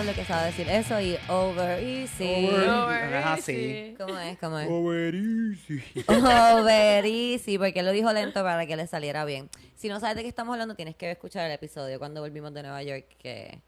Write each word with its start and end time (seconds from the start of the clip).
Eso 0.00 0.10
es 0.10 0.16
lo 0.16 0.22
que 0.22 0.26
sabe 0.26 0.46
decir. 0.46 0.66
Eso 0.70 0.98
y 0.98 1.18
over 1.28 1.82
easy. 1.84 2.46
Over- 2.48 2.68
Over 2.70 3.12
Es 3.14 3.26
así. 3.26 3.52
easy. 3.52 3.94
¿Cómo 3.98 4.18
es? 4.18 4.38
¿Cómo 4.38 4.58
es? 4.58 4.68
Over 4.70 5.14
easy. 5.14 5.82
Over 6.08 7.04
easy, 7.04 7.58
porque 7.58 7.82
lo 7.82 7.92
dijo 7.92 8.10
lento 8.12 8.42
para 8.42 8.64
que 8.66 8.76
le 8.76 8.86
saliera 8.86 9.26
bien. 9.26 9.50
Si 9.76 9.88
no 9.88 10.00
sabes 10.00 10.16
de 10.16 10.22
qué 10.22 10.28
estamos 10.28 10.54
hablando, 10.54 10.74
tienes 10.74 10.96
que 10.96 11.10
escuchar 11.10 11.44
el 11.46 11.52
episodio 11.52 11.98
cuando 11.98 12.22
volvimos 12.22 12.54
de 12.54 12.62
Nueva 12.62 12.82
York, 12.82 13.04
que 13.18 13.60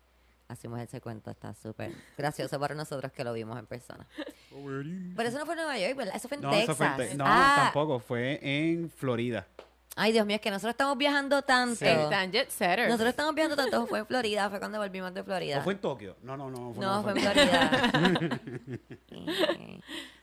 hacemos 0.48 0.80
ese 0.80 1.02
cuento. 1.02 1.30
Está 1.30 1.52
súper 1.52 1.92
gracioso 2.16 2.58
para 2.58 2.74
nosotros 2.74 3.12
que 3.12 3.24
lo 3.24 3.34
vimos 3.34 3.58
en 3.58 3.66
persona. 3.66 4.06
Over 4.52 4.86
easy. 4.86 5.12
Pero 5.14 5.28
eso 5.28 5.38
no 5.38 5.44
fue 5.44 5.54
en 5.54 5.58
Nueva 5.60 5.78
York, 5.78 5.96
¿verdad? 5.96 6.16
Eso 6.16 6.28
fue 6.28 6.36
en 6.38 6.42
No, 6.44 6.50
Texas. 6.50 6.64
eso 6.68 6.74
fue 6.76 6.86
en 7.04 7.10
Te- 7.10 7.14
No, 7.18 7.24
Ah, 7.26 7.54
tampoco. 7.64 7.98
Fue 7.98 8.38
en 8.42 8.88
Florida. 8.90 9.46
Ay, 9.94 10.12
Dios 10.12 10.24
mío, 10.24 10.36
es 10.36 10.40
que 10.40 10.50
nosotros 10.50 10.70
estamos 10.70 10.96
viajando 10.96 11.42
tanto. 11.42 11.76
Sí. 11.76 11.86
Están 11.86 12.32
jet 12.32 12.48
setters. 12.50 12.88
Nosotros 12.88 13.10
estamos 13.10 13.34
viajando 13.34 13.56
tanto. 13.56 13.86
Fue 13.86 13.98
en 13.98 14.06
Florida, 14.06 14.48
fue 14.48 14.58
cuando 14.58 14.78
volvimos 14.78 15.12
de 15.12 15.22
Florida. 15.22 15.58
¿O 15.58 15.62
fue 15.62 15.74
en 15.74 15.80
Tokio? 15.80 16.16
No, 16.22 16.36
no, 16.36 16.50
no. 16.50 16.72
No, 16.72 17.02
fue 17.02 17.12
en 17.12 17.18
Florida. 17.18 18.00
Eh, 19.10 19.80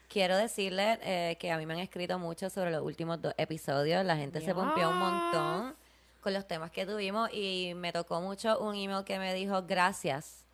Quiero 0.10 0.36
decirle 0.36 0.98
eh, 1.04 1.38
que 1.40 1.52
a 1.52 1.58
mí 1.60 1.68
me 1.68 1.76
han 1.76 1.82
escrito 1.82 2.18
mucho 2.18 2.50
sobre 2.50 2.72
los 2.72 2.82
últimos 2.82 3.22
dos 3.22 3.36
episodios. 3.38 4.04
La 4.04 4.18
gente 4.18 4.42
se 4.42 4.56
pompió 4.56 4.90
un 4.90 4.98
montón 4.98 5.76
con 6.22 6.34
los 6.34 6.48
temas 6.48 6.72
que 6.72 6.88
tuvimos 6.88 7.30
y 7.32 7.74
me 7.76 7.94
tocó 7.94 8.20
mucho 8.20 8.60
un 8.60 8.76
email 8.76 9.04
que 9.04 9.20
me 9.20 9.36
dijo 9.36 9.62
gracias 9.68 10.46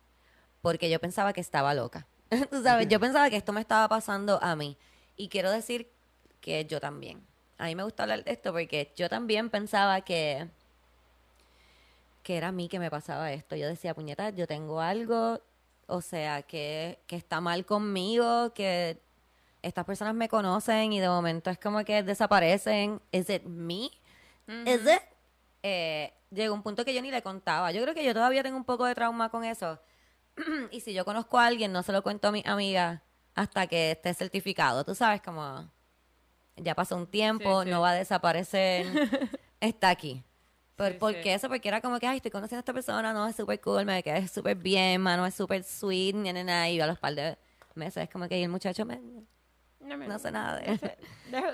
porque 0.60 0.90
yo 0.90 1.00
pensaba 1.00 1.32
que 1.32 1.40
estaba 1.40 1.72
loca. 1.72 2.06
Tú 2.50 2.62
sabes, 2.62 2.86
yo 2.88 3.00
pensaba 3.00 3.30
que 3.30 3.36
esto 3.36 3.54
me 3.54 3.62
estaba 3.62 3.88
pasando 3.88 4.38
a 4.42 4.56
mí. 4.56 4.76
Y 5.16 5.28
quiero 5.28 5.50
decir 5.50 5.90
que 6.42 6.66
yo 6.66 6.78
también. 6.78 7.26
A 7.58 7.66
mí 7.66 7.74
me 7.74 7.84
gusta 7.84 8.02
hablar 8.02 8.24
de 8.24 8.32
esto 8.32 8.52
porque 8.52 8.92
yo 8.96 9.08
también 9.08 9.50
pensaba 9.50 10.00
que 10.02 10.48
que 12.26 12.36
era 12.36 12.48
a 12.48 12.52
mí 12.52 12.68
que 12.68 12.80
me 12.80 12.90
pasaba 12.90 13.30
esto. 13.30 13.54
Yo 13.54 13.68
decía, 13.68 13.94
puñeta, 13.94 14.30
yo 14.30 14.48
tengo 14.48 14.80
algo, 14.80 15.40
o 15.86 16.00
sea, 16.00 16.42
que, 16.42 16.98
que 17.06 17.14
está 17.14 17.40
mal 17.40 17.64
conmigo, 17.64 18.52
que 18.52 19.00
estas 19.62 19.84
personas 19.84 20.12
me 20.12 20.28
conocen 20.28 20.92
y 20.92 20.98
de 20.98 21.08
momento 21.08 21.50
es 21.50 21.58
como 21.58 21.84
que 21.84 22.02
desaparecen. 22.02 23.00
¿Es 23.12 23.30
it 23.30 23.44
me? 23.44 23.90
¿Es 24.64 24.82
it? 24.82 25.02
Eh, 25.62 26.12
llegó 26.32 26.52
un 26.52 26.64
punto 26.64 26.84
que 26.84 26.92
yo 26.92 27.00
ni 27.00 27.12
le 27.12 27.22
contaba. 27.22 27.70
Yo 27.70 27.80
creo 27.82 27.94
que 27.94 28.04
yo 28.04 28.12
todavía 28.12 28.42
tengo 28.42 28.56
un 28.56 28.64
poco 28.64 28.86
de 28.86 28.96
trauma 28.96 29.28
con 29.30 29.44
eso. 29.44 29.78
y 30.72 30.80
si 30.80 30.92
yo 30.94 31.04
conozco 31.04 31.38
a 31.38 31.46
alguien, 31.46 31.70
no 31.70 31.84
se 31.84 31.92
lo 31.92 32.02
cuento 32.02 32.26
a 32.26 32.32
mi 32.32 32.42
amiga 32.44 33.04
hasta 33.36 33.68
que 33.68 33.92
esté 33.92 34.12
certificado. 34.14 34.84
Tú 34.84 34.96
sabes, 34.96 35.22
como 35.22 35.70
ya 36.56 36.74
pasó 36.74 36.96
un 36.96 37.06
tiempo, 37.06 37.60
Sí, 37.62 37.66
sí. 37.66 37.70
no 37.70 37.80
va 37.80 37.90
a 37.90 37.94
desaparecer, 37.94 38.86
está 39.60 39.90
aquí. 39.90 40.22
¿Por, 40.76 40.92
Sí, 40.92 40.98
por 40.98 41.14
sí. 41.14 41.20
qué 41.22 41.34
eso? 41.34 41.48
Porque 41.48 41.68
era 41.68 41.80
como 41.80 41.98
que, 41.98 42.06
ay, 42.06 42.16
estoy 42.18 42.30
conociendo 42.30 42.58
a 42.58 42.60
esta 42.60 42.72
persona, 42.74 43.12
no, 43.12 43.26
es 43.26 43.36
súper 43.36 43.60
cool, 43.60 43.84
me 43.86 44.02
quedé 44.02 44.28
súper 44.28 44.56
bien, 44.56 45.00
mano, 45.00 45.24
es 45.26 45.34
súper 45.34 45.62
sweet, 45.64 46.14
na, 46.14 46.32
na, 46.32 46.44
na, 46.44 46.68
y 46.68 46.78
a 46.80 46.86
los 46.86 46.98
par 46.98 47.14
de 47.14 47.38
meses 47.74 48.04
es 48.04 48.10
como 48.10 48.28
que 48.28 48.38
y 48.38 48.42
el 48.42 48.48
muchacho 48.50 48.84
me, 48.84 49.00
No, 49.80 49.96
me- 49.96 50.06
no 50.06 50.18
sé 50.18 50.30
nada 50.30 50.58
de 50.58 50.66
él. 50.72 50.80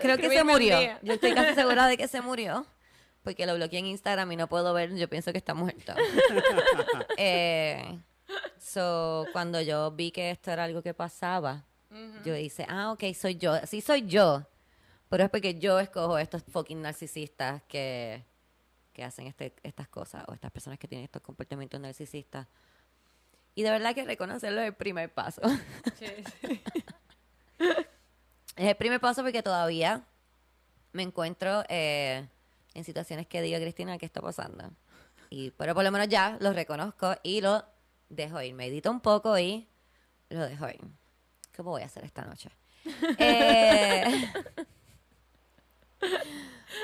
Creo 0.00 0.16
que 0.16 0.28
se 0.30 0.42
murió. 0.44 0.78
Yo 1.02 1.14
estoy 1.14 1.34
casi 1.34 1.54
segura 1.54 1.86
de 1.86 1.96
que 1.96 2.08
se 2.08 2.20
murió. 2.22 2.66
Porque 3.22 3.46
lo 3.46 3.54
bloqueé 3.54 3.78
en 3.78 3.86
Instagram 3.86 4.32
y 4.32 4.36
no 4.36 4.48
puedo 4.48 4.74
ver, 4.74 4.96
yo 4.96 5.08
pienso 5.08 5.30
que 5.30 5.38
está 5.38 5.54
muerto. 5.54 5.94
eh, 7.16 8.00
so, 8.58 9.26
cuando 9.32 9.60
yo 9.60 9.90
vi 9.92 10.10
que 10.10 10.30
esto 10.30 10.50
era 10.50 10.64
algo 10.64 10.82
que 10.82 10.94
pasaba, 10.94 11.64
yo 12.24 12.34
hice, 12.36 12.66
ah, 12.68 12.90
ok, 12.90 13.04
soy 13.14 13.36
yo. 13.36 13.54
Sí, 13.66 13.80
soy 13.80 14.06
yo. 14.06 14.44
Pero 15.12 15.24
es 15.24 15.30
porque 15.30 15.58
yo 15.58 15.78
escojo 15.78 16.16
estos 16.16 16.42
fucking 16.42 16.80
narcisistas 16.80 17.62
que, 17.68 18.24
que 18.94 19.04
hacen 19.04 19.26
este, 19.26 19.52
estas 19.62 19.86
cosas 19.86 20.24
o 20.26 20.32
estas 20.32 20.50
personas 20.50 20.78
que 20.78 20.88
tienen 20.88 21.04
estos 21.04 21.20
comportamientos 21.20 21.78
narcisistas. 21.78 22.46
Y 23.54 23.62
de 23.62 23.70
verdad 23.72 23.94
que 23.94 24.06
reconocerlo 24.06 24.62
es 24.62 24.68
el 24.68 24.74
primer 24.74 25.12
paso. 25.12 25.42
Sí, 25.98 26.06
sí. 26.40 26.62
Es 28.56 28.68
el 28.68 28.76
primer 28.76 29.00
paso 29.00 29.22
porque 29.22 29.42
todavía 29.42 30.02
me 30.92 31.02
encuentro 31.02 31.62
eh, 31.68 32.26
en 32.72 32.84
situaciones 32.84 33.26
que 33.26 33.42
digo, 33.42 33.58
Cristina, 33.58 33.98
¿qué 33.98 34.06
está 34.06 34.22
pasando? 34.22 34.70
Y, 35.28 35.50
pero 35.50 35.74
por 35.74 35.84
lo 35.84 35.92
menos 35.92 36.08
ya 36.08 36.38
lo 36.40 36.54
reconozco 36.54 37.16
y 37.22 37.42
lo 37.42 37.66
dejo 38.08 38.40
ir. 38.40 38.54
Me 38.54 38.66
edito 38.66 38.90
un 38.90 39.00
poco 39.00 39.38
y 39.38 39.68
lo 40.30 40.46
dejo 40.46 40.70
ir. 40.70 40.80
¿Cómo 41.54 41.72
voy 41.72 41.82
a 41.82 41.86
hacer 41.86 42.02
esta 42.04 42.24
noche? 42.24 42.50
eh, 43.18 44.30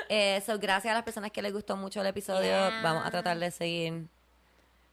eh, 0.09 0.41
so, 0.45 0.57
gracias 0.59 0.91
a 0.91 0.95
las 0.95 1.03
personas 1.03 1.31
que 1.31 1.41
les 1.41 1.53
gustó 1.53 1.75
mucho 1.75 2.01
el 2.01 2.07
episodio. 2.07 2.51
Vamos 2.83 3.05
a 3.05 3.11
tratar 3.11 3.37
de 3.37 3.51
seguir 3.51 4.07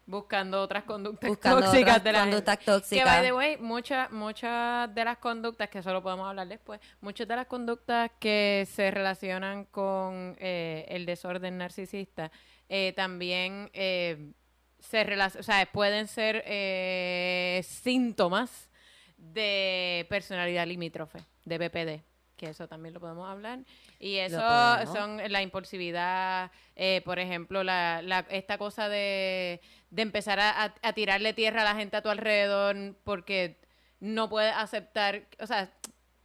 Buscando 0.08 0.62
otras 0.62 0.84
conductas 0.84 1.28
Buscando 1.28 1.62
tóxicas 1.62 1.96
otras 1.96 2.04
de 2.04 2.12
la 2.12 2.20
conductas 2.20 2.58
gente. 2.58 2.70
tóxicas. 2.70 3.04
Que, 3.04 3.10
by 3.10 3.24
the 3.24 3.32
way, 3.32 3.56
muchas 3.56 4.10
muchas 4.12 4.94
de 4.94 5.04
las 5.04 5.18
conductas, 5.18 5.68
que 5.68 5.80
eso 5.80 5.92
lo 5.92 6.00
podemos 6.00 6.28
hablar 6.28 6.46
después, 6.46 6.80
muchas 7.00 7.26
de 7.26 7.34
las 7.34 7.46
conductas 7.46 8.12
que 8.20 8.68
se 8.72 8.92
relacionan 8.92 9.64
con 9.64 10.36
eh, 10.38 10.86
el 10.90 11.06
desorden 11.06 11.58
narcisista 11.58 12.30
eh, 12.68 12.92
también 12.96 13.70
eh, 13.74 14.32
se 14.80 15.04
o 15.38 15.42
sea, 15.42 15.66
pueden 15.72 16.08
ser 16.08 16.42
eh, 16.46 17.60
síntomas 17.64 18.68
de 19.16 20.06
personalidad 20.08 20.66
limítrofe, 20.66 21.20
de 21.44 21.58
BPD, 21.58 22.02
que 22.36 22.46
eso 22.50 22.68
también 22.68 22.94
lo 22.94 23.00
podemos 23.00 23.28
hablar. 23.28 23.60
Y 23.98 24.16
eso 24.16 24.38
son 24.92 25.20
la 25.32 25.42
impulsividad, 25.42 26.50
eh, 26.74 27.02
por 27.04 27.18
ejemplo, 27.18 27.64
la, 27.64 28.02
la- 28.02 28.26
esta 28.30 28.58
cosa 28.58 28.88
de, 28.88 29.60
de 29.90 30.02
empezar 30.02 30.38
a, 30.40 30.64
a- 30.64 30.74
a 30.82 30.92
tirarle 30.92 31.32
tierra 31.32 31.62
a 31.62 31.64
la 31.64 31.74
gente 31.74 31.96
a 31.96 32.02
tu 32.02 32.08
alrededor 32.08 32.94
porque 33.04 33.58
no 34.00 34.28
puedes 34.28 34.54
aceptar, 34.54 35.22
o 35.40 35.46
sea, 35.46 35.72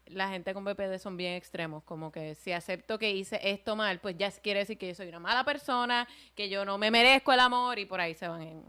la 0.08 0.28
gente 0.28 0.54
con 0.54 0.66
BPD 0.66 1.00
son 1.00 1.16
bien 1.16 1.36
extremos, 1.36 1.84
como 1.84 2.12
que 2.12 2.36
si 2.36 2.52
acepto 2.52 3.00
que 3.00 3.12
hice 3.12 3.40
esto 3.50 3.78
mal, 3.78 4.00
pues 4.02 4.18
ya 4.18 4.30
quiere 4.30 4.60
decir 4.60 4.78
que 4.78 4.90
yo 4.90 4.96
soy 4.96 5.08
una 5.08 5.20
mala 5.20 5.46
persona, 5.46 6.06
que 6.36 6.50
yo 6.50 6.66
no 6.66 6.78
me 6.78 6.92
merezco 6.92 7.32
el 7.32 7.40
amor 7.40 7.80
y 7.80 7.86
por 7.86 8.02
ahí 8.02 8.14
se 8.14 8.28
van 8.28 8.42
en 8.42 8.64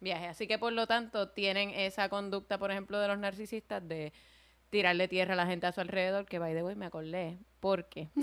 viaje. 0.00 0.26
Así 0.26 0.48
que 0.48 0.58
por 0.58 0.72
lo 0.72 0.88
tanto 0.88 1.28
tienen 1.28 1.70
esa 1.70 2.08
conducta, 2.08 2.58
por 2.58 2.72
ejemplo, 2.72 2.98
de 2.98 3.06
los 3.06 3.16
narcisistas 3.18 3.86
de 3.86 4.12
tirarle 4.76 5.08
tierra 5.08 5.32
a 5.34 5.36
la 5.36 5.46
gente 5.46 5.66
a 5.66 5.72
su 5.72 5.80
alrededor, 5.80 6.26
que 6.26 6.38
by 6.38 6.54
the 6.54 6.62
way 6.62 6.74
me 6.74 6.86
acordé, 6.86 7.38
porque 7.60 8.08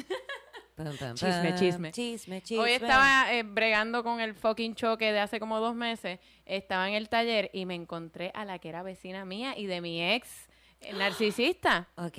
Pum, 0.75 0.85
pum, 0.97 1.13
Chisme, 1.13 1.53
chisme. 1.55 1.91
Chisme, 1.91 2.41
chisme. 2.41 2.63
Hoy 2.63 2.71
estaba 2.71 3.31
eh, 3.31 3.43
bregando 3.43 4.03
con 4.03 4.19
el 4.19 4.33
fucking 4.33 4.73
choque 4.73 5.11
de 5.11 5.19
hace 5.19 5.39
como 5.39 5.59
dos 5.59 5.75
meses. 5.75 6.19
Estaba 6.45 6.87
en 6.89 6.95
el 6.95 7.09
taller 7.09 7.51
y 7.53 7.65
me 7.67 7.75
encontré 7.75 8.31
a 8.33 8.43
la 8.43 8.57
que 8.57 8.69
era 8.69 8.81
vecina 8.81 9.23
mía 9.23 9.53
y 9.55 9.67
de 9.67 9.81
mi 9.81 10.01
ex 10.03 10.49
eh, 10.81 10.93
narcisista. 10.97 11.87
Ok. 11.95 12.17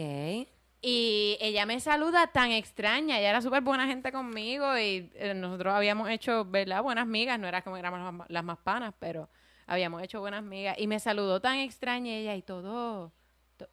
Y 0.82 1.36
ella 1.40 1.66
me 1.66 1.80
saluda 1.80 2.28
tan 2.28 2.52
extraña. 2.52 3.18
Ella 3.18 3.30
era 3.30 3.40
súper 3.42 3.62
buena 3.62 3.86
gente 3.88 4.12
conmigo 4.12 4.78
y 4.78 5.10
eh, 5.14 5.32
nosotros 5.34 5.74
habíamos 5.74 6.08
hecho, 6.10 6.44
¿verdad? 6.44 6.80
Buenas 6.82 7.08
migas. 7.08 7.40
No 7.40 7.48
era 7.48 7.62
como 7.62 7.76
éramos 7.76 8.24
las, 8.28 8.44
más 8.44 8.58
panas, 8.58 8.94
pero 9.00 9.28
habíamos 9.66 10.00
hecho 10.02 10.20
buenas 10.20 10.44
migas. 10.44 10.76
Y 10.78 10.86
me 10.86 11.00
saludó 11.00 11.40
tan 11.40 11.58
extraña 11.58 12.12
ella 12.12 12.36
y 12.36 12.42
todo, 12.42 12.62
to- 12.62 13.12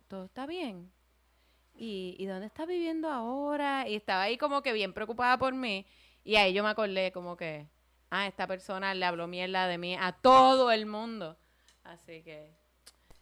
todo 0.08 0.26
está 0.26 0.46
bien. 0.46 0.92
¿Y, 1.74 2.16
¿Y 2.20 2.26
dónde 2.26 2.46
está 2.48 2.66
viviendo 2.66 3.10
ahora? 3.10 3.88
Y 3.88 3.96
estaba 3.96 4.24
ahí 4.24 4.38
como 4.38 4.62
que 4.62 4.74
bien 4.74 4.94
preocupada 4.94 5.38
por 5.38 5.54
mí. 5.54 5.86
Y 6.24 6.36
ahí 6.36 6.54
yo 6.54 6.64
me 6.64 6.70
acordé 6.70 7.12
como 7.12 7.36
que, 7.38 7.68
ah, 8.10 8.28
esta 8.28 8.48
persona 8.48 8.94
le 8.94 9.06
habló 9.06 9.28
mierda 9.28 9.68
de 9.68 9.78
mí 9.78 9.96
a 10.00 10.12
todo 10.12 10.72
el 10.72 10.86
mundo. 10.86 11.38
Así 11.84 12.22
que, 12.24 12.54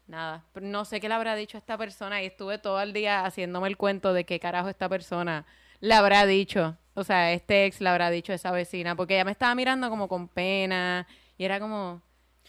nada, 0.08 0.46
no 0.62 0.84
sé 0.86 1.00
qué 1.00 1.08
le 1.08 1.16
habrá 1.16 1.36
dicho 1.36 1.58
a 1.58 1.60
esta 1.60 1.78
persona 1.78 2.22
y 2.22 2.26
estuve 2.26 2.58
todo 2.58 2.82
el 2.82 2.92
día 2.92 3.26
haciéndome 3.26 3.68
el 3.68 3.78
cuento 3.78 4.14
de 4.14 4.26
qué 4.26 4.40
carajo 4.40 4.70
esta 4.70 4.90
persona 4.90 5.46
le 5.80 5.94
habrá 5.94 6.26
dicho. 6.26 6.78
O 6.94 7.04
sea, 7.04 7.32
este 7.32 7.66
ex 7.66 7.80
le 7.80 7.90
habrá 7.90 8.10
dicho 8.10 8.34
a 8.34 8.36
esa 8.36 8.52
vecina, 8.52 8.96
porque 8.96 9.16
ella 9.16 9.24
me 9.24 9.32
estaba 9.32 9.56
mirando 9.56 9.90
como 9.90 10.08
con 10.08 10.28
pena 10.28 11.08
y 11.38 11.46
era 11.46 11.60
como... 11.60 12.02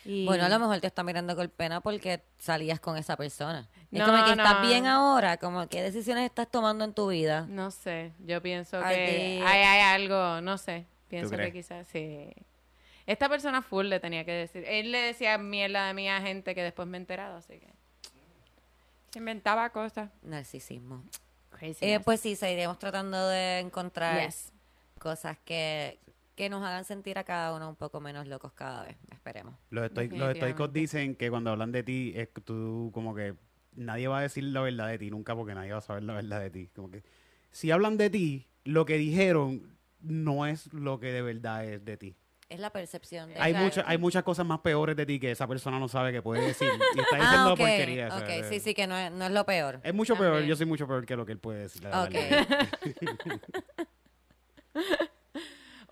y- 0.05 0.25
Bueno, 0.27 0.45
a 0.45 0.49
lo 0.49 0.59
mejor 0.59 0.81
te 0.81 0.87
está 0.87 1.03
mirando 1.03 1.35
con 1.37 1.49
pena 1.49 1.81
porque 1.81 2.23
salías 2.39 2.81
con 2.81 2.97
esa 2.97 3.17
persona. 3.17 3.69
Es 3.93 3.99
No, 4.01 4.07
como 4.07 4.25
que 4.25 4.31
estás 4.33 4.63
bien 4.67 4.87
ahora, 4.87 5.37
como 5.37 5.69
qué 5.69 5.83
decisiones 5.83 6.25
estás 6.25 6.51
tomando 6.51 6.85
en 6.85 6.95
tu 6.95 7.09
vida. 7.09 7.47
No 7.49 7.71
sé, 7.71 8.13
yo 8.21 8.41
pienso 8.43 8.81
Ay, 8.85 8.97
que 8.97 9.43
hay, 9.45 9.63
hay 9.63 9.81
algo, 10.03 10.41
no 10.41 10.59
sé, 10.59 10.87
pienso 11.09 11.37
que 11.37 11.53
quizás 11.53 11.87
sí. 11.89 12.33
Esta 13.07 13.29
persona 13.29 13.61
full 13.63 13.87
le 13.87 13.99
tenía 13.99 14.25
que 14.25 14.31
decir, 14.33 14.65
él 14.69 14.93
le 14.93 14.99
decía 14.99 15.37
mierda 15.39 15.87
de 15.89 15.95
mí 15.95 16.09
a 16.09 16.21
gente 16.21 16.55
que 16.55 16.63
después 16.63 16.87
me 16.87 16.97
he 16.97 17.01
enterado, 17.01 17.39
así 17.39 17.59
que 17.59 17.67
se 19.11 19.19
inventaba 19.19 19.71
cosas. 19.71 20.11
Narcisismo. 20.23 21.03
Crazy. 21.51 21.79
Eh, 21.85 22.01
pues 22.01 22.21
sí, 22.21 22.37
seguiremos 22.37 22.79
tratando 22.79 23.29
de 23.29 23.59
encontrar 23.59 24.25
Yes. 24.25 24.53
cosas 25.01 25.37
que, 25.45 25.99
que 26.41 26.49
nos 26.51 26.63
hagan 26.63 26.85
sentir 26.85 27.19
a 27.19 27.25
cada 27.25 27.55
uno 27.55 27.69
un 27.69 27.77
poco 27.77 28.01
menos 28.01 28.27
locos 28.27 28.53
cada 28.55 28.85
vez. 28.85 28.97
Esperemos. 29.13 29.55
Los, 29.69 29.91
estoic- 29.91 30.17
los 30.17 30.31
estoicos 30.33 30.73
dicen 30.73 31.15
que 31.15 31.29
cuando 31.31 31.51
hablan 31.51 31.71
de 31.71 31.83
ti, 31.83 32.13
es 32.17 32.29
que 32.29 32.41
tú 32.41 32.91
como 32.95 33.15
que 33.15 33.35
nadie 33.75 34.09
va 34.09 34.19
a 34.19 34.23
decir 34.23 34.45
la 34.45 34.61
verdad 34.63 34.89
de 34.89 34.99
ti 34.99 35.11
nunca 35.11 35.35
porque 35.37 35.55
nadie 35.55 35.73
va 35.73 35.79
a 35.79 35.83
saber 35.83 36.03
la 36.05 36.15
verdad 36.15 36.41
de 36.41 36.51
ti. 36.51 36.69
Como 36.75 36.91
que 36.91 37.03
si 37.51 37.71
hablan 37.71 37.97
de 37.99 38.09
ti, 38.09 38.49
lo 38.65 38.87
que 38.87 38.97
dijeron 38.97 39.77
no 40.01 40.47
es 40.47 40.73
lo 40.73 40.99
que 40.99 41.13
de 41.13 41.21
verdad 41.23 41.65
es 41.65 41.85
de 41.85 41.97
ti. 41.99 42.17
Es 42.49 42.59
la 42.59 42.71
percepción 42.71 43.29
de 43.29 43.39
Hay, 43.39 43.53
mucha- 43.55 43.85
hay 43.87 43.99
muchas 43.99 44.23
cosas 44.25 44.45
más 44.47 44.61
peores 44.61 44.97
de 44.97 45.05
ti 45.07 45.21
que 45.21 45.31
esa 45.31 45.47
persona 45.47 45.79
no 45.79 45.87
sabe 45.89 46.11
que 46.11 46.21
puede 46.23 46.41
decir. 46.47 46.69
Y 46.97 47.01
está 47.01 47.17
Ah, 47.21 47.21
diciendo 47.21 47.53
ok. 47.53 47.59
porquería. 47.61 48.09
Ok, 48.17 48.45
sí, 48.49 48.59
sí, 48.61 48.75
que 48.75 48.87
no 48.87 48.97
es, 48.97 49.13
no 49.13 49.27
es 49.27 49.31
lo 49.33 49.45
peor. 49.45 49.79
Es 49.85 49.93
mucho 49.95 50.17
peor. 50.17 50.43
Yo 50.43 50.57
soy 50.57 50.67
mucho 50.67 50.89
peor 50.89 51.05
que 51.07 51.15
lo 51.17 51.25
que 51.27 51.33
él 51.33 51.39
puede 51.39 51.61
decir. 51.61 51.85
la 51.85 52.03
Ok. 52.05 52.15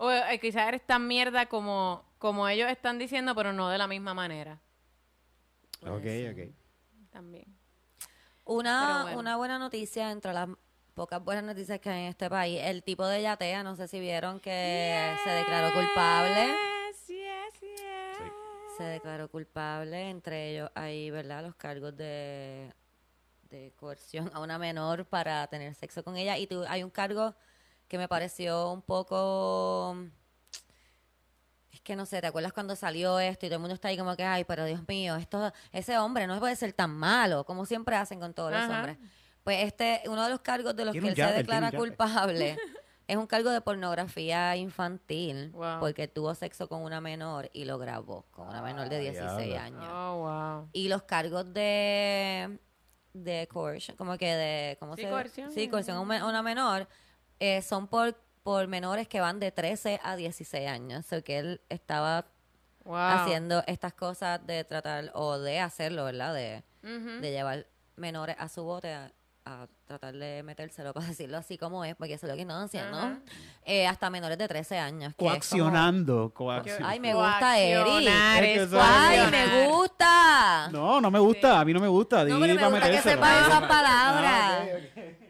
O 0.01 0.09
eh, 0.09 0.39
quizás 0.39 0.67
eres 0.67 0.85
tan 0.85 1.05
mierda 1.07 1.45
como, 1.47 2.05
como 2.17 2.47
ellos 2.47 2.69
están 2.71 2.97
diciendo, 2.97 3.35
pero 3.35 3.51
no 3.53 3.69
de 3.69 3.77
la 3.77 3.87
misma 3.87 4.13
manera. 4.13 4.59
ok, 5.81 6.05
ok. 6.31 6.53
También. 7.11 7.45
Una, 8.45 9.03
bueno. 9.03 9.19
una 9.19 9.35
buena 9.37 9.59
noticia 9.59 10.09
entre 10.11 10.33
las 10.33 10.47
pocas 10.93 11.23
buenas 11.23 11.43
noticias 11.43 11.79
que 11.79 11.89
hay 11.89 12.03
en 12.03 12.07
este 12.09 12.29
país. 12.29 12.59
El 12.63 12.81
tipo 12.83 13.05
de 13.05 13.21
Yatea, 13.21 13.61
no 13.63 13.75
sé 13.75 13.87
si 13.87 13.99
vieron 13.99 14.39
que 14.39 15.15
se 15.23 15.29
declaró 15.29 15.73
culpable. 15.73 16.47
Yes, 16.47 17.07
yes, 17.07 17.59
yes. 17.61 18.31
Se 18.77 18.83
declaró 18.83 19.29
culpable. 19.29 20.09
Entre 20.09 20.51
ellos 20.51 20.71
hay, 20.75 21.11
¿verdad? 21.11 21.43
Los 21.43 21.55
cargos 21.55 21.95
de, 21.97 22.73
de 23.49 23.73
coerción 23.75 24.31
a 24.33 24.39
una 24.39 24.57
menor 24.57 25.05
para 25.05 25.45
tener 25.47 25.75
sexo 25.75 26.03
con 26.03 26.15
ella. 26.17 26.37
Y 26.37 26.47
tu- 26.47 26.65
hay 26.67 26.83
un 26.83 26.89
cargo 26.89 27.35
que 27.89 27.97
me 27.97 28.07
pareció 28.07 28.71
un 28.71 28.81
poco... 28.81 29.97
Es 31.71 31.81
que 31.81 31.95
no 31.95 32.05
sé, 32.05 32.19
¿te 32.21 32.27
acuerdas 32.27 32.53
cuando 32.53 32.75
salió 32.75 33.19
esto 33.19 33.45
y 33.45 33.49
todo 33.49 33.55
el 33.57 33.61
mundo 33.61 33.75
está 33.75 33.89
ahí 33.89 33.97
como 33.97 34.15
que, 34.15 34.23
ay, 34.23 34.43
pero 34.43 34.65
Dios 34.65 34.81
mío, 34.87 35.15
esto, 35.17 35.51
ese 35.71 35.97
hombre 35.97 36.25
no 36.27 36.39
puede 36.39 36.55
ser 36.55 36.73
tan 36.73 36.91
malo, 36.91 37.43
como 37.45 37.65
siempre 37.65 37.95
hacen 37.95 38.19
con 38.19 38.33
todos 38.33 38.51
los 38.51 38.69
hombres? 38.69 38.97
Pues 39.43 39.63
este, 39.63 40.01
uno 40.07 40.23
de 40.23 40.29
los 40.29 40.41
cargos 40.41 40.75
de 40.75 40.85
los 40.85 40.93
que 40.93 40.99
él 41.07 41.15
se 41.15 41.23
declara 41.33 41.71
culpable 41.71 42.57
es 43.07 43.17
un 43.17 43.25
cargo 43.27 43.49
de 43.51 43.61
pornografía 43.61 44.55
infantil, 44.55 45.51
Wow. 45.53 45.79
porque 45.79 46.07
tuvo 46.07 46.35
sexo 46.35 46.67
con 46.67 46.81
una 46.83 47.01
menor 47.01 47.49
y 47.53 47.65
lo 47.65 47.77
grabó 47.77 48.23
con 48.31 48.47
una 48.49 48.61
menor 48.61 48.89
de 48.89 48.97
Ah, 48.97 48.99
16 48.99 49.47
diablo. 49.47 49.79
años. 49.79 49.91
Oh, 49.93 50.17
wow. 50.17 50.69
Y 50.73 50.89
los 50.89 51.03
cargos 51.03 51.51
de 51.53 52.59
de 53.13 53.47
coercion, 53.51 53.97
como 53.97 54.17
que 54.17 54.27
de 54.35 54.77
¿cómo 54.79 54.95
Sí, 54.95 55.01
se 55.03 55.09
coerción. 55.09 55.51
Sí, 55.51 55.67
coerción 55.69 55.97
a 55.97 56.25
una 56.25 56.43
menor 56.43 56.87
eh, 57.39 57.61
son 57.61 57.87
por 57.87 58.15
por 58.43 58.67
menores 58.67 59.07
que 59.07 59.19
van 59.19 59.39
de 59.39 59.51
13 59.51 59.99
a 60.01 60.15
16 60.15 60.67
años, 60.67 61.05
o 61.13 61.21
que 61.23 61.37
él 61.39 61.61
estaba 61.69 62.25
Wow. 62.85 62.95
haciendo 62.97 63.61
estas 63.67 63.93
cosas 63.93 64.39
de 64.47 64.63
tratar 64.63 65.11
o 65.13 65.37
de 65.37 65.59
hacerlo, 65.59 66.05
¿verdad? 66.05 66.33
De, 66.33 66.63
Ujú. 66.81 67.21
de 67.21 67.31
llevar 67.31 67.67
menores 67.97 68.35
a 68.39 68.47
su 68.47 68.63
bote 68.63 68.91
a, 68.93 69.11
a 69.45 69.67
tratar 69.85 70.15
de 70.15 70.41
metérselo, 70.41 70.93
para 70.95 71.05
decirlo 71.05 71.37
así 71.37 71.57
como 71.59 71.83
es, 71.85 71.95
porque 71.95 72.13
eso 72.13 72.25
es 72.25 72.31
lo 72.31 72.35
que 72.37 72.41
están 72.43 72.63
haciendo. 72.63 72.97
Ajá. 72.97 73.19
Eh, 73.65 73.85
hasta 73.85 74.09
menores 74.09 74.37
de 74.39 74.47
13 74.47 74.79
años. 74.79 75.13
que 75.15 75.25
es 75.25 75.29
como- 75.29 75.29
Coaccionando. 75.31 76.33
coaccion- 76.33 76.81
Ay, 76.83 76.99
me 76.99 77.13
gusta, 77.13 77.59
Eri. 77.59 77.83
Coaccionar, 77.83 78.43
Es 78.43 78.67
que 78.69 78.77
¡Ay, 78.81 79.31
me 79.31 79.67
gusta! 79.67 80.69
No, 80.71 81.01
no 81.01 81.11
me 81.11 81.19
gusta. 81.19 81.59
A 81.59 81.65
mí 81.65 81.73
no 81.73 81.79
me 81.81 81.87
gusta. 81.89 82.23
No, 82.23 82.39
pero 82.39 82.55
me 82.55 82.67
gusta 82.69 82.89
que 82.89 83.01
sepa 83.01 83.39
esas 83.41 83.63
Ah, 83.63 83.67
palabras. 83.67 84.61
ok, 84.63 84.97
ok. 85.21 85.28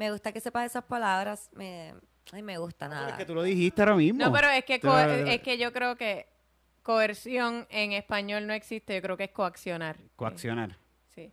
Me 0.00 0.10
gusta 0.10 0.32
que 0.32 0.40
sepa 0.40 0.64
esas 0.64 0.82
palabras. 0.84 1.50
Me, 1.52 1.92
ay, 2.32 2.40
me 2.40 2.56
gusta 2.56 2.88
Pero 2.88 3.00
nada. 3.00 3.10
Es 3.10 3.16
que 3.18 3.26
tú 3.26 3.34
lo 3.34 3.42
dijiste 3.42 3.82
ahora 3.82 3.96
mismo. 3.96 4.24
No, 4.24 4.32
pero 4.32 4.48
es 4.48 4.64
que, 4.64 4.80
es 5.26 5.42
que 5.42 5.58
yo 5.58 5.74
creo 5.74 5.94
que 5.96 6.26
coerción 6.82 7.66
en 7.68 7.92
español 7.92 8.46
no 8.46 8.54
existe. 8.54 8.94
Yo 8.94 9.02
creo 9.02 9.18
que 9.18 9.24
es 9.24 9.30
coaccionar. 9.30 9.98
Coaccionar. 10.16 10.78
Sí. 11.14 11.30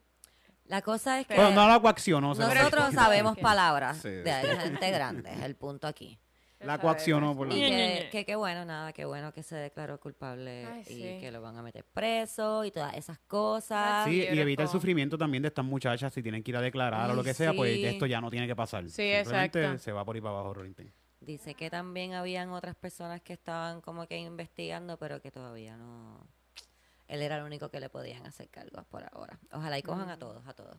La 0.65 0.81
cosa 0.81 1.17
es 1.21 1.27
que 1.27 1.35
Bueno, 1.35 1.51
no 1.51 1.65
la 1.69 1.79
coaccionó. 1.79 2.33
nosotros 2.35 2.93
sabemos 2.93 3.37
palabras 3.37 3.99
Sí. 4.01 4.09
de 4.09 4.33
gente 4.61 4.91
grande, 4.91 5.31
es 5.31 5.41
el 5.43 5.55
punto 5.55 5.87
aquí. 5.87 6.19
La 6.59 6.79
coaccionó 6.79 7.35
por 7.35 7.51
Y 7.53 7.61
la... 7.61 7.67
que, 7.67 8.09
que 8.11 8.25
qué 8.25 8.35
bueno, 8.35 8.65
nada, 8.65 8.91
qué 8.91 9.05
bueno 9.05 9.31
que 9.31 9.43
se 9.43 9.55
declaró 9.55 9.99
culpable 9.99 10.65
Ay, 10.65 10.81
y 10.81 10.83
sí. 10.85 11.17
que 11.19 11.31
lo 11.31 11.41
van 11.41 11.55
a 11.57 11.61
meter 11.61 11.83
preso 11.85 12.65
y 12.65 12.71
todas 12.71 12.95
esas 12.95 13.19
cosas. 13.19 14.05
Sí, 14.05 14.21
y 14.21 14.39
evita 14.39 14.63
el 14.63 14.69
sufrimiento 14.69 15.17
también 15.17 15.43
de 15.43 15.49
estas 15.49 15.65
muchachas 15.65 16.11
si 16.13 16.23
tienen 16.23 16.41
que 16.41 16.51
ir 16.51 16.57
a 16.57 16.61
declarar 16.61 17.11
o 17.11 17.13
lo 17.13 17.23
que 17.23 17.33
sea, 17.35 17.53
pues 17.53 17.77
esto 17.83 18.05
ya 18.07 18.19
no 18.21 18.31
tiene 18.31 18.47
que 18.47 18.55
pasar. 18.55 18.83
Sí, 18.89 19.11
Simplemente 19.13 19.59
exacto. 19.61 19.83
se 19.83 19.91
va 19.91 20.03
por 20.03 20.15
ahí 20.15 20.21
para 20.21 20.33
abajo, 20.35 20.53
Rolling 20.55 20.73
Dice 21.19 21.53
que 21.55 21.69
también 21.69 22.13
habían 22.13 22.51
otras 22.51 22.75
personas 22.75 23.21
que 23.21 23.33
estaban 23.33 23.81
como 23.81 24.07
que 24.07 24.17
investigando, 24.17 24.97
pero 24.97 25.21
que 25.21 25.29
todavía 25.31 25.75
no. 25.77 26.25
Él 27.07 27.21
era 27.21 27.37
el 27.37 27.43
único 27.43 27.69
que 27.69 27.79
le 27.79 27.89
podían 27.89 28.25
hacer 28.25 28.49
cargos 28.49 28.85
por 28.85 29.03
ahora. 29.03 29.39
Ojalá 29.51 29.77
y 29.77 29.83
cojan 29.83 30.09
a 30.09 30.17
todos, 30.17 30.45
a 30.47 30.53
todos. 30.53 30.77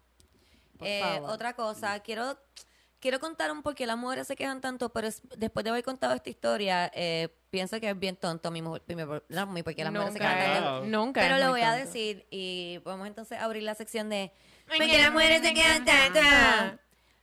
Por 0.79 0.87
Eh, 0.87 1.01
favor. 1.03 1.31
otra 1.31 1.55
cosa, 1.55 2.01
quiero 2.01 2.37
quiero 3.01 3.21
contar 3.21 3.51
un 3.53 3.63
por 3.63 3.75
qué 3.75 3.87
las 3.87 3.97
mujeres 3.97 4.27
se 4.27 4.35
quejan 4.37 4.61
tanto, 4.61 4.89
pero 4.91 5.07
es- 5.09 5.23
después 5.37 5.65
de 5.65 5.71
haber 5.71 5.85
contado 5.85 6.15
esta 6.15 6.31
historia, 6.31 6.91
eh, 6.95 7.29
pienso 7.51 7.79
que 7.81 7.89
es 7.91 7.99
bien 7.99 8.17
tonto 8.17 8.51
mi, 8.51 8.61
mujer, 8.63 8.83
mi, 8.89 8.95
no, 9.29 9.47
mi 9.47 9.63
por 9.63 9.75
qué 9.75 9.85
las 9.85 9.93
mujeres 9.93 10.13
se 10.15 10.19
quejan 10.19 10.39
Nunca, 10.39 10.53
tanto. 10.53 10.87
nunca. 10.87 11.21
Pero 11.21 11.39
lo 11.39 11.51
voy 11.51 11.63
a 11.63 11.73
decir 11.73 12.27
y 12.31 12.79
vamos 12.85 13.07
entonces 13.07 13.39
a 13.39 13.45
abrir 13.45 13.63
la 13.63 13.75
sección 13.75 14.09
de 14.09 14.33
¿Por 14.67 14.77
¿Por 14.79 14.87
qué 14.87 14.99
las 14.99 15.13
mujeres 15.13 15.41
se 15.43 15.55
quejan 15.55 15.85
tanto? 15.85 16.79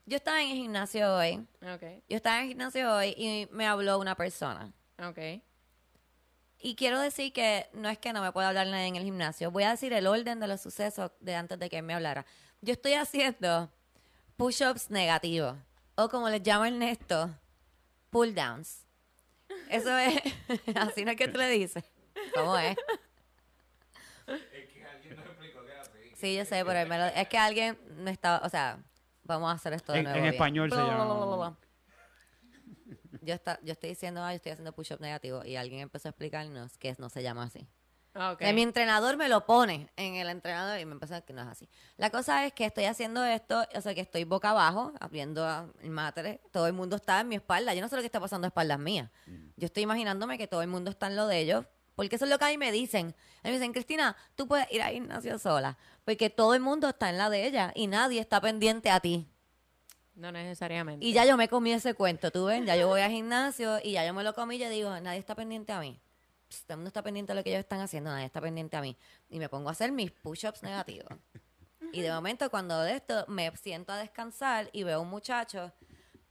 Yo 0.08 0.18
estaba 0.18 0.42
en 0.42 0.52
el 0.52 0.58
gimnasio 0.58 1.16
hoy. 1.16 1.48
Ok, 1.62 1.82
Yo 2.10 2.18
estaba 2.18 2.38
en 2.38 2.44
el 2.44 2.48
gimnasio 2.50 2.94
hoy 2.96 3.14
y 3.18 3.48
me 3.52 3.66
habló 3.68 3.98
una 4.00 4.16
persona. 4.16 4.72
ok. 5.00 5.42
Y 6.60 6.76
quiero 6.76 7.00
decir 7.00 7.32
que 7.34 7.68
no 7.74 7.90
es 7.90 8.00
que 8.00 8.12
no 8.14 8.22
me 8.24 8.32
pueda 8.32 8.48
hablar 8.48 8.66
nadie 8.68 8.88
en 8.88 8.96
el 8.96 9.04
gimnasio. 9.04 9.52
Voy 9.52 9.64
a 9.64 9.72
decir 9.72 9.94
el 9.94 10.08
orden 10.08 10.40
de 10.40 10.48
los 10.48 10.62
sucesos 10.62 11.12
de 11.20 11.36
antes 11.36 11.60
de 11.60 11.70
que 11.70 11.78
él 11.78 11.84
me 11.84 11.94
hablara. 11.94 12.26
Yo 12.62 12.74
estoy 12.74 12.94
haciendo 12.94 13.72
push-ups 14.38 14.90
negativos. 14.92 15.56
O 15.96 16.10
como 16.10 16.30
les 16.30 16.44
llama 16.44 16.68
Ernesto, 16.68 17.34
pull-downs. 18.10 18.86
Eso 19.70 19.98
es... 19.98 20.20
así 20.76 21.06
no 21.06 21.12
es 21.12 21.18
que 21.18 21.28
tú 21.28 21.38
le 21.38 21.50
dices. 21.50 21.84
¿Cómo 22.34 22.58
es? 22.58 22.76
Sí, 26.16 26.36
yo 26.36 26.46
sé, 26.46 26.64
pero 26.66 26.80
él 26.80 26.88
me 26.90 26.98
lo- 26.98 27.06
es 27.06 27.28
que 27.28 27.38
alguien 27.38 27.78
me 27.98 28.12
estaba... 28.12 28.46
O 28.46 28.50
sea, 28.50 28.80
vamos 29.24 29.50
a 29.52 29.54
hacer 29.54 29.74
esto 29.74 29.92
de 29.94 30.00
En- 30.00 30.04
nuevo. 30.06 30.18
en 30.18 30.24
bien. 30.24 30.34
español 30.34 30.70
se 30.72 30.78
llama-. 30.78 31.58
Yo, 33.22 33.34
está, 33.34 33.60
yo 33.64 33.74
estoy 33.74 33.90
diciendo, 33.90 34.24
ah, 34.24 34.32
yo 34.32 34.38
estoy 34.38 34.52
haciendo 34.52 34.72
push-up 34.74 35.00
negativo 35.02 35.44
y 35.46 35.56
alguien 35.56 35.82
empezó 35.82 36.08
a 36.08 36.12
explicarnos 36.12 36.78
que 36.78 36.96
no 37.00 37.10
se 37.10 37.24
llama 37.24 37.44
así. 37.44 37.68
Ok. 38.16 38.38
Que 38.40 38.54
mi 38.54 38.62
entrenador 38.62 39.18
me 39.18 39.28
lo 39.28 39.46
pone 39.46 39.90
en 39.98 40.16
el 40.16 40.30
entrenador 40.30 40.80
y 40.80 40.86
me 40.86 40.96
a 40.96 41.00
decir 41.00 41.24
que 41.24 41.34
no 41.34 41.42
es 41.42 41.48
así. 41.48 41.68
La 41.98 42.10
cosa 42.10 42.46
es 42.46 42.54
que 42.54 42.66
estoy 42.66 42.86
haciendo 42.86 43.26
esto, 43.26 43.66
o 43.76 43.82
sea, 43.82 43.94
que 43.94 44.02
estoy 44.02 44.24
boca 44.24 44.52
abajo, 44.52 44.94
abriendo 45.02 45.46
a- 45.46 45.68
el 45.82 45.90
matre. 45.90 46.40
Todo 46.52 46.68
el 46.68 46.74
mundo 46.74 46.96
está 46.96 47.20
en 47.20 47.28
mi 47.28 47.36
espalda. 47.36 47.74
Yo 47.74 47.82
no 47.82 47.90
sé 47.90 47.96
lo 47.96 48.02
que 48.02 48.06
está 48.08 48.22
pasando 48.22 48.46
a 48.46 48.50
espaldas 48.50 48.80
mías. 48.80 49.10
Yo 49.58 49.66
estoy 49.66 49.84
imaginándome 49.84 50.38
que 50.38 50.48
todo 50.48 50.62
el 50.62 50.68
mundo 50.70 50.92
está 50.92 51.08
en 51.08 51.16
lo 51.18 51.28
de 51.28 51.40
ellos. 51.40 51.66
Porque 51.96 52.18
eso 52.18 52.26
es 52.26 52.32
lo 52.32 52.38
que 52.38 52.46
a 52.46 52.50
mí 52.50 52.58
me 52.58 52.72
dicen. 52.74 53.16
A 53.44 53.48
mí 53.48 53.52
me 53.52 53.52
dicen, 53.54 53.72
Cristina, 53.72 54.18
tú 54.36 54.48
puedes 54.48 54.70
ir 54.72 54.82
al 54.82 54.92
gimnasio 54.94 55.40
sola. 55.40 55.78
Porque 56.04 56.30
todo 56.30 56.54
el 56.54 56.60
mundo 56.60 56.90
está 56.90 57.10
en 57.10 57.18
la 57.18 57.30
de 57.30 57.46
ella 57.48 57.72
y 57.74 57.88
nadie 57.88 58.20
está 58.20 58.42
pendiente 58.42 58.90
a 58.90 59.00
ti. 59.00 59.30
No 60.14 60.32
necesariamente. 60.32 61.06
Y 61.06 61.14
ya 61.14 61.26
yo 61.26 61.36
me 61.38 61.48
comí 61.50 61.74
ese 61.74 61.94
cuento, 61.94 62.32
tú 62.32 62.46
ven, 62.46 62.66
ya 62.66 62.76
yo 62.78 62.88
voy 62.88 63.02
al 63.02 63.12
gimnasio 63.12 63.80
y 63.84 63.92
ya 63.94 64.06
yo 64.06 64.14
me 64.14 64.24
lo 64.24 64.34
comí 64.34 64.56
y 64.56 64.60
yo 64.60 64.70
digo, 64.70 64.90
nadie 65.02 65.20
está 65.20 65.36
pendiente 65.36 65.74
a 65.74 65.80
mí. 65.82 66.00
Pss, 66.50 66.64
Todo 66.66 66.74
el 66.74 66.78
mundo 66.78 66.88
está 66.90 67.02
pendiente 67.04 67.32
de 67.34 67.36
lo 67.40 67.44
que 67.44 67.50
ellos 67.50 67.60
están 67.62 67.82
haciendo, 67.82 68.10
nadie 68.12 68.26
está 68.26 68.42
pendiente 68.42 68.76
a 68.78 68.82
mí. 68.82 68.96
Y 69.30 69.40
me 69.40 69.50
pongo 69.50 69.70
a 69.70 69.72
hacer 69.72 69.92
mis 69.92 70.12
push-ups 70.12 70.64
negativos. 70.64 71.10
Y 71.94 72.02
de 72.02 72.12
momento 72.12 72.50
cuando 72.50 72.82
de 72.82 72.96
esto 72.96 73.26
me 73.28 73.56
siento 73.56 73.94
a 73.94 73.98
descansar 73.98 74.70
y 74.74 74.84
veo 74.84 75.02
un 75.02 75.10
muchacho, 75.10 75.72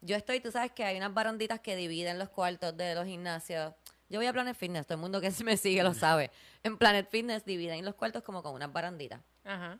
yo 0.01 0.17
estoy, 0.17 0.41
tú 0.41 0.51
sabes 0.51 0.73
que 0.73 0.85
hay 0.85 0.97
unas 0.97 1.15
baranditas 1.15 1.61
que 1.61 1.77
dividen 1.77 2.19
los 2.19 2.29
cuartos 2.29 2.77
de 2.77 2.95
los 2.95 3.07
gimnasios. 3.07 3.73
Yo 4.11 4.19
voy 4.19 4.27
a 4.27 4.33
Planet 4.33 4.57
Fitness, 4.57 4.87
todo 4.87 4.97
el 4.97 5.01
mundo 5.01 5.21
que 5.21 5.31
me 5.45 5.57
sigue 5.57 5.83
lo 5.83 5.95
sabe. 5.95 6.31
En 6.63 6.77
Planet 6.77 7.09
Fitness 7.11 7.45
dividen 7.45 7.85
los 7.85 7.95
cuartos 7.95 8.23
como 8.23 8.43
con 8.43 8.55
unas 8.55 8.73
baranditas 8.73 9.21
Ajá. 9.45 9.79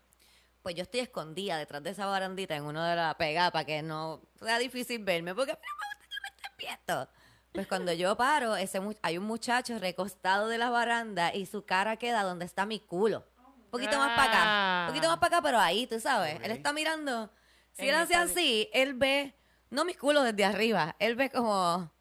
pues 0.63 0.75
yo 0.75 0.83
estoy 0.83 1.01
escondida 1.01 1.59
detrás 1.59 1.83
de 1.83 1.91
esa 1.91 2.07
barandita 2.07 2.57
en 2.57 2.65
uno 2.65 2.83
de 2.83 2.97
la 2.97 3.15
pegada 3.19 3.51
para 3.51 3.65
que 3.67 3.83
no 3.83 4.23
sea 4.39 4.59
difícil 4.59 5.05
verme, 5.05 5.35
porque 5.35 5.53
a 5.53 5.57
mí 5.57 5.61
no 5.63 5.75
me 5.77 5.95
gusta 5.95 6.07
que 6.09 6.21
me 6.23 6.69
estén 6.69 6.79
viendo. 6.87 7.09
Pues 7.55 7.69
cuando 7.69 7.93
yo 7.93 8.17
paro, 8.17 8.57
ese 8.57 8.81
mu- 8.81 8.95
hay 9.01 9.17
un 9.17 9.25
muchacho 9.25 9.79
recostado 9.79 10.49
de 10.49 10.59
la 10.59 10.71
baranda 10.71 11.33
y 11.33 11.47
su 11.47 11.65
cara 11.65 11.97
queda 11.97 12.25
donde 12.25 12.45
está 12.45 12.67
mi 12.67 12.81
culo. 12.81 13.25
Un 13.47 13.71
poquito 13.71 13.97
más 13.97 14.17
para 14.17 14.25
acá. 14.29 14.43
Ah. 14.45 14.85
Un 14.89 14.95
poquito 14.95 15.09
más 15.09 15.19
para 15.19 15.37
acá, 15.37 15.43
pero 15.43 15.61
ahí, 15.61 15.87
tú 15.87 16.01
sabes. 16.01 16.41
Él 16.43 16.51
está 16.51 16.73
mirando. 16.73 17.31
Si 17.73 17.83
En 17.83 17.91
él 17.91 17.95
hace 17.95 18.17
así, 18.17 18.69
él 18.73 18.95
ve, 18.95 19.37
no 19.71 19.85
mi 19.85 19.95
culo 19.95 20.23
desde 20.23 20.45
arriba, 20.45 20.97
él 20.99 21.15
ve 21.15 21.31
como, 21.31 21.93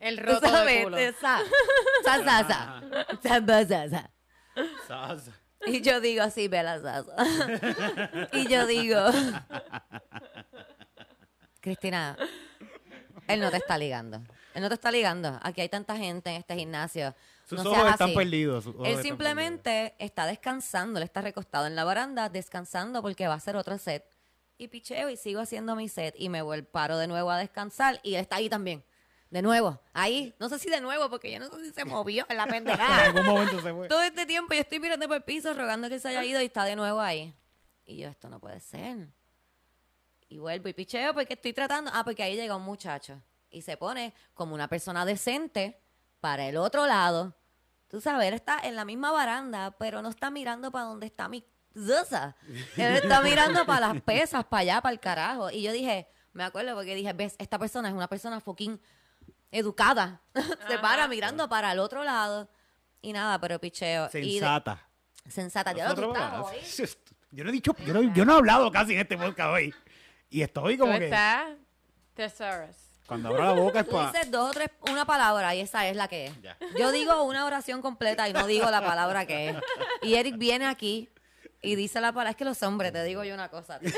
El 0.00 0.16
tú 0.16 0.22
roto 0.24 0.40
de 0.40 0.48
sabes, 0.48 0.84
culo. 0.84 0.96
te- 0.96 1.12
sa, 1.12 1.40
sa, 2.04 2.24
sa, 2.24 2.48
sa, 2.48 2.82
sa, 3.22 3.46
sa, 3.46 3.66
sa, 3.66 3.88
sa. 3.88 4.10
Sasa. 4.88 5.30
Y 5.64 5.80
yo 5.80 6.00
digo 6.00 6.24
así, 6.24 6.48
ve 6.48 6.60
la 6.64 6.80
salsa. 6.80 7.14
y 8.32 8.48
yo 8.48 8.66
digo, 8.66 8.98
Cristina, 11.60 12.16
él 13.34 13.40
no 13.40 13.50
te 13.50 13.56
está 13.58 13.78
ligando. 13.78 14.22
Él 14.54 14.62
no 14.62 14.68
te 14.68 14.74
está 14.74 14.90
ligando. 14.90 15.38
Aquí 15.42 15.60
hay 15.62 15.68
tanta 15.68 15.96
gente 15.96 16.30
en 16.30 16.36
este 16.36 16.54
gimnasio. 16.56 17.14
Sus 17.48 17.62
no 17.62 17.70
ojos 17.70 17.82
seas 17.82 17.92
están 17.92 18.08
así. 18.08 18.16
perdidos. 18.16 18.64
sus 18.64 18.74
ojos 18.74 18.86
Él 18.86 18.92
están 18.92 19.04
simplemente 19.04 19.94
está 19.98 20.26
descansando. 20.26 20.98
Él 20.98 21.04
está 21.04 21.20
recostado 21.20 21.66
en 21.66 21.74
la 21.74 21.84
baranda, 21.84 22.28
descansando 22.28 23.02
porque 23.02 23.26
va 23.26 23.34
a 23.34 23.38
hacer 23.38 23.56
otro 23.56 23.78
set. 23.78 24.04
Y 24.58 24.68
picheo 24.68 25.08
y 25.10 25.16
sigo 25.16 25.40
haciendo 25.40 25.74
mi 25.74 25.88
set 25.88 26.14
y 26.18 26.28
me 26.28 26.42
vuelvo, 26.42 26.68
paro 26.70 26.98
de 26.98 27.06
nuevo 27.08 27.30
a 27.30 27.38
descansar 27.38 27.98
y 28.02 28.14
él 28.14 28.20
está 28.20 28.36
ahí 28.36 28.48
también. 28.48 28.84
De 29.30 29.40
nuevo, 29.40 29.80
ahí, 29.94 30.34
no 30.38 30.50
sé 30.50 30.58
si 30.58 30.68
de 30.68 30.82
nuevo, 30.82 31.08
porque 31.08 31.32
yo 31.32 31.38
no 31.40 31.48
sé 31.48 31.64
si 31.64 31.70
se 31.72 31.86
movió 31.86 32.26
en 32.28 32.36
la 32.36 32.44
En 32.44 32.50
pendejada. 32.50 33.04
algún 33.06 33.24
momento 33.24 33.62
se 33.62 33.72
fue. 33.72 33.88
Todo 33.88 34.02
este 34.02 34.26
tiempo 34.26 34.52
yo 34.52 34.60
estoy 34.60 34.78
mirando 34.78 35.08
por 35.08 35.16
el 35.16 35.22
piso 35.22 35.54
rogando 35.54 35.88
que 35.88 35.98
se 35.98 36.08
haya 36.08 36.22
ido 36.22 36.40
y 36.42 36.44
está 36.44 36.64
de 36.64 36.76
nuevo 36.76 37.00
ahí. 37.00 37.34
Y 37.86 37.96
yo, 37.96 38.08
esto 38.10 38.28
no 38.28 38.38
puede 38.38 38.60
ser. 38.60 39.08
Y 40.32 40.38
vuelvo 40.38 40.66
y 40.66 40.72
picheo 40.72 41.12
porque 41.12 41.34
estoy 41.34 41.52
tratando. 41.52 41.90
Ah, 41.92 42.04
porque 42.04 42.22
ahí 42.22 42.36
llega 42.36 42.56
un 42.56 42.62
muchacho 42.62 43.20
y 43.50 43.60
se 43.60 43.76
pone 43.76 44.14
como 44.32 44.54
una 44.54 44.66
persona 44.66 45.04
decente 45.04 45.78
para 46.20 46.48
el 46.48 46.56
otro 46.56 46.86
lado. 46.86 47.36
Tú 47.88 48.00
sabes, 48.00 48.28
él 48.28 48.32
está 48.32 48.58
en 48.60 48.74
la 48.74 48.86
misma 48.86 49.12
baranda, 49.12 49.72
pero 49.78 50.00
no 50.00 50.08
está 50.08 50.30
mirando 50.30 50.70
para 50.70 50.86
donde 50.86 51.04
está 51.04 51.28
mi 51.28 51.44
zuza. 51.74 52.34
Él 52.78 52.94
está 52.94 53.20
mirando 53.20 53.66
para 53.66 53.88
las 53.92 54.00
pesas, 54.00 54.42
para 54.46 54.62
allá, 54.62 54.80
para 54.80 54.94
el 54.94 55.00
carajo. 55.00 55.50
Y 55.50 55.60
yo 55.60 55.70
dije, 55.70 56.08
me 56.32 56.44
acuerdo 56.44 56.74
porque 56.74 56.94
dije, 56.94 57.12
ves, 57.12 57.36
esta 57.38 57.58
persona 57.58 57.88
es 57.88 57.94
una 57.94 58.08
persona 58.08 58.40
fucking 58.40 58.80
educada. 59.50 60.22
se 60.66 60.78
para 60.78 61.08
mirando 61.08 61.46
para 61.46 61.72
el 61.72 61.78
otro 61.78 62.04
lado. 62.04 62.48
Y 63.02 63.12
nada, 63.12 63.38
pero 63.38 63.58
picheo. 63.60 64.08
Y 64.14 64.18
de- 64.18 64.30
Sensata. 64.30 64.88
sensata. 65.28 65.72
Estás 65.72 65.98
hoy. 65.98 66.56
Yo 67.32 67.44
no 67.44 67.50
he 67.50 67.52
dicho, 67.52 67.74
yo 67.86 67.94
no, 67.94 68.02
yo 68.14 68.26
no 68.26 68.34
he 68.34 68.36
hablado 68.36 68.70
casi 68.70 68.92
en 68.92 69.00
este 69.00 69.16
podcast 69.16 69.54
hoy. 69.54 69.74
Y 70.32 70.42
estoy 70.42 70.78
¿Tú 70.78 70.84
como 70.86 70.98
que? 70.98 71.14
Thesaurus. 72.14 72.76
cuando 73.06 73.28
abro 73.28 73.44
la 73.44 73.52
boca 73.52 73.80
es 73.80 73.86
Tú 73.86 73.92
para. 73.92 74.10
dices 74.12 74.30
dos 74.30 74.48
o 74.48 74.52
tres, 74.52 74.70
una 74.90 75.04
palabra 75.04 75.54
y 75.54 75.60
esa 75.60 75.86
es 75.86 75.94
la 75.94 76.08
que 76.08 76.26
es. 76.26 76.40
Ya. 76.40 76.56
Yo 76.78 76.90
digo 76.90 77.22
una 77.24 77.44
oración 77.44 77.82
completa 77.82 78.26
y 78.30 78.32
no 78.32 78.46
digo 78.46 78.70
la 78.70 78.80
palabra 78.80 79.26
que 79.26 79.50
es. 79.50 79.56
Y 80.00 80.14
Eric 80.14 80.38
viene 80.38 80.64
aquí 80.64 81.10
y 81.60 81.76
dice 81.76 82.00
la 82.00 82.12
palabra. 82.12 82.30
Es 82.30 82.36
que 82.36 82.46
los 82.46 82.62
hombres, 82.62 82.94
te 82.94 83.04
digo 83.04 83.24
yo 83.24 83.34
una 83.34 83.50
cosa. 83.50 83.78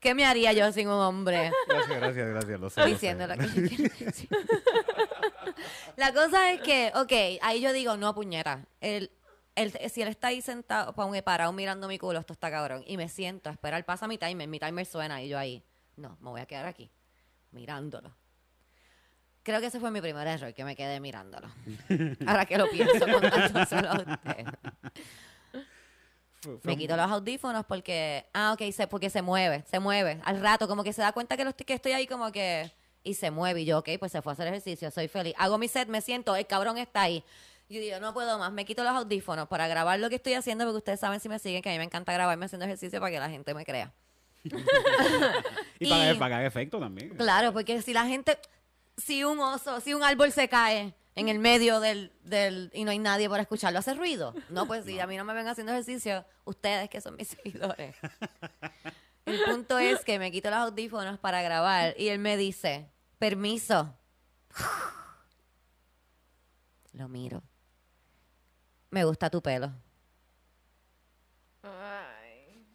¿Qué 0.00 0.14
me 0.14 0.26
haría 0.26 0.52
yo 0.52 0.70
sin 0.72 0.88
un 0.88 1.00
hombre? 1.00 1.50
Gracias, 1.66 1.98
gracias, 1.98 2.28
gracias. 2.28 2.60
Lo 2.60 2.68
sé, 2.70 2.80
lo 2.88 2.98
sé. 2.98 3.16
La 5.96 6.12
cosa 6.12 6.52
es 6.52 6.60
que, 6.60 6.92
ok, 6.94 7.42
ahí 7.42 7.60
yo 7.60 7.72
digo, 7.72 7.96
no, 7.96 8.14
puñeta. 8.14 8.64
El, 8.80 9.10
si 9.90 10.02
él 10.02 10.08
está 10.08 10.28
ahí 10.28 10.40
sentado, 10.40 10.94
pa- 10.94 11.22
parado 11.22 11.52
mirando 11.52 11.86
mi 11.88 11.98
culo, 11.98 12.18
esto 12.20 12.32
está 12.32 12.50
cabrón. 12.50 12.82
Y 12.86 12.96
me 12.96 13.08
siento 13.08 13.50
a 13.50 13.52
esperar, 13.52 13.84
pasa 13.84 14.06
mi 14.08 14.16
timer, 14.18 14.48
mi 14.48 14.58
timer 14.58 14.86
suena 14.86 15.22
y 15.22 15.28
yo 15.28 15.38
ahí, 15.38 15.62
no, 15.96 16.16
me 16.20 16.30
voy 16.30 16.40
a 16.40 16.46
quedar 16.46 16.66
aquí, 16.66 16.90
mirándolo. 17.50 18.14
Creo 19.42 19.60
que 19.60 19.66
ese 19.66 19.80
fue 19.80 19.90
mi 19.90 20.00
primer 20.00 20.26
error, 20.26 20.52
que 20.54 20.64
me 20.64 20.76
quedé 20.76 21.00
mirándolo. 21.00 21.48
Ahora 22.26 22.44
que 22.46 22.58
lo 22.58 22.68
pienso 22.70 23.06
contándoselo 23.06 23.88
a 23.90 23.94
usted. 23.96 24.46
Me 26.62 26.76
quito 26.76 26.96
los 26.96 27.10
audífonos 27.10 27.66
porque, 27.66 28.26
ah, 28.32 28.52
ok, 28.54 28.70
se, 28.72 28.86
porque 28.86 29.10
se 29.10 29.20
mueve, 29.20 29.62
se 29.70 29.78
mueve. 29.78 30.20
Al 30.24 30.40
rato, 30.40 30.66
como 30.66 30.82
que 30.82 30.92
se 30.94 31.02
da 31.02 31.12
cuenta 31.12 31.36
que, 31.36 31.44
lo 31.44 31.54
que 31.54 31.74
estoy 31.74 31.92
ahí 31.92 32.06
como 32.06 32.32
que, 32.32 32.72
y 33.02 33.12
se 33.14 33.30
mueve. 33.30 33.60
Y 33.60 33.64
yo, 33.66 33.78
ok, 33.78 33.90
pues 33.98 34.10
se 34.12 34.22
fue 34.22 34.32
a 34.32 34.34
hacer 34.34 34.46
ejercicio, 34.46 34.90
soy 34.90 35.08
feliz. 35.08 35.34
Hago 35.36 35.58
mi 35.58 35.68
set, 35.68 35.88
me 35.88 36.00
siento, 36.00 36.34
el 36.36 36.46
cabrón 36.46 36.78
está 36.78 37.02
ahí. 37.02 37.22
Yo 37.70 37.80
digo, 37.80 38.00
no 38.00 38.12
puedo 38.12 38.36
más, 38.38 38.50
me 38.52 38.64
quito 38.64 38.82
los 38.82 38.92
audífonos 38.92 39.46
para 39.48 39.68
grabar 39.68 39.98
lo 40.00 40.08
que 40.10 40.16
estoy 40.16 40.34
haciendo, 40.34 40.64
porque 40.64 40.78
ustedes 40.78 40.98
saben 41.00 41.20
si 41.20 41.28
me 41.28 41.38
siguen 41.38 41.62
que 41.62 41.68
a 41.70 41.72
mí 41.72 41.78
me 41.78 41.84
encanta 41.84 42.12
grabarme 42.12 42.44
haciendo 42.46 42.66
ejercicio 42.66 42.98
para 43.00 43.12
que 43.12 43.20
la 43.20 43.30
gente 43.30 43.54
me 43.54 43.64
crea. 43.64 43.92
Y 45.78 45.88
para, 45.88 46.12
Y- 46.12 46.18
para 46.18 46.36
haga 46.38 46.46
efecto 46.46 46.78
también. 46.80 47.10
Claro, 47.16 47.52
porque 47.54 47.80
si 47.80 47.92
la 47.94 48.04
gente, 48.06 48.38
si 48.96 49.24
un 49.24 49.38
oso, 49.38 49.80
si 49.80 49.94
un 49.94 50.02
árbol 50.02 50.30
se 50.32 50.48
cae 50.48 50.94
en 51.14 51.28
el 51.28 51.38
medio 51.38 51.80
del, 51.80 52.12
del 52.24 52.70
y 52.74 52.84
no 52.84 52.90
hay 52.90 52.98
nadie 52.98 53.28
para 53.30 53.42
escucharlo, 53.42 53.78
hace 53.78 53.94
ruido. 53.94 54.34
No, 54.50 54.66
pues 54.66 54.84
si 54.84 54.98
a 55.00 55.06
mí 55.06 55.16
no 55.16 55.24
me 55.24 55.32
ven 55.32 55.46
haciendo 55.48 55.72
ejercicio, 55.72 56.24
ustedes 56.44 56.90
que 56.90 57.00
son 57.00 57.16
mis 57.16 57.28
seguidores. 57.44 57.94
El 59.26 59.40
punto 59.44 59.78
es 59.78 60.04
que 60.04 60.18
me 60.18 60.30
quito 60.32 60.50
los 60.50 60.58
audífonos 60.58 61.18
para 61.18 61.40
grabar 61.40 61.94
y 61.96 62.08
él 62.08 62.18
me 62.18 62.36
dice, 62.36 62.90
permiso. 63.18 63.94
Lo 66.92 67.08
miro. 67.08 67.42
Me 68.90 69.04
gusta 69.04 69.30
tu 69.30 69.40
pelo. 69.40 69.72
Ay. 71.62 72.66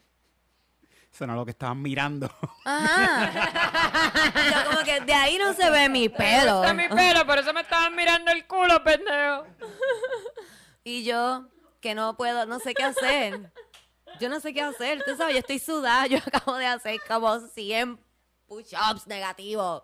Eso 1.12 1.27
no 1.27 1.34
es 1.34 1.38
lo 1.38 1.45
que 1.45 1.51
estaban 1.51 1.81
mirando. 1.81 2.29
Ajá. 2.65 4.31
Yo 4.34 4.69
como 4.69 4.84
que 4.84 5.01
de 5.01 5.13
ahí 5.13 5.38
no 5.38 5.53
se 5.53 5.69
ve 5.69 5.88
mi 5.89 6.10
pelo. 6.10 6.63
Está 6.63 6.74
mi 6.74 6.88
pelo, 6.89 7.25
por 7.25 7.38
eso 7.38 7.53
me 7.53 7.62
estaban 7.62 7.95
mirando 7.95 8.31
el 8.31 8.45
culo, 8.48 8.84
pendejo. 8.84 9.45
Y 10.84 11.03
yo, 11.03 11.48
que 11.81 11.95
no 11.95 12.15
puedo, 12.15 12.45
no 12.45 12.60
sé 12.60 12.74
qué 12.74 12.84
hacer. 12.84 13.51
Yo 14.19 14.29
no 14.29 14.39
sé 14.39 14.53
qué 14.53 14.62
hacer. 14.62 15.03
Tú 15.05 15.15
sabes, 15.17 15.34
yo 15.34 15.39
estoy 15.39 15.60
sudada. 15.60 16.07
Yo 16.07 16.17
acabo 16.17 16.57
de 16.57 16.67
hacer 16.67 17.00
como 17.07 17.39
100 17.39 18.00
push-ups 18.48 19.07
negativos. 19.07 19.84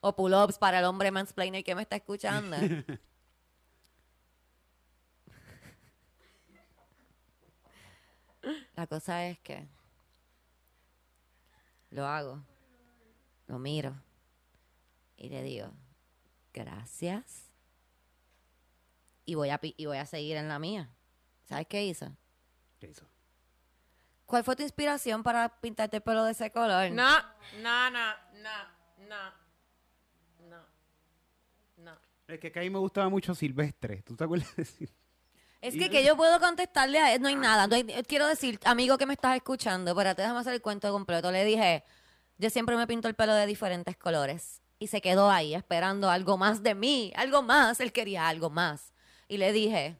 O 0.00 0.14
pull-ups 0.14 0.58
para 0.58 0.78
el 0.78 0.84
hombre 0.84 1.10
mansplainer 1.10 1.64
que 1.64 1.74
me 1.74 1.82
está 1.82 1.96
escuchando. 1.96 2.56
La 8.74 8.86
cosa 8.86 9.26
es 9.26 9.38
que 9.40 9.66
lo 11.90 12.06
hago, 12.06 12.42
lo 13.46 13.58
miro 13.58 13.94
y 15.16 15.28
le 15.28 15.42
digo, 15.42 15.72
gracias 16.52 17.50
y 19.24 19.34
voy 19.34 19.50
a 19.50 19.60
y 19.62 19.86
voy 19.86 19.98
a 19.98 20.06
seguir 20.06 20.36
en 20.36 20.48
la 20.48 20.58
mía. 20.58 20.90
¿Sabes 21.44 21.66
qué 21.68 21.84
hizo? 21.84 22.10
¿Qué 22.80 22.88
hizo? 22.88 23.06
¿Cuál 24.26 24.42
fue 24.42 24.56
tu 24.56 24.62
inspiración 24.62 25.22
para 25.22 25.60
pintarte 25.60 25.98
el 25.98 26.02
pelo 26.02 26.24
de 26.24 26.32
ese 26.32 26.50
color? 26.50 26.90
No, 26.90 27.18
no, 27.60 27.90
no, 27.90 28.14
no, 28.34 28.76
no. 29.08 29.46
No. 30.48 30.62
No. 31.76 31.98
Es 32.26 32.40
que, 32.40 32.50
que 32.50 32.58
a 32.58 32.62
mí 32.62 32.70
me 32.70 32.78
gustaba 32.78 33.08
mucho 33.08 33.34
Silvestre. 33.34 34.02
¿Tú 34.02 34.16
te 34.16 34.24
acuerdas 34.24 34.54
de 34.56 34.64
Silvestre? 34.64 34.95
Es 35.66 35.74
que, 35.74 35.90
que 35.90 36.04
yo 36.04 36.16
puedo 36.16 36.38
contestarle 36.40 36.98
a 37.00 37.14
él, 37.14 37.20
no 37.22 37.28
hay 37.28 37.34
nada. 37.36 37.66
no 37.66 37.74
hay- 37.74 37.84
quiero 38.06 38.26
decir, 38.26 38.58
amigo 38.64 38.98
que 38.98 39.06
me 39.06 39.14
estás 39.14 39.36
escuchando, 39.36 39.90
espérate, 39.90 40.22
déjame 40.22 40.40
hacer 40.40 40.54
el 40.54 40.62
cuento 40.62 40.90
completo. 40.92 41.30
Le 41.32 41.44
dije, 41.44 41.84
yo 42.38 42.50
siempre 42.50 42.76
me 42.76 42.86
pinto 42.86 43.08
el 43.08 43.14
pelo 43.14 43.34
de 43.34 43.46
diferentes 43.46 43.96
colores. 43.96 44.60
Y 44.78 44.88
se 44.88 45.00
quedó 45.00 45.30
ahí 45.30 45.54
esperando 45.54 46.10
algo 46.10 46.36
más 46.36 46.62
de 46.62 46.74
mí, 46.74 47.12
algo 47.16 47.42
más. 47.42 47.80
Él 47.80 47.92
quería 47.92 48.28
algo 48.28 48.50
más. 48.50 48.92
Y 49.26 49.38
le 49.38 49.52
dije, 49.52 49.96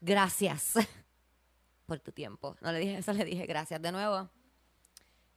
gracias 0.00 0.74
por 1.86 1.98
tu 2.00 2.12
tiempo. 2.12 2.56
No 2.60 2.72
le 2.72 2.78
dije 2.78 2.98
eso, 2.98 3.12
le 3.12 3.24
dije 3.24 3.46
gracias 3.46 3.82
de 3.82 3.92
nuevo. 3.92 4.28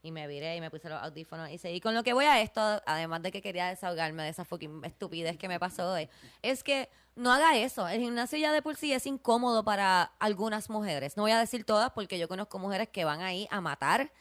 Y 0.02 0.12
me 0.12 0.28
viré 0.28 0.56
y 0.56 0.62
me 0.62 0.72
puse 0.72 0.88
los 0.88 1.02
audífonos 1.02 1.50
y 1.50 1.58
seguí 1.58 1.82
con 1.82 1.94
lo 1.94 2.04
que 2.04 2.14
voy 2.14 2.26
a 2.26 2.42
esto, 2.42 2.62
además 2.86 3.22
de 3.22 3.32
que 3.32 3.42
quería 3.42 3.68
desahogarme 3.68 4.24
de 4.24 4.30
esa 4.30 4.46
fucking 4.46 4.86
estupidez 4.86 5.38
que 5.38 5.50
me 5.50 5.60
pasó 5.60 5.92
hoy, 5.92 6.10
es 6.42 6.64
que 6.64 6.90
no 7.16 7.34
haga 7.34 7.58
eso. 7.58 7.86
El 7.88 8.00
gimnasio 8.00 8.40
ya 8.40 8.54
de 8.54 8.62
por 8.62 8.78
sí 8.78 8.94
es 8.94 9.06
incómodo 9.06 9.66
para 9.66 10.04
algunas 10.20 10.70
mujeres. 10.70 11.18
No 11.18 11.24
voy 11.24 11.32
a 11.32 11.40
decir 11.40 11.66
todas 11.66 11.92
porque 11.92 12.18
yo 12.18 12.30
conozco 12.30 12.60
mujeres 12.60 12.88
que 12.88 13.04
van 13.04 13.22
ahí 13.22 13.46
a 13.52 13.60
matar 13.60 14.12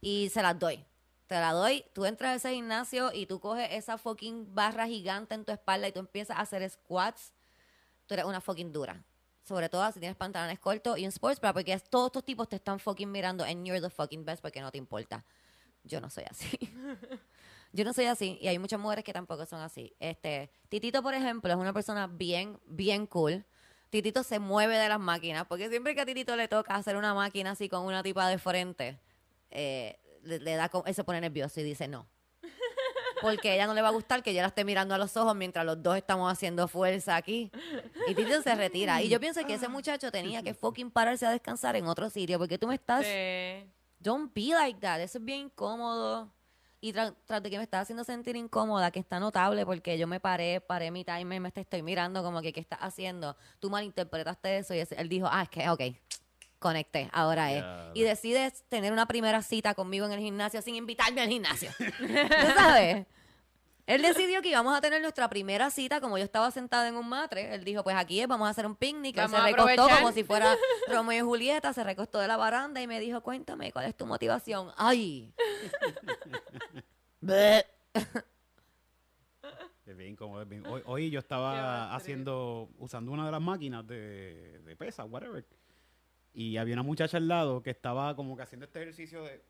y 0.00 0.28
se 0.30 0.42
las 0.42 0.58
doy. 0.58 0.84
Te 1.28 1.36
la 1.36 1.52
doy, 1.52 1.84
tú 1.94 2.04
entras 2.04 2.32
a 2.32 2.34
ese 2.34 2.54
gimnasio 2.54 3.12
y 3.12 3.26
tú 3.26 3.38
coges 3.38 3.68
esa 3.70 3.96
fucking 3.96 4.54
barra 4.54 4.86
gigante 4.86 5.34
en 5.36 5.44
tu 5.44 5.52
espalda 5.52 5.86
y 5.86 5.92
tú 5.92 6.00
empiezas 6.00 6.36
a 6.36 6.40
hacer 6.40 6.68
squats. 6.68 7.32
Tú 8.06 8.14
eres 8.14 8.26
una 8.26 8.40
fucking 8.40 8.72
dura. 8.72 9.02
Sobre 9.42 9.68
todo 9.68 9.90
si 9.92 9.98
tienes 9.98 10.16
pantalones 10.16 10.58
cortos 10.58 10.98
y 10.98 11.04
un 11.04 11.08
sports 11.08 11.40
bra, 11.40 11.52
porque 11.52 11.78
todos 11.90 12.06
estos 12.06 12.24
tipos 12.24 12.48
te 12.48 12.56
están 12.56 12.78
fucking 12.78 13.10
mirando 13.10 13.44
and 13.44 13.66
you're 13.66 13.80
the 13.80 13.90
fucking 13.90 14.24
best 14.24 14.40
porque 14.40 14.60
no 14.60 14.70
te 14.70 14.78
importa. 14.78 15.24
Yo 15.84 16.00
no 16.00 16.10
soy 16.10 16.24
así. 16.30 16.58
Yo 17.72 17.84
no 17.84 17.92
soy 17.92 18.04
así 18.04 18.38
y 18.40 18.48
hay 18.48 18.58
muchas 18.58 18.78
mujeres 18.78 19.04
que 19.04 19.12
tampoco 19.12 19.46
son 19.46 19.60
así. 19.60 19.94
Este, 19.98 20.50
Titito, 20.68 21.02
por 21.02 21.14
ejemplo, 21.14 21.50
es 21.50 21.56
una 21.56 21.72
persona 21.72 22.06
bien, 22.06 22.60
bien 22.66 23.06
cool. 23.06 23.44
Titito 23.88 24.22
se 24.22 24.38
mueve 24.38 24.78
de 24.78 24.88
las 24.88 25.00
máquinas, 25.00 25.46
porque 25.46 25.68
siempre 25.68 25.94
que 25.94 26.02
a 26.02 26.06
Titito 26.06 26.36
le 26.36 26.48
toca 26.48 26.74
hacer 26.74 26.96
una 26.96 27.14
máquina 27.14 27.52
así 27.52 27.68
con 27.68 27.84
una 27.84 28.02
tipa 28.02 28.28
de 28.28 28.38
frente, 28.38 28.98
eh, 29.50 29.98
le, 30.22 30.54
da, 30.54 30.70
se 30.92 31.04
pone 31.04 31.20
nervioso 31.20 31.60
y 31.60 31.62
dice 31.62 31.88
no. 31.88 32.06
Porque 33.22 33.50
a 33.50 33.54
ella 33.54 33.66
no 33.66 33.72
le 33.74 33.80
va 33.80 33.88
a 33.88 33.92
gustar 33.92 34.22
que 34.22 34.34
yo 34.34 34.42
la 34.42 34.48
esté 34.48 34.64
mirando 34.64 34.94
a 34.94 34.98
los 34.98 35.16
ojos 35.16 35.34
mientras 35.34 35.64
los 35.64 35.82
dos 35.82 35.96
estamos 35.96 36.30
haciendo 36.30 36.68
fuerza 36.68 37.16
aquí. 37.16 37.50
Y 38.08 38.14
Titito 38.14 38.42
se 38.42 38.54
retira. 38.54 39.00
Y 39.00 39.08
yo 39.08 39.18
pienso 39.20 39.46
que 39.46 39.54
ese 39.54 39.68
muchacho 39.68 40.10
tenía 40.12 40.42
que 40.42 40.52
fucking 40.52 40.90
pararse 40.90 41.24
a 41.24 41.30
descansar 41.30 41.76
en 41.76 41.86
otro 41.86 42.10
sitio, 42.10 42.38
porque 42.38 42.58
tú 42.58 42.66
me 42.66 42.74
estás 42.74 43.04
Sí. 43.06 43.66
Don't 44.00 44.34
be 44.34 44.48
like 44.48 44.80
that. 44.80 45.00
Eso 45.00 45.18
es 45.18 45.24
bien 45.24 45.42
incómodo. 45.46 46.28
Y 46.80 46.92
tra- 46.92 47.14
tras 47.24 47.40
de 47.40 47.48
que 47.48 47.56
me 47.58 47.62
está 47.62 47.78
haciendo 47.78 48.02
sentir 48.02 48.34
incómoda, 48.34 48.90
que 48.90 48.98
está 48.98 49.20
notable 49.20 49.64
porque 49.64 49.96
yo 49.96 50.08
me 50.08 50.18
paré, 50.18 50.60
paré 50.60 50.90
mi 50.90 51.04
timer, 51.04 51.40
me 51.40 51.52
estoy 51.54 51.80
mirando 51.82 52.24
como 52.24 52.42
que 52.42 52.52
qué 52.52 52.58
estás 52.58 52.80
haciendo. 52.82 53.36
Tú 53.60 53.70
malinterpretaste 53.70 54.58
eso 54.58 54.74
y 54.74 54.80
él 54.90 55.08
dijo, 55.08 55.28
ah, 55.30 55.42
es 55.44 55.48
que, 55.48 55.68
ok, 55.70 55.80
conecté, 56.62 57.10
ahora 57.12 57.52
es. 57.52 57.62
Y 57.92 58.02
decides 58.02 58.64
tener 58.70 58.90
una 58.94 59.04
primera 59.04 59.42
cita 59.42 59.74
conmigo 59.74 60.06
en 60.06 60.12
el 60.12 60.20
gimnasio 60.20 60.62
sin 60.62 60.74
invitarme 60.76 61.20
al 61.20 61.28
gimnasio. 61.28 61.70
¿Tú 61.78 62.52
sabes? 62.56 63.04
Él 63.84 64.00
decidió 64.00 64.40
que 64.42 64.48
íbamos 64.48 64.74
a 64.74 64.80
tener 64.80 65.02
nuestra 65.02 65.28
primera 65.28 65.68
cita, 65.68 66.00
como 66.00 66.16
yo 66.16 66.24
estaba 66.24 66.50
sentada 66.52 66.86
en 66.88 66.94
un 66.94 67.08
matre. 67.08 67.52
Él 67.54 67.64
dijo, 67.64 67.82
pues 67.82 67.96
aquí 67.96 68.20
es, 68.20 68.28
vamos 68.28 68.46
a 68.46 68.50
hacer 68.52 68.64
un 68.64 68.76
picnic. 68.76 69.18
Él 69.18 69.28
se 69.28 69.36
recostó 69.36 69.62
aprovechar. 69.62 69.98
como 69.98 70.12
si 70.12 70.24
fuera 70.24 70.56
Romeo 70.88 71.18
y 71.18 71.26
Julieta, 71.26 71.72
se 71.72 71.82
recostó 71.84 72.20
de 72.20 72.28
la 72.28 72.36
baranda 72.36 72.80
y 72.80 72.86
me 72.86 73.00
dijo, 73.00 73.20
cuéntame, 73.22 73.72
¿cuál 73.72 73.86
es 73.86 73.96
tu 73.96 74.06
motivación? 74.06 74.70
¡Ay! 74.76 75.34
Es 79.84 79.96
bien 79.96 80.16
es 80.40 80.48
bien- 80.48 80.66
Hoy, 80.66 80.82
hoy 80.86 81.10
yo 81.10 81.18
estaba 81.18 81.94
haciendo, 81.94 82.70
usando 82.78 83.10
una 83.12 83.26
de 83.26 83.32
las 83.32 83.40
máquinas 83.40 83.86
de, 83.86 84.60
de 84.64 84.76
pesa, 84.76 85.04
whatever. 85.04 85.44
Y 86.34 86.56
había 86.56 86.74
una 86.74 86.82
muchacha 86.82 87.16
al 87.18 87.28
lado 87.28 87.62
que 87.62 87.70
estaba 87.70 88.16
como 88.16 88.36
que 88.36 88.42
haciendo 88.42 88.64
este 88.64 88.80
ejercicio 88.82 89.22
de 89.24 89.42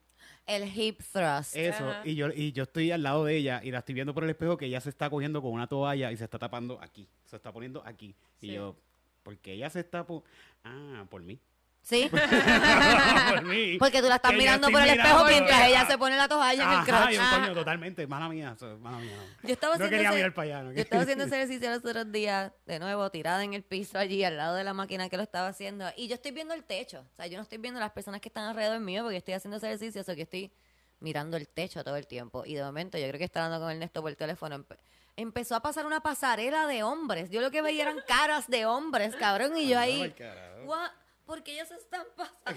El 0.47 0.65
hip 0.77 1.01
thrust. 1.13 1.55
eso. 1.57 1.89
Ajá. 1.89 2.03
Y 2.05 2.15
yo, 2.17 2.29
y 2.35 2.53
yo 2.53 2.65
estoy 2.65 2.91
al 2.91 3.03
lado 3.03 3.25
de 3.25 3.37
ella 3.37 3.61
y 3.63 3.71
la 3.71 3.79
estoy 3.79 3.95
viendo 3.95 4.13
por 4.15 4.25
el 4.25 4.31
espejo 4.31 4.57
que 4.57 4.67
ella 4.67 4.81
se 4.81 4.89
está 4.89 5.09
cogiendo 5.11 5.41
con 5.43 5.53
una 5.53 5.67
toalla 5.67 6.11
y 6.11 6.17
se 6.17 6.25
está 6.25 6.39
tapando 6.39 6.81
aquí. 6.81 7.07
Se 7.25 7.37
está 7.37 7.53
poniendo 7.53 7.83
aquí. 7.87 8.15
Sí. 8.41 8.49
Y 8.49 8.55
yo, 8.55 8.77
¿por 9.23 9.37
qué 9.39 9.53
ella 9.55 9.71
se 9.71 9.81
está 9.81 10.05
po- 10.07 10.25
Ah, 10.65 11.07
por 11.09 11.23
mí. 11.23 11.39
¿Sí? 11.83 12.09
mí. 13.45 13.77
Porque 13.79 14.01
tú 14.01 14.09
la 14.09 14.15
estás 14.17 14.33
mirando 14.35 14.71
por 14.71 14.81
el 14.83 14.91
espejo 14.91 15.25
mientras 15.25 15.67
ella 15.69 15.87
se 15.87 15.99
pone 15.99 16.17
la 16.17 16.29
toalla 16.29 16.63
en 16.63 16.79
el 16.79 16.85
crotch. 16.85 17.11
yo, 17.11 17.21
Ah. 17.23 17.41
coño, 17.41 17.55
totalmente. 17.55 18.07
Mala 18.07 18.29
mía. 18.29 18.57
Mala 18.81 18.99
mía. 18.99 19.17
Yo 19.43 19.53
estaba 19.53 19.75
haciendo 19.75 19.91
quería 19.91 20.09
ese- 20.11 20.17
mirar 20.17 20.33
para 20.35 20.47
allá. 20.59 20.63
no 20.63 20.73
Yo 20.73 20.81
estaba 20.81 21.03
haciendo 21.03 21.25
ese 21.25 21.35
ejercicio 21.43 21.71
los 21.71 21.79
otros 21.85 22.13
días, 22.13 22.53
de 22.67 22.79
nuevo, 22.79 23.11
tirada 23.11 23.43
en 23.43 23.55
el 23.55 23.63
piso 23.65 23.99
allí, 23.99 24.23
al 24.25 24.37
lado 24.37 24.55
de 24.55 24.65
la 24.65 24.75
máquina 24.75 25.09
que 25.09 25.17
lo 25.17 25.23
estaba 25.25 25.49
haciendo. 25.49 25.87
Y 25.97 26.09
yo 26.09 26.15
estoy 26.15 26.31
viendo 26.31 26.55
el 26.55 26.63
techo. 26.65 27.01
O 27.01 27.17
sea, 27.17 27.27
yo 27.27 27.37
no 27.37 27.43
estoy 27.43 27.59
viendo 27.59 27.81
las 27.81 27.91
personas 27.91 28.21
que 28.21 28.29
están 28.29 28.45
alrededor 28.45 28.79
mío 28.81 29.03
porque 29.03 29.17
estoy 29.19 29.35
haciendo 29.35 29.57
ese 29.57 29.67
ejercicio, 29.67 30.01
o 30.03 30.05
sea, 30.05 30.15
que 30.15 30.23
estoy 30.23 30.53
mirando 31.01 31.37
el 31.37 31.49
techo 31.49 31.83
todo 31.83 31.97
el 31.97 32.07
tiempo. 32.07 32.45
Y 32.47 32.55
de 32.55 32.63
momento, 32.63 32.97
yo 32.97 33.09
creo 33.09 33.19
que 33.19 33.25
está 33.25 33.45
hablando 33.45 33.65
con 33.67 33.73
Ernesto 33.73 34.03
por 34.03 34.15
teléfono. 34.15 34.57
empe- 34.57 34.79
empezó 35.17 35.57
a 35.57 35.61
pasar 35.61 35.85
una 35.85 36.01
pasarela 36.01 36.67
de 36.69 36.85
hombres. 36.85 37.29
Yo 37.31 37.41
lo 37.41 37.51
que 37.51 37.61
veía 37.61 37.83
eran 37.83 37.99
caras 38.07 38.47
de 38.49 38.67
hombres, 38.67 39.17
cabrón. 39.17 39.57
Y 39.57 39.69
yo 39.69 39.79
ahí, 39.81 40.01
Ay, 40.01 40.11
carajo. 40.13 40.63
"What? 40.65 40.91
¿Por 41.33 41.43
qué 41.43 41.55
ellos 41.55 41.69
se 41.69 41.77
están 41.77 42.05
pasando? 42.15 42.53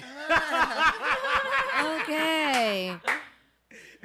ok. 1.97 2.09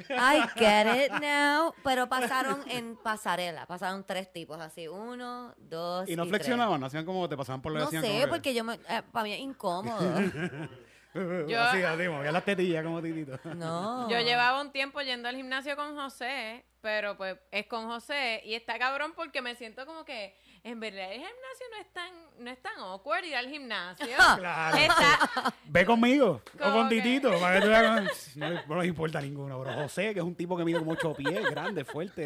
I 0.09 0.41
get 0.55 0.87
it 1.05 1.11
now. 1.21 1.73
Pero 1.83 2.07
pasaron 2.07 2.63
en 2.69 2.95
pasarela. 2.95 3.65
Pasaron 3.65 4.05
tres 4.05 4.31
tipos 4.31 4.59
así. 4.61 4.87
Uno, 4.87 5.53
dos 5.57 6.07
Y 6.09 6.15
no 6.15 6.23
tres. 6.23 6.29
flexionaban, 6.31 6.79
no 6.79 6.87
hacían 6.87 7.05
como 7.05 7.27
te 7.27 7.35
pasaban 7.35 7.61
por 7.61 7.73
la 7.73 7.81
No 7.81 7.85
hacían 7.87 8.01
sé, 8.03 8.07
como 8.09 8.21
que- 8.21 8.27
porque 8.27 8.53
yo 8.53 8.63
me, 8.63 8.75
eh, 8.75 9.01
para 9.11 9.23
mí 9.23 9.33
es 9.33 9.39
incómodo. 9.41 9.99
Yo- 11.13 11.61
así, 11.61 11.83
así, 11.83 12.07
movía 12.07 12.31
las 12.31 12.45
tetillas 12.45 12.85
como 12.85 13.01
titito. 13.01 13.37
No. 13.55 14.09
Yo 14.09 14.19
llevaba 14.21 14.61
un 14.61 14.71
tiempo 14.71 15.01
yendo 15.01 15.27
al 15.27 15.35
gimnasio 15.35 15.75
con 15.75 15.93
José, 15.97 16.63
pero 16.79 17.17
pues 17.17 17.35
es 17.51 17.67
con 17.67 17.85
José 17.87 18.41
y 18.45 18.53
está 18.55 18.79
cabrón 18.79 19.11
porque 19.13 19.41
me 19.41 19.55
siento 19.55 19.85
como 19.85 20.05
que 20.05 20.33
en 20.63 20.79
verdad 20.79 21.11
el 21.11 21.17
gimnasio 21.19 21.65
no 21.71 21.77
es 21.79 21.87
tan 21.93 22.11
no 22.43 22.51
es 22.51 22.61
tan 22.61 22.77
awkward 22.79 23.23
ir 23.23 23.35
al 23.35 23.47
gimnasio. 23.49 24.05
Claro. 24.37 24.77
Está, 24.77 25.53
Ve 25.65 25.85
conmigo 25.85 26.41
o 26.55 26.71
con 26.71 26.89
que- 26.89 26.95
Titito. 27.01 27.39
Para 27.39 27.55
que 27.55 27.61
tú 27.61 27.67
veas, 27.67 28.35
no, 28.37 28.49
no 28.67 28.79
les 28.81 28.87
importa 28.89 29.21
ninguno. 29.21 29.61
Pero 29.63 29.75
José, 29.83 30.13
que 30.13 30.19
es 30.19 30.25
un 30.25 30.35
tipo 30.35 30.55
que 30.57 30.63
mide 30.65 30.79
como 30.79 30.91
ocho 30.91 31.13
pies, 31.13 31.43
grande, 31.49 31.83
fuerte, 31.85 32.25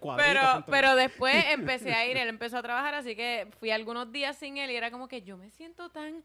cuadrito. 0.00 0.28
pero 0.32 0.64
pero 0.66 0.96
después 0.96 1.44
empecé 1.50 1.92
a 1.94 2.06
ir, 2.06 2.16
él 2.16 2.28
empezó 2.28 2.58
a 2.58 2.62
trabajar, 2.62 2.94
así 2.94 3.14
que 3.16 3.48
fui 3.58 3.70
algunos 3.70 4.10
días 4.12 4.36
sin 4.36 4.56
él 4.58 4.70
y 4.70 4.76
era 4.76 4.90
como 4.90 5.06
que 5.08 5.22
yo 5.22 5.36
me 5.36 5.50
siento 5.50 5.90
tan 5.90 6.24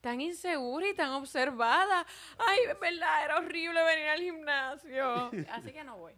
tan 0.00 0.20
insegura 0.20 0.88
y 0.88 0.94
tan 0.94 1.10
observada. 1.10 2.04
Ay, 2.38 2.58
es 2.68 2.80
verdad, 2.80 3.24
era 3.24 3.36
horrible 3.38 3.82
venir 3.84 4.08
al 4.08 4.20
gimnasio. 4.20 5.30
Así 5.52 5.72
que 5.72 5.84
no 5.84 5.96
voy. 5.96 6.12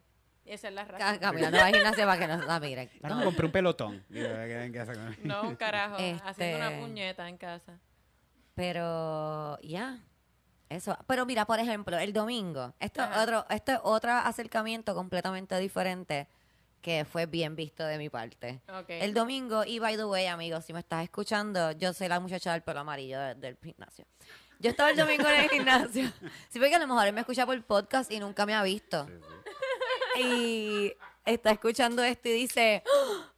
Esa 0.47 0.69
es 0.69 0.75
la 0.75 0.85
razón. 0.85 1.19
Caminando 1.19 1.59
a 1.59 1.63
la 1.63 1.77
gimnasia 1.77 2.05
para 2.07 2.19
que 2.19 2.27
nos 2.27 2.45
la 2.47 2.61
miren. 2.61 2.91
Ahora 3.03 3.15
No. 3.15 3.19
me 3.21 3.25
compré 3.25 3.47
un 3.47 3.53
pelotón. 3.53 4.05
¿qué- 4.13 4.71
qué 4.73 4.81
hace 4.81 4.93
con- 4.95 5.17
No, 5.25 5.43
un 5.43 5.57
carajo, 5.57 5.97
haciendo 6.25 6.57
una 6.59 6.69
Este- 6.69 6.81
puñeta 6.81 7.29
en 7.29 7.37
casa. 7.39 7.79
Pero 8.55 9.59
ya. 9.63 9.99
Eso. 10.69 10.97
Pero 11.07 11.27
mira, 11.27 11.45
por 11.45 11.59
ejemplo, 11.61 11.99
el 11.99 12.13
domingo. 12.13 12.75
Esto 12.81 13.03
Ajá. 13.03 13.23
otro, 13.23 13.47
esto 13.51 13.73
es 13.73 13.79
otro 13.83 14.13
acercamiento 14.13 14.95
completamente 14.95 15.57
diferente 15.59 16.29
que 16.81 17.05
fue 17.05 17.27
bien 17.27 17.57
visto 17.57 17.85
de 17.85 17.97
mi 17.99 18.11
parte. 18.11 18.61
Ok. 18.69 18.87
El 18.91 19.15
domingo, 19.15 19.65
y 19.65 19.79
by 19.79 19.97
the 19.97 20.05
way, 20.05 20.27
amigos, 20.27 20.65
si 20.65 20.73
me 20.73 20.81
estás 20.81 21.03
escuchando, 21.03 21.73
yo 21.73 21.93
soy 21.95 22.09
la 22.09 22.21
muchacha 22.21 22.53
del 22.53 22.63
pelo 22.63 22.81
amarillo 22.81 23.19
de- 23.21 23.35
del 23.35 23.57
gimnasio. 23.63 24.05
Yo 24.61 24.71
estaba 24.71 24.91
el 24.91 24.97
domingo 24.97 25.27
en 25.29 25.41
el 25.41 25.49
gimnasio. 25.51 26.13
Sí, 26.51 26.59
porque 26.59 26.75
a 26.75 26.79
lo 26.79 26.87
mejor 26.87 27.07
él 27.07 27.13
me 27.13 27.21
escucha 27.21 27.45
por 27.47 27.61
podcast 27.65 28.11
y 28.13 28.21
nunca 28.21 28.45
me 28.47 28.55
ha 28.55 28.63
visto. 28.63 29.07
Y 30.17 30.93
está 31.25 31.51
escuchando 31.53 32.03
esto 32.03 32.29
y 32.29 32.33
dice, 32.33 32.83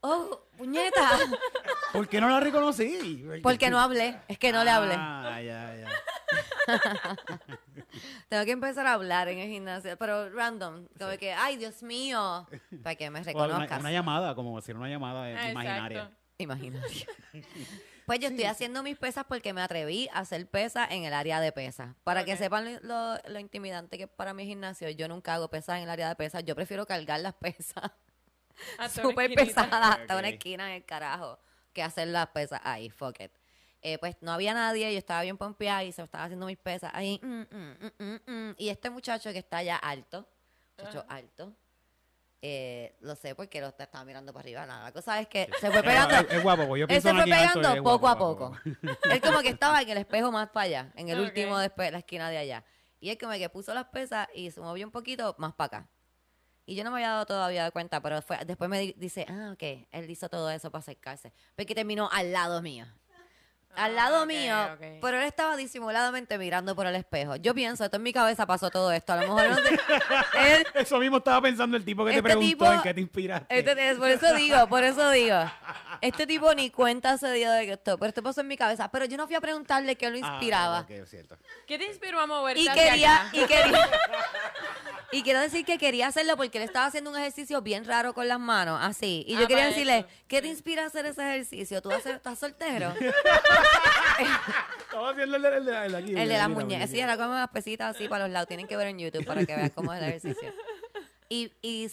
oh, 0.01 0.41
puñeta, 0.57 1.09
¿Por 1.93 2.09
qué 2.09 2.21
no 2.21 2.29
la 2.29 2.41
reconocí? 2.41 3.25
porque 3.43 3.71
no 3.71 3.79
hablé. 3.81 4.21
Es 4.29 4.39
que 4.39 4.53
no 4.53 4.65
le 4.65 4.71
hablé. 4.71 4.95
Ah, 4.97 5.41
ya, 5.43 5.75
ya. 5.77 5.91
Tengo 8.29 8.45
que 8.45 8.51
empezar 8.51 8.87
a 8.87 8.95
hablar 8.95 9.29
en 9.29 9.39
el 9.39 9.49
gimnasio, 9.49 9.97
pero 9.97 10.29
random. 10.31 10.87
Como 10.99 11.17
que, 11.19 11.33
ay, 11.33 11.57
Dios 11.57 11.83
mío, 11.83 12.47
para 12.83 12.97
que 12.97 13.09
me 13.11 13.21
O 13.21 13.23
una, 13.23 13.47
reconozcas. 13.47 13.81
una 13.81 13.93
llamada, 13.93 14.35
como 14.35 14.57
decir 14.57 14.77
una 14.77 14.89
llamada 14.89 15.25
Ah, 15.25 15.51
imaginaria. 15.51 15.99
exacto. 16.03 16.17
Imaginario. 16.39 17.07
Pues 18.07 18.21
yo 18.21 18.29
estoy 18.29 18.45
haciendo 18.45 18.85
mis 18.85 18.97
pesas 18.97 19.25
porque 19.29 19.53
me 19.53 19.61
atreví 19.61 20.09
a 20.13 20.21
hacer 20.21 20.49
pesas 20.49 20.89
en 20.93 21.05
el 21.05 21.13
área 21.13 21.41
de 21.41 21.51
pesas. 21.51 21.97
Para 22.05 22.25
que 22.25 22.37
sepan 22.37 22.79
lo, 22.83 23.17
lo 23.27 23.39
intimidante 23.41 23.99
que 23.99 24.05
es 24.05 24.11
para 24.11 24.33
mi 24.33 24.47
gimnasio, 24.47 24.89
yo 24.91 25.09
nunca 25.09 25.35
hago 25.35 25.49
pesas 25.49 25.79
en 25.79 25.83
el 25.85 25.91
área 25.91 26.09
de 26.09 26.15
pesas. 26.15 26.45
Yo 26.45 26.55
prefiero 26.55 26.87
cargar 26.87 27.21
las 27.21 27.35
pesas 27.35 27.91
una 28.79 28.89
súper 28.89 29.35
pesadas 29.35 29.99
hasta 29.99 30.17
una 30.17 30.29
esquina 30.29 30.69
en 30.69 30.77
el 30.77 30.85
carajo 30.85 31.39
que 31.73 31.83
hacer 31.83 32.09
las 32.09 32.29
pesas 32.29 32.61
ahí, 32.65 32.91
fuck 32.91 33.21
it. 33.21 33.33
Eh, 33.83 33.99
pues 33.99 34.17
no 34.21 34.33
había 34.33 34.55
nadie, 34.55 34.91
yo 34.93 34.99
estaba 34.99 35.23
bien 35.23 35.37
pompeada 35.37 35.85
y 35.85 35.93
se 35.93 36.03
estaba 36.03 36.25
haciendo 36.25 36.47
mis 36.47 36.57
pesas 36.57 36.91
ahí. 36.95 37.21
mm, 37.23 37.27
mm, 37.27 37.77
mm, 37.81 38.05
mm, 38.05 38.33
mm. 38.33 38.55
Y 38.57 38.69
este 38.69 38.89
muchacho 38.89 39.33
que 39.33 39.39
está 39.39 39.59
allá 39.59 39.77
alto, 39.77 40.27
muchacho 40.79 41.05
alto, 41.09 41.53
eh, 42.43 42.97
lo 43.01 43.17
sé 43.17 43.35
porque 43.35 43.61
lo 43.61 43.69
estaba 43.69 44.05
mirando 44.05 44.33
para 44.33 44.43
arriba. 44.43 44.67
Nada, 44.67 44.85
la 44.85 44.93
cosa 44.93 45.19
es 45.21 45.29
que 45.29 45.49
se 45.61 45.71
fue 45.71 45.83
pegando. 45.83 46.15
Es, 46.17 46.27
es 46.37 46.43
guapo, 46.43 46.77
yo 46.77 46.87
Él 46.89 47.03
se 47.03 47.11
fue 47.11 47.11
alto 47.11 47.25
pegando 47.25 47.83
poco 47.83 47.99
guapo, 47.99 48.25
a 48.25 48.29
poco. 48.65 49.01
Él 49.11 49.21
como 49.21 49.41
que 49.41 49.49
estaba 49.51 49.81
en 49.83 49.89
el 49.91 49.99
espejo 49.99 50.31
más 50.33 50.49
para 50.51 50.65
allá, 50.67 50.93
en 50.97 51.09
el 51.09 51.21
último 51.21 51.59
después, 51.59 51.91
la 51.93 51.99
esquina 51.99 52.31
de 52.31 52.39
allá. 52.39 52.65
Y 53.01 53.11
él 53.11 53.19
como 53.19 53.33
que 53.33 53.49
puso 53.51 53.75
las 53.75 53.87
pesas 53.87 54.29
y 54.35 54.51
se 54.51 54.61
movió 54.61 54.87
un 54.87 54.93
poquito 54.93 55.35
más 55.39 55.55
para 55.55 55.79
acá. 55.79 55.91
Y 56.65 56.75
yo 56.75 56.83
no 56.83 56.91
me 56.91 56.97
había 56.97 57.11
dado 57.11 57.27
todavía 57.27 57.71
cuenta, 57.71 58.01
pero 58.01 58.21
fue, 58.23 58.39
después 58.45 58.69
me 58.69 58.81
di- 58.81 58.95
dice, 58.97 59.25
ah, 59.29 59.51
ok, 59.53 59.87
él 59.93 60.11
hizo 60.11 60.29
todo 60.29 60.51
eso 60.51 60.71
para 60.71 60.81
acercarse. 60.81 61.33
Porque 61.55 61.75
terminó 61.77 62.09
al 62.13 62.33
lado 62.33 62.61
mío. 62.61 62.87
Al 63.77 63.95
lado 63.95 64.25
mío, 64.27 64.55
pero 65.01 65.19
él 65.19 65.25
estaba 65.25 65.57
disimuladamente 65.57 66.39
mirando 66.39 66.75
por 66.75 66.87
el 66.87 66.95
espejo. 66.97 67.37
Yo 67.37 67.55
pienso, 67.55 67.85
esto 67.85 67.97
en 67.99 68.03
mi 68.03 68.13
cabeza 68.13 68.47
pasó 68.47 68.71
todo 68.71 68.91
esto. 68.93 69.13
A 69.13 69.17
lo 69.17 69.23
mejor 69.23 69.51
no 69.51 69.57
sé. 69.57 69.79
Él, 70.55 70.67
Eso 70.75 70.99
mismo 70.99 71.19
estaba 71.19 71.41
pensando 71.43 71.77
el 71.77 71.85
tipo 71.85 72.05
que 72.05 72.11
te 72.13 72.17
Este 72.19 72.23
preguntó 72.23 72.47
tipo- 72.49 72.73
en 72.73 72.81
qué 72.83 72.95
te 72.95 73.01
inspiraste. 73.01 73.59
este- 73.59 73.91
es 73.91 73.99
por 73.99 74.09
eso 74.09 74.35
digo, 74.35 74.67
por 74.69 74.83
eso 74.83 75.11
digo. 75.11 75.37
Este 76.01 76.27
tipo 76.27 76.53
ni 76.55 76.71
cuenta 76.71 77.17
se 77.19 77.33
dio 77.33 77.51
de 77.51 77.67
que 77.67 77.73
esto, 77.75 77.99
pero 77.99 78.09
esto 78.09 78.23
pasó 78.23 78.41
en 78.41 78.49
mi 78.49 78.57
cabeza. 78.57 78.91
Pero 78.91 79.05
yo 79.07 79.17
no 79.17 79.27
fui 79.27 79.37
a 79.37 79.41
preguntarle 79.41 79.97
qué 79.97 80.11
lo 80.11 80.17
Ah, 80.17 80.31
inspiraba. 80.31 80.81
ok, 80.81 80.91
es 80.91 81.11
cierto. 81.11 81.37
¿Qué 81.67 81.79
te 81.79 81.87
inspiró 81.87 82.21
a 82.21 82.27
moverte 82.27 82.61
y 82.63 82.69
quería, 82.69 83.29
y 83.33 83.45
quería, 83.47 83.89
y 85.13 85.23
quiero 85.23 85.41
decir 85.41 85.65
que 85.65 85.79
quería 85.79 86.09
hacerlo 86.09 86.37
porque 86.37 86.59
él 86.59 86.65
estaba 86.65 86.87
haciendo 86.87 87.11
un 87.11 87.17
ejercicio 87.17 87.63
bien 87.63 87.85
raro 87.85 88.13
con 88.15 88.27
las 88.29 88.39
manos, 88.41 88.79
así. 88.83 89.25
Y 89.27 89.35
yo 89.37 89.45
Ah, 89.45 89.47
quería 89.49 89.67
decirle, 89.67 89.99
eso. 89.99 90.09
¿qué 90.29 90.43
te 90.43 90.49
inspira 90.49 90.83
a 90.85 90.87
hacer 90.87 91.07
ese 91.07 91.23
ejercicio? 91.23 91.81
¿Tú 91.83 91.91
haces- 91.91 92.17
estás 92.17 92.39
soltero? 92.39 92.93
Estaba 94.81 95.11
haciendo 95.11 95.37
el 95.37 95.43
de, 95.43 95.49
el 95.57 95.65
de, 95.65 95.87
el 95.87 95.93
de 95.93 95.99
aquí. 95.99 96.11
El 96.17 96.29
de 96.29 96.39
las 96.39 96.49
muñecas. 96.49 96.91
Sí, 96.91 96.97
muñeca. 96.97 97.13
era 97.13 97.17
como 97.17 97.31
unas 97.33 97.49
pesitas 97.51 97.95
así 97.95 98.09
para 98.09 98.25
los 98.25 98.33
lados. 98.33 98.49
Tienen 98.49 98.67
que 98.67 98.77
ver 98.77 98.89
en 98.89 98.99
YouTube 98.99 99.25
para 99.25 99.45
que 99.45 99.55
vean 99.55 99.71
cómo 99.71 99.93
es 99.93 100.03
el 100.03 100.09
ejercicio. 100.09 100.53
Y, 101.29 101.53
y 101.63 101.91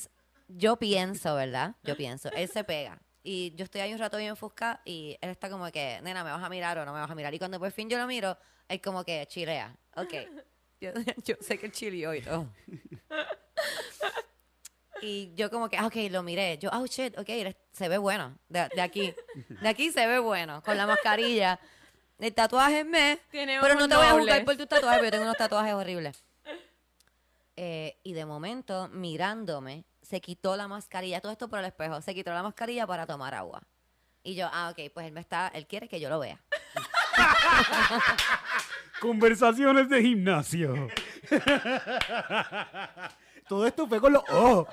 yo 0.47 0.77
pienso, 0.77 1.35
¿verdad? 1.35 1.75
Yo 1.83 1.97
pienso. 1.97 2.29
Él 2.31 2.47
se 2.49 2.63
pega. 2.63 2.99
Y 3.23 3.55
yo 3.55 3.63
estoy 3.63 3.81
ahí 3.81 3.93
un 3.93 3.99
rato 3.99 4.17
bien 4.17 4.31
enfuscada 4.31 4.81
y 4.83 5.17
él 5.21 5.29
está 5.29 5.49
como 5.49 5.71
que, 5.71 5.99
nena, 6.03 6.23
¿me 6.23 6.31
vas 6.31 6.43
a 6.43 6.49
mirar 6.49 6.77
o 6.77 6.86
no 6.86 6.93
me 6.93 6.99
vas 6.99 7.09
a 7.09 7.15
mirar? 7.15 7.33
Y 7.33 7.39
cuando 7.39 7.57
por 7.57 7.71
fin 7.71 7.89
yo 7.89 7.97
lo 7.97 8.05
miro, 8.05 8.38
él 8.67 8.81
como 8.81 9.03
que 9.03 9.25
chilea. 9.27 9.75
Ok. 9.95 10.13
Yo, 10.81 10.91
yo 11.23 11.36
sé 11.39 11.57
que 11.57 11.67
él 11.67 11.71
chileó 11.71 12.13
y 12.13 12.21
todo. 12.21 12.49
Y 15.01 15.33
yo 15.36 15.49
como 15.49 15.67
que, 15.67 15.75
ah, 15.75 15.88
ok, 15.88 15.95
lo 16.09 16.23
miré. 16.23 16.57
Yo, 16.59 16.69
oh, 16.71 16.86
shit, 16.86 17.17
ok, 17.19 17.27
se 17.73 17.89
ve 17.89 17.97
bueno. 17.97 18.38
De, 18.47 18.69
de 18.73 18.81
aquí. 18.81 19.13
De 19.62 19.67
aquí 19.67 19.91
se 19.91 20.07
ve 20.07 20.17
bueno. 20.19 20.63
Con 20.63 20.77
la 20.77 20.88
mascarilla. 20.88 21.59
El 22.19 22.33
tatuaje 22.33 22.79
es 22.79 22.86
me. 22.86 23.19
Pero 23.29 23.75
no 23.75 23.89
te 23.89 23.95
voy 23.97 24.05
a 24.05 24.12
juzgar 24.12 24.45
por 24.45 24.55
tus 24.55 24.65
tatuajes, 24.65 24.99
porque 24.99 25.07
yo 25.07 25.12
tengo 25.12 25.25
unos 25.25 25.36
tatuajes 25.36 25.73
horribles. 25.73 26.23
Eh, 27.57 27.99
y 28.03 28.13
de 28.13 28.25
momento, 28.25 28.88
mirándome, 28.93 29.83
se 30.03 30.21
quitó 30.21 30.55
la 30.55 30.67
mascarilla. 30.67 31.19
Todo 31.21 31.31
esto 31.31 31.49
por 31.49 31.57
el 31.59 31.65
espejo. 31.65 31.99
Se 32.01 32.13
quitó 32.13 32.31
la 32.31 32.43
mascarilla 32.43 32.85
para 32.85 33.07
tomar 33.07 33.33
agua. 33.33 33.63
Y 34.21 34.35
yo, 34.35 34.47
ah, 34.53 34.69
ok, 34.71 34.91
pues 34.93 35.07
él 35.07 35.13
me 35.13 35.21
está, 35.21 35.47
él 35.49 35.65
quiere 35.67 35.87
que 35.89 35.99
yo 35.99 36.09
lo 36.09 36.19
vea. 36.19 36.39
Conversaciones 39.01 39.89
de 39.89 40.01
gimnasio. 40.01 40.87
Todo 43.47 43.67
esto 43.67 43.87
fue 43.87 43.99
con 43.99 44.13
los 44.13 44.23
ojos. 44.29 44.67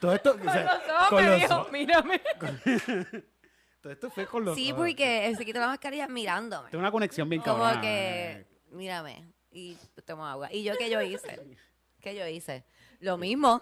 Todo 0.00 0.12
esto, 0.14 0.30
o 0.32 0.38
Con 0.38 0.52
sea, 0.52 0.64
los 0.64 0.72
ojos 0.90 1.08
con 1.08 1.24
me 1.24 1.30
los 1.30 1.40
dijo, 1.40 1.54
ojos. 1.54 1.72
mírame. 1.72 2.20
todo 3.82 3.92
esto 3.92 4.10
fue 4.10 4.26
con 4.26 4.44
los 4.44 4.54
Sí, 4.54 4.72
ojos. 4.72 4.82
porque 4.84 5.26
él 5.26 5.36
se 5.36 5.44
quitó 5.44 5.60
la 5.60 5.66
mascarilla 5.68 6.08
mirándome. 6.08 6.70
Tengo 6.70 6.80
una 6.80 6.90
conexión 6.90 7.28
bien 7.28 7.42
Como 7.42 7.58
cabrona. 7.62 7.80
que, 7.80 8.46
mírame, 8.70 9.28
y 9.50 9.76
tomo 10.06 10.26
agua. 10.26 10.52
¿Y 10.52 10.62
yo 10.64 10.74
qué 10.78 10.90
yo 10.90 11.00
hice? 11.02 11.40
¿Qué 12.00 12.14
yo 12.16 12.26
hice? 12.26 12.64
Lo 13.04 13.18
mismo. 13.18 13.60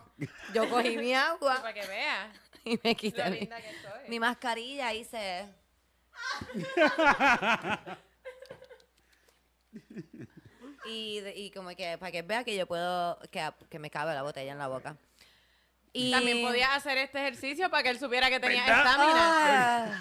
Yo 0.55 0.71
cogí 0.71 0.97
mi 0.97 1.13
agua 1.15 1.57
Para 1.61 1.75
que 1.75 1.85
veas 1.85 2.29
y 2.65 2.79
me 2.85 2.95
quité 2.95 3.29
mi, 3.29 3.49
mi 4.09 4.21
mascarilla 4.21 4.95
hice... 4.95 5.49
y, 10.87 11.19
de- 11.21 11.35
y 11.37 11.51
como 11.51 11.71
que 11.71 11.99
para 11.99 12.13
que 12.13 12.23
vea 12.23 12.45
que 12.45 12.57
yo 12.57 12.67
puedo, 12.69 13.19
que, 13.33 13.51
que 13.69 13.79
me 13.81 13.91
cabe 13.91 14.15
la 14.15 14.23
botella 14.23 14.53
en 14.53 14.59
la 14.59 14.69
boca. 14.69 14.97
Y 15.95 16.11
También 16.11 16.41
podías 16.43 16.71
hacer 16.71 16.97
este 16.99 17.19
ejercicio 17.19 17.69
para 17.69 17.83
que 17.83 17.91
él 17.91 17.99
supiera 17.99 18.31
que 18.31 18.41
tenía 18.41 18.63
estamina. 18.63 20.01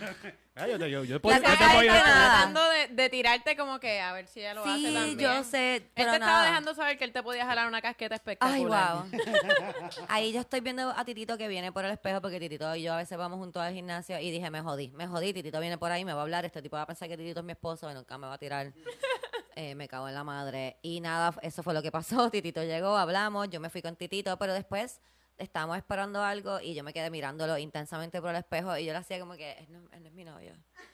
Ah, 0.53 0.67
yo, 0.67 1.21
puedo- 1.21 1.39
te 1.39 1.47
tratando 1.47 2.69
de, 2.69 2.87
de 2.89 3.09
tirarte 3.09 3.55
como 3.55 3.79
que 3.79 4.01
a 4.01 4.11
ver 4.11 4.27
si 4.27 4.41
ella 4.41 4.53
lo 4.53 4.65
hace 4.65 4.75
sí, 4.75 4.93
también. 4.93 5.17
yo 5.17 5.43
sé, 5.45 5.75
Él 5.75 5.91
te 5.93 6.01
estaba 6.03 6.43
dejando 6.45 6.75
saber 6.75 6.97
que 6.97 7.05
él 7.05 7.13
te 7.13 7.23
podía 7.23 7.45
jalar 7.45 7.67
una 7.67 7.81
casqueta 7.81 8.15
Ay, 8.15 8.17
espectacular. 8.17 8.95
wow. 9.03 10.05
Ahí 10.09 10.33
yo 10.33 10.41
estoy 10.41 10.59
viendo 10.59 10.89
a 10.91 11.05
Titito 11.05 11.37
que 11.37 11.47
viene 11.47 11.71
por 11.71 11.85
el 11.85 11.91
espejo 11.91 12.21
porque 12.21 12.39
Titito 12.39 12.75
y 12.75 12.83
yo 12.83 12.93
a 12.93 12.97
veces 12.97 13.17
vamos 13.17 13.39
juntos 13.39 13.61
al 13.61 13.73
gimnasio 13.73 14.19
y 14.19 14.29
dije, 14.29 14.51
me 14.51 14.61
jodí, 14.61 14.89
me 14.89 15.07
jodí, 15.07 15.33
Titito 15.33 15.59
viene 15.61 15.77
por 15.77 15.91
ahí, 15.91 16.03
me 16.03 16.13
va 16.13 16.19
a 16.19 16.23
hablar, 16.23 16.43
este 16.43 16.61
tipo 16.61 16.75
va 16.75 16.83
a 16.83 16.87
pensar 16.87 17.07
que 17.07 17.17
Titito 17.17 17.39
es 17.39 17.45
mi 17.45 17.53
esposo 17.53 17.89
y 17.89 17.93
nunca 17.93 18.17
me 18.17 18.27
va 18.27 18.33
a 18.33 18.37
tirar. 18.37 18.71
Eh, 19.53 19.75
me 19.75 19.89
cago 19.89 20.07
en 20.07 20.15
la 20.15 20.23
madre. 20.23 20.77
Y 20.81 21.01
nada, 21.01 21.35
eso 21.41 21.61
fue 21.61 21.73
lo 21.73 21.81
que 21.81 21.91
pasó. 21.91 22.29
Titito 22.31 22.63
llegó, 22.63 22.95
hablamos, 22.97 23.49
yo 23.49 23.59
me 23.59 23.69
fui 23.69 23.81
con 23.81 23.97
Titito, 23.97 24.37
pero 24.37 24.53
después 24.53 25.01
estábamos 25.41 25.77
esperando 25.77 26.23
algo 26.23 26.59
y 26.61 26.75
yo 26.75 26.83
me 26.83 26.93
quedé 26.93 27.09
mirándolo 27.09 27.57
intensamente 27.57 28.21
por 28.21 28.29
el 28.29 28.37
espejo 28.37 28.77
y 28.77 28.85
yo 28.85 28.93
le 28.93 28.99
hacía 28.99 29.19
como 29.19 29.33
que, 29.33 29.53
él 29.53 29.67
no, 29.69 29.79
él 29.91 30.03
no 30.03 30.07
es 30.07 30.13
mi 30.13 30.23
novio. 30.23 30.53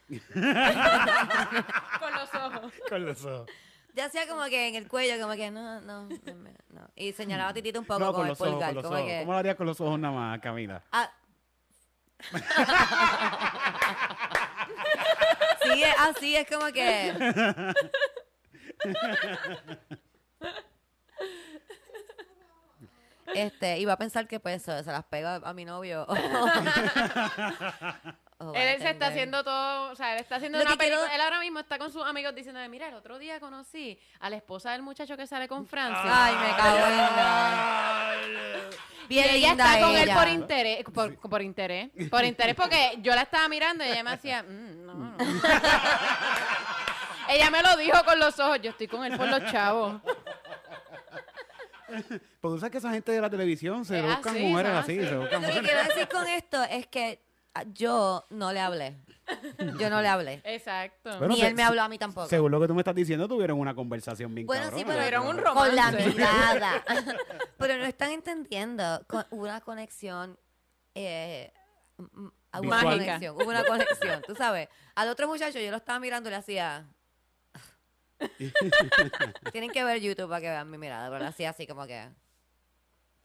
Con 2.00 2.14
los 2.14 2.34
ojos. 2.34 2.74
Con 2.90 3.06
los 3.06 3.26
ojos. 3.26 3.50
Yo 3.94 4.06
hacía 4.06 4.28
como 4.28 4.46
que 4.46 4.68
en 4.68 4.76
el 4.76 4.88
cuello, 4.88 5.20
como 5.20 5.34
que 5.36 5.52
no, 5.52 5.82
no, 5.82 6.08
no. 6.08 6.88
Y 6.96 7.12
señalaba 7.14 7.50
a 7.50 7.54
Titito 7.54 7.80
un 7.80 7.86
poco 7.86 8.00
No, 8.00 8.14
con, 8.14 8.16
con 8.16 8.24
el 8.26 8.30
los 8.30 8.42
ojos, 8.42 8.54
pulgar, 8.54 8.70
con 8.70 8.76
los 8.76 8.84
como 8.84 8.96
ojos. 8.98 9.08
que... 9.08 9.20
¿Cómo 9.20 9.32
lo 9.34 9.38
harías 9.40 9.56
con 9.56 9.68
los 9.68 9.82
ojos 9.82 10.00
nada 10.00 10.14
más, 10.14 10.40
Camila? 10.40 10.84
Ah. 10.92 11.12
sí, 15.64 15.84
es 15.84 15.96
así, 16.00 16.36
es 16.36 16.48
como 16.48 16.68
que. 16.68 17.14
Este, 23.34 23.80
iba 23.80 23.94
a 23.94 23.98
pensar 23.98 24.28
que 24.28 24.40
pues 24.40 24.62
se 24.64 24.84
se 24.84 24.92
las 24.92 25.04
pego 25.06 25.28
a, 25.28 25.36
a 25.36 25.54
mi 25.54 25.66
novio. 25.66 26.06
o- 26.08 26.14
o 26.14 26.16
va 28.54 28.60
a 28.60 28.64
Él 28.74 28.80
se 28.82 28.90
está 28.92 29.08
haciendo 29.08 29.44
todo, 29.44 29.92
o 29.92 29.96
sea, 29.96 30.14
él 30.14 30.20
está 30.20 30.36
haciendo 30.36 30.60
Lo 30.60 30.64
una 30.66 30.78
quiero- 30.78 30.96
película. 30.98 31.16
Él 31.16 31.22
ahora 31.22 31.40
mismo 31.40 31.60
está 31.60 31.80
con 31.80 31.92
sus 31.92 32.06
amigos 32.06 32.36
diciendo, 32.36 32.60
mira, 32.70 32.88
el 32.88 32.94
otro 32.94 33.18
día 33.18 33.40
conocí 33.40 34.00
a 34.20 34.30
la 34.30 34.36
esposa 34.38 34.72
del 34.72 34.84
muchacho 34.84 35.18
que 35.18 35.26
sale 35.28 35.48
con 35.48 35.66
Francia. 35.66 36.04
Ay, 36.06 36.36
me 36.36 36.56
cago 36.56 36.78
en 36.78 36.98
la. 36.98 38.14
y 39.06 39.08
Bien 39.08 39.26
ella 39.32 39.50
linda 39.50 39.74
está 39.74 39.86
con 39.88 39.96
él 39.96 40.04
ella. 40.04 40.16
por 40.16 40.28
interés, 40.28 40.84
por, 40.94 41.16
por 41.18 41.42
interés, 41.42 41.90
por 42.12 42.24
interés, 42.26 42.54
porque 42.56 43.00
yo 43.02 43.16
la 43.16 43.24
estaba 43.24 43.48
mirando 43.50 43.84
y 43.84 43.88
ella 43.88 44.04
me 44.04 44.12
hacía, 44.12 44.44
"Mm, 44.44 44.86
no, 44.86 44.94
no". 44.94 45.18
ella 47.30 47.50
me 47.52 47.62
lo 47.62 47.76
dijo 47.78 48.04
con 48.06 48.20
los 48.20 48.40
ojos, 48.40 48.60
yo 48.62 48.72
estoy 48.72 48.88
con 48.88 49.04
él 49.06 49.18
por 49.18 49.28
los 49.28 49.44
chavos. 49.52 50.02
Porque 52.42 52.56
tú 52.56 52.60
sabes 52.60 52.72
que 52.72 52.78
esa 52.80 52.92
gente 52.92 53.12
de 53.12 53.22
la 53.22 53.30
televisión 53.30 53.86
se 53.86 54.00
Es 54.00 54.06
buscan 54.06 54.36
así, 54.36 54.44
mujeres 54.46 54.72
así. 54.74 55.00
así. 55.00 55.08
Se 55.10 55.16
buscan 55.18 55.42
Lo 55.42 55.48
que 55.48 55.54
mujeres. 55.56 55.70
quiero 55.72 55.84
decir 55.94 56.08
con 56.10 56.28
esto 56.28 56.64
es 56.64 56.88
que 56.88 57.22
ah, 57.54 57.64
yo 57.74 58.26
no 58.30 58.52
le 58.54 58.60
hablé. 58.60 58.96
Yo 59.78 59.90
no 59.90 60.02
le 60.02 60.08
hablé. 60.08 60.42
Exacto. 60.46 61.10
Bueno, 61.18 61.34
Ni 61.34 61.42
se- 61.42 61.48
él 61.48 61.54
me 61.56 61.64
habló 61.64 61.82
a 61.82 61.90
mí 61.90 61.98
tampoco. 61.98 62.28
Según 62.30 62.50
lo 62.52 62.62
que 62.62 62.68
tú 62.68 62.74
me 62.74 62.82
estás 62.82 62.96
diciendo, 62.96 63.28
tuvieron 63.28 63.60
una 63.60 63.76
conversación 63.76 64.34
bien 64.34 64.48
Bueno, 64.48 64.66
sí, 64.66 64.84
cabrona. 64.84 64.88
pero 65.04 65.22
Tuvieron 65.22 65.28
un 65.48 65.54
con 65.54 65.76
la 65.76 65.92
romance. 65.92 66.10
mirada. 66.10 66.84
pero 67.58 67.78
no 67.78 67.84
están 67.86 68.12
entendiendo. 68.12 69.04
Con 69.08 69.26
una 69.32 69.60
conexión. 69.62 70.40
Eh, 70.96 71.52
m- 72.00 72.08
m- 72.16 72.30
hubo 72.54 72.60
una 72.62 72.70
Mágica. 72.84 72.92
conexión. 73.06 73.36
Hubo 73.36 73.50
una 73.50 73.64
conexión. 73.66 74.22
Tú 74.26 74.34
sabes. 74.36 74.70
Al 74.96 75.10
otro 75.10 75.28
muchacho 75.28 75.60
yo 75.60 75.72
lo 75.72 75.78
estaba 75.78 76.00
mirando 76.00 76.30
y 76.30 76.32
le 76.32 76.38
hacía. 76.38 76.88
Tienen 79.52 79.72
que 79.72 79.84
ver 79.84 80.02
YouTube 80.02 80.30
para 80.30 80.42
que 80.42 80.50
vean 80.50 80.70
mi 80.70 80.78
mirada. 80.78 81.10
Pero 81.10 81.26
hacía 81.26 81.50
así 81.52 81.68
como 81.68 81.86
que. 81.86 82.10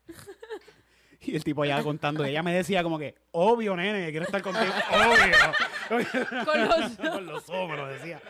Y 1.24 1.36
el 1.36 1.44
tipo 1.44 1.64
ya 1.64 1.80
contando, 1.84 2.24
ella 2.24 2.42
me 2.42 2.52
decía 2.52 2.82
como 2.82 2.98
que, 2.98 3.14
obvio, 3.30 3.76
nene, 3.76 4.10
quiero 4.10 4.26
estar 4.26 4.42
contigo, 4.42 4.64
obvio. 4.90 6.44
Con 6.44 6.66
los 6.66 6.96
Con 6.96 7.76
los 7.76 7.88
decía. 7.90 8.20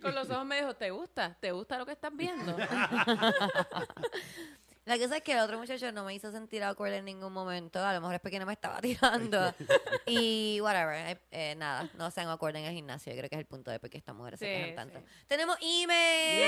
Con 0.00 0.14
los 0.14 0.30
ojos 0.30 0.46
me 0.46 0.58
dijo, 0.58 0.74
¿te 0.74 0.90
gusta? 0.90 1.36
¿Te 1.40 1.50
gusta 1.50 1.76
lo 1.78 1.86
que 1.86 1.92
estás 1.92 2.14
viendo? 2.14 2.56
La 4.86 4.96
cosa 4.98 5.16
es 5.16 5.22
que 5.22 5.32
el 5.32 5.40
otro 5.40 5.58
muchacho 5.58 5.90
no 5.92 6.04
me 6.04 6.14
hizo 6.14 6.30
sentir 6.30 6.62
awkward 6.62 6.92
en 6.94 7.04
ningún 7.04 7.32
momento. 7.32 7.84
A 7.84 7.92
lo 7.92 8.00
mejor 8.00 8.14
es 8.14 8.20
porque 8.20 8.38
no 8.38 8.46
me 8.46 8.52
estaba 8.52 8.80
tirando. 8.80 9.52
y 10.06 10.58
whatever. 10.62 10.94
eh, 10.94 11.20
eh, 11.32 11.54
nada, 11.56 11.90
no 11.94 12.10
sean 12.12 12.28
awkward 12.28 12.56
en 12.56 12.64
el 12.66 12.72
gimnasio. 12.72 13.12
Yo 13.12 13.18
creo 13.18 13.28
que 13.28 13.34
es 13.36 13.40
el 13.40 13.46
punto 13.46 13.70
de 13.70 13.80
por 13.80 13.90
qué 13.90 13.98
estas 13.98 14.14
mujeres 14.14 14.38
se 14.38 14.46
quejan 14.46 14.74
tanto. 14.76 14.98
sí. 15.00 15.04
Tenemos 15.26 15.56
email. 15.60 16.44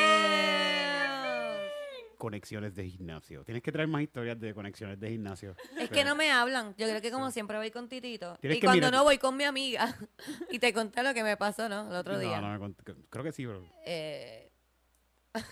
Conexiones 2.17 2.75
de 2.75 2.85
gimnasio. 2.89 3.45
Tienes 3.45 3.63
que 3.63 3.71
traer 3.71 3.87
más 3.89 4.03
historias 4.03 4.41
de 4.41 4.53
conexiones 4.53 4.99
de 4.99 5.09
gimnasio. 5.11 5.55
Es 5.79 5.89
que 5.89 6.05
no 6.05 6.17
me 6.17 6.33
hablan. 6.33 6.75
Yo 6.77 6.89
creo 6.89 7.01
que 7.01 7.13
como 7.13 7.31
siempre 7.31 7.57
voy 7.59 7.71
con 7.71 7.89
Titito. 7.89 8.37
Tienes 8.41 8.59
y 8.59 8.61
cuando 8.61 8.89
mirar- 8.89 8.93
no 8.93 9.05
voy 9.05 9.19
con 9.19 9.37
mi 9.37 9.45
amiga. 9.45 9.97
y 10.51 10.59
te 10.59 10.73
conté 10.73 11.05
lo 11.05 11.15
que 11.15 11.23
me 11.23 11.37
pasó, 11.37 11.69
¿no? 11.69 11.89
El 11.89 11.95
otro 11.95 12.15
No, 12.15 12.19
día. 12.19 12.41
no 12.41 12.49
me 12.51 12.59
cont- 12.59 12.97
creo 13.09 13.23
que 13.25 13.31
sí, 13.33 13.47
bro. 13.47 13.65
Eh, 13.85 14.48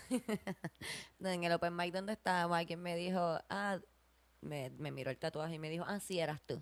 en 1.19 1.43
el 1.43 1.51
open 1.53 1.75
mic 1.75 1.93
donde 1.93 2.13
estaba, 2.13 2.57
alguien 2.57 2.81
me 2.81 2.95
dijo, 2.95 3.39
ah, 3.49 3.79
me, 4.41 4.69
me 4.71 4.91
miró 4.91 5.11
el 5.11 5.17
tatuaje 5.17 5.55
y 5.55 5.59
me 5.59 5.69
dijo, 5.69 5.85
ah, 5.87 5.99
sí, 5.99 6.19
eras 6.19 6.41
tú. 6.45 6.61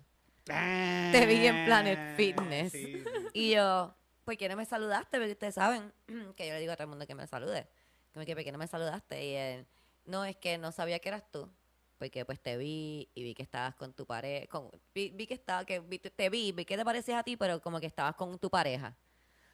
Te 1.12 1.26
vi 1.26 1.46
en 1.46 1.64
Planet 1.64 1.98
Fitness. 2.16 2.66
Ah, 2.74 2.76
Sí, 2.76 2.86
sí. 2.86 3.04
Y 3.34 3.50
yo, 3.54 3.94
¿por 4.24 4.36
qué 4.36 4.48
no 4.48 4.56
me 4.56 4.64
saludaste? 4.64 5.18
Porque 5.18 5.32
ustedes 5.32 5.54
saben 5.54 5.92
que 6.36 6.46
yo 6.46 6.54
le 6.54 6.60
digo 6.60 6.72
a 6.72 6.76
todo 6.76 6.84
el 6.84 6.90
mundo 6.90 7.06
que 7.06 7.14
me 7.14 7.26
salude. 7.26 7.68
Que 8.12 8.20
me 8.20 8.34
¿por 8.34 8.44
qué 8.44 8.52
no 8.52 8.58
me 8.58 8.66
saludaste? 8.66 9.24
Y 9.26 9.34
él, 9.34 9.66
no, 10.04 10.24
es 10.24 10.36
que 10.36 10.56
no 10.58 10.72
sabía 10.72 10.98
que 11.00 11.08
eras 11.08 11.24
tú. 11.30 11.50
Porque 11.98 12.24
pues 12.24 12.40
te 12.40 12.56
vi 12.56 13.08
y 13.14 13.22
vi 13.22 13.34
que 13.34 13.42
estabas 13.42 13.74
con 13.74 13.92
tu 13.94 14.06
pareja. 14.06 14.46
Con, 14.48 14.70
vi, 14.94 15.10
vi 15.10 15.26
que 15.26 15.34
estaba, 15.34 15.64
que 15.64 15.80
vi- 15.80 15.98
te 15.98 16.28
vi, 16.30 16.52
vi 16.52 16.64
que 16.64 16.76
te 16.76 16.84
parecías 16.84 17.18
a 17.20 17.22
ti, 17.22 17.36
pero 17.36 17.60
como 17.60 17.80
que 17.80 17.86
estabas 17.86 18.14
con 18.14 18.38
tu 18.38 18.50
pareja. 18.50 18.96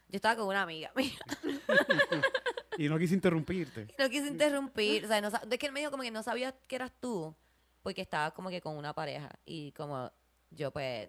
Yo 0.09 0.17
estaba 0.17 0.37
con 0.37 0.47
una 0.49 0.63
amiga 0.63 0.91
mía. 0.95 1.19
Y 2.79 2.89
no 2.89 2.99
quise 2.99 3.15
interrumpirte. 3.15 3.89
No 3.99 4.09
quise 4.09 4.29
interrumpir. 4.29 5.05
O 5.05 5.09
sea, 5.09 5.21
no, 5.21 5.29
es 5.29 5.59
que 5.59 5.67
él 5.67 5.73
me 5.73 5.81
dijo 5.81 5.91
como 5.91 6.03
que 6.03 6.11
no 6.11 6.23
sabía 6.23 6.53
que 6.67 6.77
eras 6.77 6.93
tú. 7.01 7.35
Porque 7.83 8.03
estabas 8.03 8.33
como 8.33 8.49
que 8.51 8.61
con 8.61 8.77
una 8.77 8.95
pareja. 8.95 9.31
Y 9.45 9.73
como 9.73 10.11
yo 10.51 10.71
pues 10.71 11.09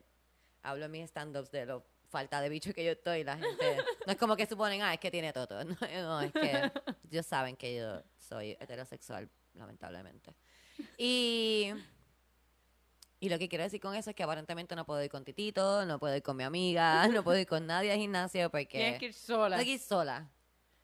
hablo 0.64 0.86
en 0.86 0.92
mis 0.92 1.04
stand-ups 1.10 1.52
de 1.52 1.66
lo 1.66 1.86
falta 2.10 2.42
de 2.42 2.48
bicho 2.50 2.74
que 2.74 2.86
yo 2.86 2.92
estoy, 2.92 3.24
la 3.24 3.36
gente 3.38 3.78
no 4.06 4.12
es 4.12 4.18
como 4.20 4.36
que 4.36 4.46
suponen, 4.46 4.84
ah, 4.84 4.94
es 4.94 5.00
que 5.00 5.10
tiene 5.10 5.34
todo. 5.34 5.64
No, 5.66 5.78
no, 6.04 6.22
es 6.22 6.32
que 6.32 6.72
ellos 7.12 7.26
saben 7.26 7.56
que 7.56 7.76
yo 7.76 8.04
soy 8.18 8.52
heterosexual, 8.60 9.28
lamentablemente. 9.56 10.36
Y, 10.98 11.72
y 13.20 13.30
lo 13.30 13.40
que 13.40 13.50
quiero 13.50 13.64
decir 13.64 13.82
con 13.82 13.96
eso 13.96 14.12
es 14.12 14.16
que 14.16 14.22
aparentemente 14.24 14.76
no 14.76 14.86
puedo 14.86 15.04
ir 15.04 15.10
con 15.10 15.24
Titito, 15.26 15.86
no 15.86 15.98
puedo 16.00 16.16
ir 16.16 16.22
con 16.22 16.38
mi 16.38 16.44
amiga, 16.44 17.08
no 17.10 17.24
puedo 17.24 17.40
ir 17.40 17.48
con 17.48 17.66
nadie 17.66 17.92
al 17.92 17.98
gimnasio 17.98 18.50
porque 18.52 18.78
Tienes 18.78 19.00
que 19.00 19.06
ir 19.08 19.14
sola. 19.14 19.58
tengo 19.58 19.66
que 19.66 19.74
ir 19.74 19.80
sola. 19.80 20.30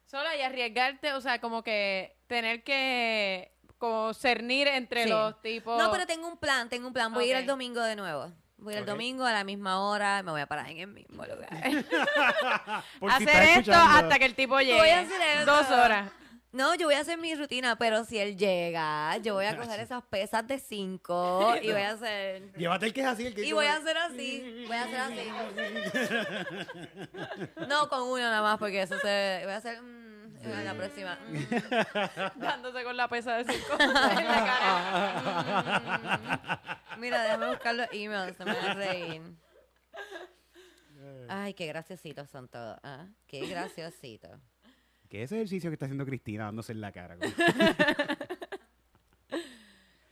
Sola 0.09 0.35
y 0.35 0.41
arriesgarte, 0.41 1.13
o 1.13 1.21
sea, 1.21 1.39
como 1.39 1.61
que 1.61 2.17
tener 2.27 2.63
que 2.63 3.51
como 3.77 4.13
cernir 4.13 4.67
entre 4.67 5.03
Sí. 5.03 5.09
los 5.09 5.39
tipos. 5.41 5.77
No, 5.81 5.91
pero 5.91 6.05
tengo 6.07 6.27
un 6.27 6.37
plan, 6.37 6.67
tengo 6.67 6.87
un 6.87 6.93
plan. 6.93 7.13
Voy 7.13 7.25
a 7.25 7.27
ir 7.27 7.35
el 7.35 7.45
domingo 7.45 7.81
de 7.83 7.95
nuevo. 7.95 8.31
Voy 8.57 8.73
a 8.73 8.77
ir 8.77 8.81
Ok. 8.83 8.87
el 8.89 8.93
domingo 8.93 9.23
a 9.25 9.31
la 9.31 9.43
misma 9.43 9.79
hora, 9.87 10.21
me 10.23 10.31
voy 10.31 10.41
a 10.41 10.47
parar 10.47 10.67
en 10.69 10.79
el 10.79 10.87
mismo 10.87 11.23
lugar. 11.25 11.49
Hacer 13.07 13.29
esto 13.43 13.59
escuchando. 13.71 13.97
hasta 13.97 14.19
que 14.19 14.25
el 14.25 14.35
tipo 14.35 14.59
llegue. 14.59 14.77
Voy 14.79 14.89
a 14.89 14.99
hacer 15.01 15.21
eso. 15.21 15.45
Dos 15.45 15.69
horas. 15.71 16.11
No, 16.51 16.73
yo 16.73 16.87
voy 16.87 16.95
a 16.95 17.01
hacer 17.01 17.19
mi 17.19 17.35
rutina, 17.35 17.75
pero 17.77 18.03
si 18.05 18.17
él 18.17 18.35
llega, 18.35 19.15
yo 19.17 19.35
voy 19.35 19.45
a 19.45 19.55
coger 19.61 19.79
esas 19.81 20.03
pesas 20.03 20.47
de 20.47 20.57
cinco 20.57 21.55
y 21.61 21.71
voy 21.71 21.81
a 21.81 21.91
hacer... 21.91 22.51
Llévate 22.53 22.87
el 22.87 22.93
que 22.93 23.01
es 23.01 23.07
así, 23.07 23.27
el 23.27 23.35
que 23.35 23.45
Y 23.45 23.51
voy 23.51 23.67
a 23.67 23.75
hacer 23.75 23.95
así, 23.97 24.65
voy 24.67 24.75
a 24.75 24.83
hacer 24.83 24.99
así. 24.99 25.29
No 27.67 27.87
con 27.87 28.01
uno 28.01 28.17
nada 28.17 28.41
más, 28.41 28.57
porque 28.57 28.81
eso 28.81 28.97
se... 28.99 29.41
Voy 29.43 29.53
a 29.53 29.57
hacer... 29.57 29.79
mm, 29.79 30.41
en 30.43 30.65
la 30.65 30.73
próxima. 30.73 31.19
mm. 31.27 32.39
Dándose 32.39 32.83
con 32.83 32.97
la 32.97 33.07
pesa 33.07 33.37
de 33.37 33.53
cinco 33.53 33.73
en 33.79 33.93
la 33.93 34.45
cara. 35.69 36.61
Mira, 36.97 37.21
déjame 37.23 37.49
buscar 37.49 37.75
los 37.75 37.87
emails, 37.91 38.35
se 38.35 38.45
me 38.45 38.53
van 38.53 38.65
a 38.65 38.73
reír. 38.73 39.21
Ay, 41.27 41.53
qué 41.53 41.67
graciositos 41.67 42.27
son 42.27 42.47
todos. 42.47 42.79
¿ah? 42.83 43.05
Qué 43.27 43.45
graciositos. 43.45 44.31
Que 45.09 45.23
ese 45.23 45.35
ejercicio 45.35 45.69
que 45.69 45.73
está 45.73 45.85
haciendo 45.85 46.05
Cristina 46.05 46.45
dándose 46.45 46.71
en 46.71 46.81
la 46.81 46.91
cara. 46.91 47.17
como- 47.17 47.31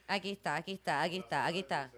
Aquí 0.08 0.32
está, 0.32 0.56
aquí 0.56 0.72
está, 0.74 1.02
aquí 1.02 1.18
está, 1.18 1.46
aquí 1.46 1.60
está. 1.60 1.92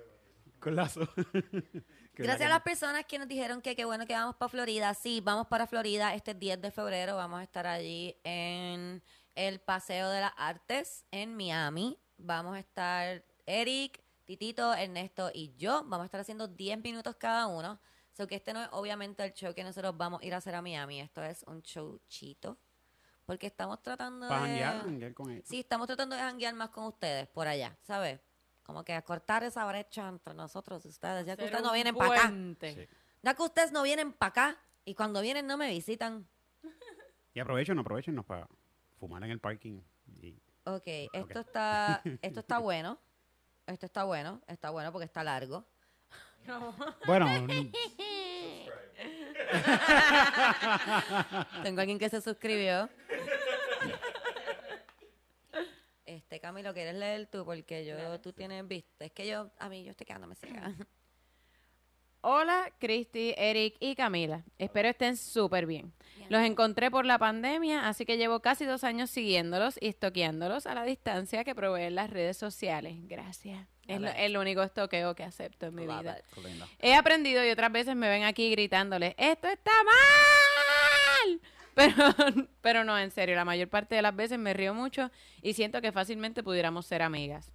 Con 0.59 0.75
lazo. 0.75 1.01
Que 2.15 2.23
Gracias 2.23 2.47
a 2.47 2.49
la 2.49 2.55
las 2.55 2.63
personas 2.63 3.05
que 3.05 3.17
nos 3.17 3.29
dijeron 3.29 3.61
que 3.61 3.77
qué 3.77 3.85
bueno 3.85 4.05
que 4.05 4.11
vamos 4.13 4.35
para 4.35 4.49
Florida. 4.49 4.93
Sí, 4.93 5.21
vamos 5.23 5.47
para 5.47 5.67
Florida 5.67 6.13
este 6.15 6.33
10 6.33 6.59
de 6.59 6.69
febrero. 6.69 7.15
Vamos 7.15 7.39
a 7.39 7.43
estar 7.43 7.65
allí 7.65 8.13
en 8.25 9.01
el 9.35 9.61
Paseo 9.61 10.09
de 10.09 10.19
las 10.19 10.33
Artes 10.35 11.05
en 11.11 11.37
Miami. 11.37 11.97
Vamos 12.17 12.57
a 12.57 12.59
estar 12.59 13.23
Eric, 13.45 14.03
Titito, 14.25 14.73
Ernesto 14.73 15.31
y 15.33 15.55
yo. 15.55 15.83
Vamos 15.85 16.01
a 16.01 16.05
estar 16.05 16.19
haciendo 16.19 16.49
10 16.49 16.83
minutos 16.83 17.15
cada 17.15 17.47
uno. 17.47 17.79
So 18.11 18.27
que 18.27 18.35
este 18.35 18.51
no 18.51 18.63
es 18.63 18.69
obviamente 18.73 19.23
el 19.23 19.31
show 19.31 19.53
que 19.53 19.63
nosotros 19.63 19.95
vamos 19.95 20.21
a 20.21 20.25
ir 20.25 20.33
a 20.33 20.37
hacer 20.37 20.55
a 20.55 20.61
Miami. 20.61 20.99
Esto 20.99 21.23
es 21.23 21.43
un 21.43 21.61
showchito. 21.61 22.57
Porque 23.29 23.45
estamos 23.45 23.79
tratando 23.83 24.27
Para 24.27 24.41
de... 24.41 24.47
janguear, 24.47 24.81
janguear 24.81 25.13
con 25.13 25.29
él. 25.29 25.43
Sí, 25.45 25.59
estamos 25.59 25.85
tratando 25.85 26.15
de 26.15 26.21
janguear 26.23 26.55
más 26.55 26.69
con 26.71 26.85
ustedes 26.85 27.27
por 27.27 27.47
allá, 27.47 27.77
¿sabes? 27.83 28.19
Como 28.63 28.83
que 28.83 28.95
acortar 28.95 29.43
esa 29.43 29.63
brecha 29.67 30.07
entre 30.09 30.33
nosotros 30.33 30.83
y 30.85 30.87
ustedes. 30.87 31.27
Ya 31.27 31.37
que 31.37 31.43
ustedes 31.45 31.61
no 31.61 31.71
vienen 31.71 31.93
para 31.95 32.11
acá. 32.23 32.33
Sí. 32.59 32.87
Ya 33.21 33.35
que 33.35 33.43
ustedes 33.43 33.71
no 33.71 33.83
vienen 33.83 34.13
para 34.13 34.29
acá 34.31 34.57
y 34.83 34.95
cuando 34.95 35.21
vienen 35.21 35.45
no 35.45 35.57
me 35.57 35.69
visitan. 35.69 36.27
Y 37.35 37.39
aprovechen, 37.39 37.77
aprovechen 37.77 38.15
para 38.23 38.47
fumar 38.99 39.23
en 39.23 39.29
el 39.29 39.39
parking. 39.39 39.79
Y 40.23 40.41
Ok, 40.63 40.87
esto 41.13 41.39
está, 41.41 42.01
esto 42.23 42.39
está 42.39 42.57
bueno. 42.57 42.97
Esto 43.67 43.85
está 43.85 44.05
bueno, 44.05 44.41
está 44.47 44.71
bueno 44.71 44.91
porque 44.91 45.05
está 45.05 45.23
largo. 45.23 45.67
Bueno, 47.05 47.27
n- 47.47 47.71
Tengo 51.63 51.81
alguien 51.81 51.99
que 51.99 52.09
se 52.09 52.21
suscribió. 52.21 52.89
Este, 56.19 56.39
Camilo, 56.39 56.73
¿quieres 56.73 56.95
leer 56.95 57.27
tú? 57.27 57.45
Porque 57.45 57.85
yo, 57.85 58.19
tú 58.19 58.33
tienes 58.33 58.67
vista. 58.67 59.05
Es 59.05 59.11
que 59.11 59.25
yo, 59.27 59.51
a 59.57 59.69
mí, 59.69 59.83
yo 59.85 59.91
estoy 59.91 60.05
quedándome 60.05 60.35
ciega. 60.35 60.73
Hola, 62.21 62.69
Cristi, 62.79 63.33
Eric 63.37 63.77
y 63.79 63.95
Camila. 63.95 64.43
Espero 64.57 64.89
estén 64.89 65.15
súper 65.15 65.65
bien. 65.65 65.93
Los 66.27 66.41
encontré 66.43 66.91
por 66.91 67.05
la 67.05 67.17
pandemia, 67.17 67.87
así 67.87 68.05
que 68.05 68.17
llevo 68.17 68.41
casi 68.41 68.65
dos 68.65 68.83
años 68.83 69.09
siguiéndolos 69.09 69.77
y 69.81 69.87
estoqueándolos 69.87 70.65
a 70.65 70.75
la 70.75 70.83
distancia 70.83 71.45
que 71.45 71.55
proveen 71.55 71.95
las 71.95 72.09
redes 72.09 72.35
sociales. 72.35 72.95
Gracias. 73.03 73.65
Es 73.87 74.01
lo- 74.01 74.09
el 74.11 74.35
único 74.37 74.61
estoqueo 74.61 75.15
que 75.15 75.23
acepto 75.23 75.67
en 75.67 75.75
mi 75.75 75.83
vida. 75.83 76.17
He 76.79 76.93
aprendido 76.93 77.43
y 77.45 77.49
otras 77.51 77.71
veces 77.71 77.95
me 77.95 78.09
ven 78.09 78.23
aquí 78.25 78.51
gritándoles, 78.51 79.15
esto 79.17 79.47
está 79.47 79.71
mal. 79.85 81.39
Pero, 81.79 81.95
pero 82.61 82.83
no, 82.83 82.97
en 82.99 83.09
serio, 83.09 83.35
la 83.35 83.45
mayor 83.45 83.69
parte 83.69 83.95
de 83.95 84.01
las 84.01 84.13
veces 84.13 84.37
me 84.37 84.53
río 84.53 84.73
mucho 84.73 85.09
y 85.41 85.53
siento 85.53 85.81
que 85.81 85.93
fácilmente 85.93 86.43
pudiéramos 86.43 86.85
ser 86.85 87.01
amigas. 87.01 87.51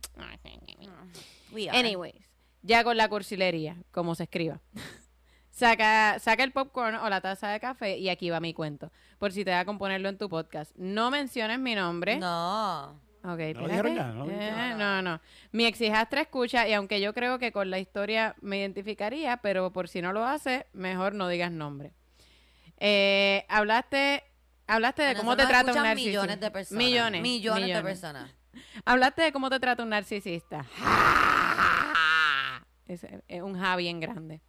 We 1.53 1.69
are. 1.69 1.79
Anyways, 1.79 2.31
ya 2.63 2.83
con 2.85 2.97
la 2.97 3.09
cursilería, 3.09 3.77
como 3.91 4.15
se 4.15 4.25
escriba. 4.25 4.61
Saca, 5.51 6.19
saca 6.19 6.43
el 6.43 6.51
popcorn 6.51 6.97
o 6.97 7.09
la 7.09 7.21
taza 7.21 7.49
de 7.51 7.61
café 7.61 7.97
y 7.97 8.09
aquí 8.09 8.29
va 8.29 8.41
mi 8.41 8.53
cuento. 8.55 8.91
Por 9.19 9.31
si 9.31 9.45
te 9.45 9.53
da 9.53 9.65
con 9.65 9.79
ponerlo 9.79 10.09
en 10.09 10.19
tu 10.19 10.29
podcast. 10.29 10.75
No 10.75 11.13
menciones 11.13 11.61
mi 11.61 11.77
nombre. 11.77 12.19
No. 12.19 13.01
Ok, 13.23 13.39
¿No 13.55 13.69
ya? 13.69 14.13
¿No 14.13 14.27
lo 14.27 14.31
Eh, 14.33 14.75
no, 14.77 15.01
no. 15.01 15.21
Mi 15.53 15.67
ex 15.67 15.81
hijastra 15.81 16.23
escucha 16.23 16.67
y 16.67 16.73
aunque 16.73 17.01
yo 17.01 17.15
creo 17.15 17.39
que 17.39 17.53
con 17.53 17.71
la 17.71 17.79
historia 17.79 18.35
me 18.41 18.59
identificaría, 18.59 19.37
pero 19.37 19.73
por 19.73 19.89
si 19.89 20.03
no 20.03 20.13
lo 20.13 20.25
hace, 20.25 20.67
mejor 20.73 21.15
no 21.15 21.29
digas 21.29 21.53
nombre. 21.53 21.93
Eh, 22.79 23.45
hablaste, 23.49 24.25
hablaste 24.67 25.03
de 25.03 25.15
cómo 25.15 25.37
te 25.37 25.47
trata 25.47 25.73
un 25.73 25.83
narcisista. 25.83 26.21
millones 26.21 26.41
de 26.41 26.51
personas. 26.51 26.85
Millones. 26.85 27.23
Millones 27.23 27.75
de 27.75 27.83
personas. 27.83 28.31
Hablaste 28.85 29.23
de 29.23 29.33
cómo 29.33 29.51
te 29.51 29.61
trata 29.61 29.83
un 29.83 29.89
narcisista. 29.91 30.65
Es, 32.87 33.07
es 33.29 33.43
un 33.43 33.59
ja 33.59 33.77
bien 33.77 33.99
grande. 34.01 34.41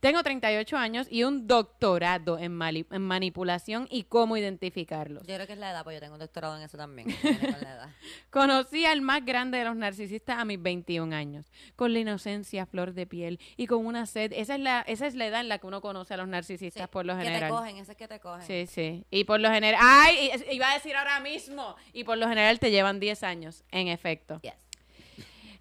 Tengo 0.00 0.22
38 0.22 0.78
años 0.78 1.06
y 1.10 1.24
un 1.24 1.46
doctorado 1.46 2.38
en, 2.38 2.56
mali- 2.56 2.86
en 2.90 3.02
manipulación 3.02 3.86
y 3.90 4.04
cómo 4.04 4.38
identificarlos. 4.38 5.26
Yo 5.26 5.34
creo 5.34 5.46
que 5.46 5.52
es 5.52 5.58
la 5.58 5.70
edad, 5.72 5.84
pues 5.84 5.96
yo 5.96 6.00
tengo 6.00 6.14
un 6.14 6.20
doctorado 6.20 6.56
en 6.56 6.62
eso 6.62 6.78
también. 6.78 7.08
Viene 7.22 7.38
con 7.38 7.60
la 7.60 7.74
edad. 7.74 7.88
Conocí 8.30 8.86
al 8.86 9.02
más 9.02 9.22
grande 9.26 9.58
de 9.58 9.64
los 9.64 9.76
narcisistas 9.76 10.38
a 10.38 10.44
mis 10.46 10.60
21 10.60 11.14
años, 11.14 11.52
con 11.76 11.92
la 11.92 11.98
inocencia 11.98 12.64
flor 12.64 12.94
de 12.94 13.06
piel 13.06 13.38
y 13.58 13.66
con 13.66 13.84
una 13.84 14.06
sed. 14.06 14.32
Esa 14.34 14.54
es 14.54 14.60
la, 14.60 14.80
esa 14.88 15.06
es 15.06 15.14
la 15.14 15.26
edad 15.26 15.40
en 15.42 15.48
la 15.48 15.58
que 15.58 15.66
uno 15.66 15.82
conoce 15.82 16.14
a 16.14 16.16
los 16.16 16.28
narcisistas 16.28 16.82
Sí, 16.84 16.88
por 16.90 17.04
lo 17.04 17.14
Que 17.14 17.20
te 17.20 17.26
general. 17.26 17.50
cogen, 17.50 17.76
ese 17.76 17.92
es 17.92 17.98
que 17.98 18.08
te 18.08 18.20
cogen. 18.20 18.46
Sí, 18.46 18.66
sí. 18.66 19.04
Y 19.10 19.24
por 19.24 19.38
lo 19.38 19.50
general. 19.50 19.80
¡Ay! 19.84 20.30
Iba 20.50 20.70
a 20.70 20.74
decir 20.74 20.96
ahora 20.96 21.20
mismo. 21.20 21.76
Y 21.92 22.04
por 22.04 22.16
lo 22.16 22.26
general 22.26 22.58
te 22.58 22.70
llevan 22.70 23.00
10 23.00 23.22
años, 23.22 23.64
en 23.70 23.88
efecto. 23.88 24.40
Yes. 24.42 24.54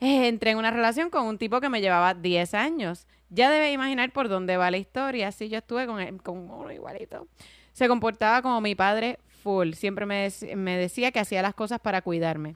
Eh, 0.02 0.30
entré 0.30 0.52
en 0.52 0.58
una 0.58 0.72
relación 0.72 1.10
con 1.10 1.26
un 1.26 1.38
tipo 1.38 1.60
que 1.60 1.68
me 1.68 1.82
llevaba 1.82 2.14
10 2.14 2.54
años. 2.54 3.06
Ya 3.30 3.50
debes 3.52 3.74
imaginar 3.74 4.12
por 4.12 4.28
dónde 4.30 4.58
va 4.58 4.72
la 4.72 4.78
historia. 4.78 5.32
Sí, 5.32 5.50
yo 5.50 5.60
estuve 5.60 5.86
con, 5.88 6.00
él- 6.00 6.22
con 6.22 6.38
uno 6.50 6.72
igualito. 6.72 7.28
Se 7.74 7.88
comportaba 7.88 8.42
como 8.42 8.60
mi 8.62 8.76
padre 8.76 9.20
full. 9.44 9.74
Siempre 9.74 10.06
me, 10.06 10.30
me 10.56 10.78
decía 10.78 11.12
que 11.12 11.20
hacía 11.20 11.42
las 11.42 11.54
cosas 11.54 11.80
para 11.80 12.02
cuidarme. 12.02 12.56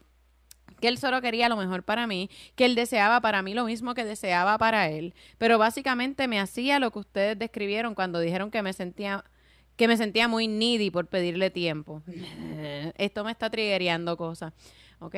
Que 0.79 0.89
él 0.89 0.97
solo 0.97 1.21
quería 1.21 1.47
lo 1.47 1.55
mejor 1.55 1.83
para 1.83 2.07
mí, 2.07 2.29
que 2.55 2.65
él 2.65 2.75
deseaba 2.75 3.21
para 3.21 3.41
mí 3.41 3.53
lo 3.53 3.63
mismo 3.63 3.93
que 3.93 4.03
deseaba 4.03 4.57
para 4.57 4.89
él. 4.89 5.13
Pero 5.37 5.57
básicamente 5.57 6.27
me 6.27 6.39
hacía 6.41 6.79
lo 6.79 6.91
que 6.91 6.99
ustedes 6.99 7.39
describieron 7.39 7.95
cuando 7.95 8.19
dijeron 8.19 8.51
que 8.51 8.61
me 8.61 8.73
sentía 8.73 9.23
que 9.75 9.87
me 9.87 9.97
sentía 9.97 10.27
muy 10.27 10.47
needy 10.47 10.91
por 10.91 11.07
pedirle 11.07 11.49
tiempo. 11.49 12.03
Esto 12.97 13.23
me 13.23 13.31
está 13.31 13.49
triggereando 13.49 14.17
cosas, 14.17 14.53
¿ok? 14.99 15.15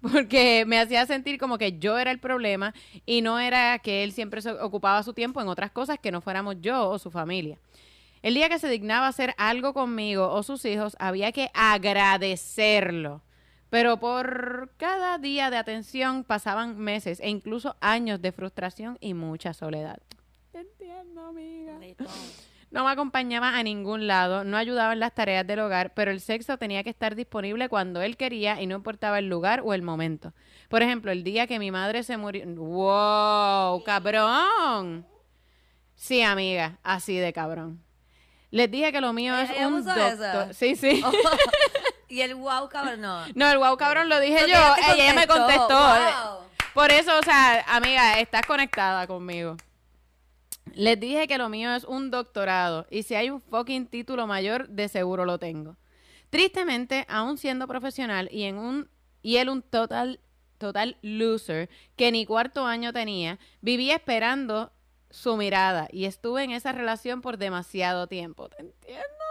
Porque 0.12 0.64
me 0.66 0.78
hacía 0.78 1.04
sentir 1.06 1.38
como 1.38 1.58
que 1.58 1.78
yo 1.78 1.98
era 1.98 2.10
el 2.10 2.18
problema 2.18 2.74
y 3.04 3.22
no 3.22 3.38
era 3.38 3.78
que 3.80 4.02
él 4.02 4.12
siempre 4.12 4.40
se 4.40 4.52
ocupaba 4.52 5.02
su 5.02 5.12
tiempo 5.12 5.40
en 5.40 5.48
otras 5.48 5.70
cosas 5.70 5.98
que 5.98 6.10
no 6.10 6.20
fuéramos 6.20 6.56
yo 6.60 6.88
o 6.88 6.98
su 6.98 7.10
familia. 7.10 7.58
El 8.22 8.34
día 8.34 8.48
que 8.48 8.58
se 8.58 8.68
dignaba 8.68 9.08
hacer 9.08 9.34
algo 9.38 9.72
conmigo 9.72 10.30
o 10.30 10.42
sus 10.42 10.64
hijos, 10.64 10.96
había 10.98 11.32
que 11.32 11.50
agradecerlo. 11.54 13.22
Pero 13.70 13.98
por 13.98 14.72
cada 14.76 15.16
día 15.18 15.48
de 15.50 15.56
atención 15.56 16.24
pasaban 16.24 16.76
meses 16.76 17.20
e 17.20 17.30
incluso 17.30 17.76
años 17.80 18.20
de 18.20 18.32
frustración 18.32 18.98
y 19.00 19.14
mucha 19.14 19.54
soledad. 19.54 20.00
Te 20.50 20.58
entiendo, 20.58 21.26
amiga. 21.26 21.78
No 22.70 22.84
me 22.84 22.90
acompañaba 22.90 23.56
a 23.56 23.62
ningún 23.64 24.06
lado, 24.06 24.44
no 24.44 24.56
ayudaba 24.56 24.92
en 24.92 25.00
las 25.00 25.12
tareas 25.12 25.44
del 25.44 25.58
hogar, 25.58 25.92
pero 25.92 26.12
el 26.12 26.20
sexo 26.20 26.56
tenía 26.56 26.84
que 26.84 26.90
estar 26.90 27.16
disponible 27.16 27.68
cuando 27.68 28.00
él 28.00 28.16
quería 28.16 28.62
y 28.62 28.66
no 28.68 28.76
importaba 28.76 29.18
el 29.18 29.28
lugar 29.28 29.62
o 29.64 29.74
el 29.74 29.82
momento. 29.82 30.32
Por 30.68 30.82
ejemplo, 30.82 31.10
el 31.10 31.24
día 31.24 31.48
que 31.48 31.58
mi 31.58 31.72
madre 31.72 32.04
se 32.04 32.16
murió. 32.16 32.46
¡Wow! 32.46 33.82
¡Cabrón! 33.82 35.04
Sí, 35.96 36.22
amiga, 36.22 36.78
así 36.84 37.16
de 37.16 37.32
cabrón. 37.32 37.82
Les 38.52 38.70
dije 38.70 38.92
que 38.92 39.00
lo 39.00 39.12
mío 39.12 39.36
es 39.36 39.50
¿Ella 39.50 39.68
un 39.68 39.84
doctor. 39.84 40.48
eso? 40.48 40.54
Sí, 40.54 40.76
sí. 40.76 41.02
y 42.08 42.20
el 42.20 42.36
wow, 42.36 42.68
cabrón, 42.68 43.00
no. 43.00 43.26
No, 43.34 43.50
el 43.50 43.58
wow 43.58 43.76
cabrón 43.76 44.08
lo 44.08 44.20
dije 44.20 44.48
yo. 44.48 44.74
Ella 44.94 45.14
me 45.14 45.26
contestó. 45.26 45.76
Wow. 45.76 46.50
Por 46.72 46.92
eso, 46.92 47.18
o 47.18 47.22
sea, 47.22 47.64
amiga, 47.68 48.20
estás 48.20 48.46
conectada 48.46 49.08
conmigo. 49.08 49.56
Les 50.74 50.98
dije 50.98 51.26
que 51.26 51.38
lo 51.38 51.48
mío 51.48 51.74
es 51.74 51.84
un 51.84 52.10
doctorado 52.10 52.86
y 52.90 53.02
si 53.02 53.14
hay 53.14 53.30
un 53.30 53.40
fucking 53.40 53.86
título 53.86 54.26
mayor, 54.26 54.68
de 54.68 54.88
seguro 54.88 55.24
lo 55.24 55.38
tengo. 55.38 55.76
Tristemente, 56.30 57.06
aún 57.08 57.38
siendo 57.38 57.66
profesional 57.66 58.28
y 58.30 58.44
en 58.44 58.56
un 58.56 58.88
y 59.22 59.36
él 59.36 59.48
un 59.48 59.62
total 59.62 60.20
total 60.58 60.96
loser 61.02 61.68
que 61.96 62.12
ni 62.12 62.26
cuarto 62.26 62.66
año 62.66 62.92
tenía, 62.92 63.38
vivía 63.62 63.96
esperando 63.96 64.72
su 65.10 65.36
mirada 65.36 65.88
y 65.90 66.04
estuve 66.04 66.44
en 66.44 66.52
esa 66.52 66.72
relación 66.72 67.20
por 67.20 67.38
demasiado 67.38 68.06
tiempo. 68.06 68.48
Te 68.48 68.60
entiendo 68.60 69.24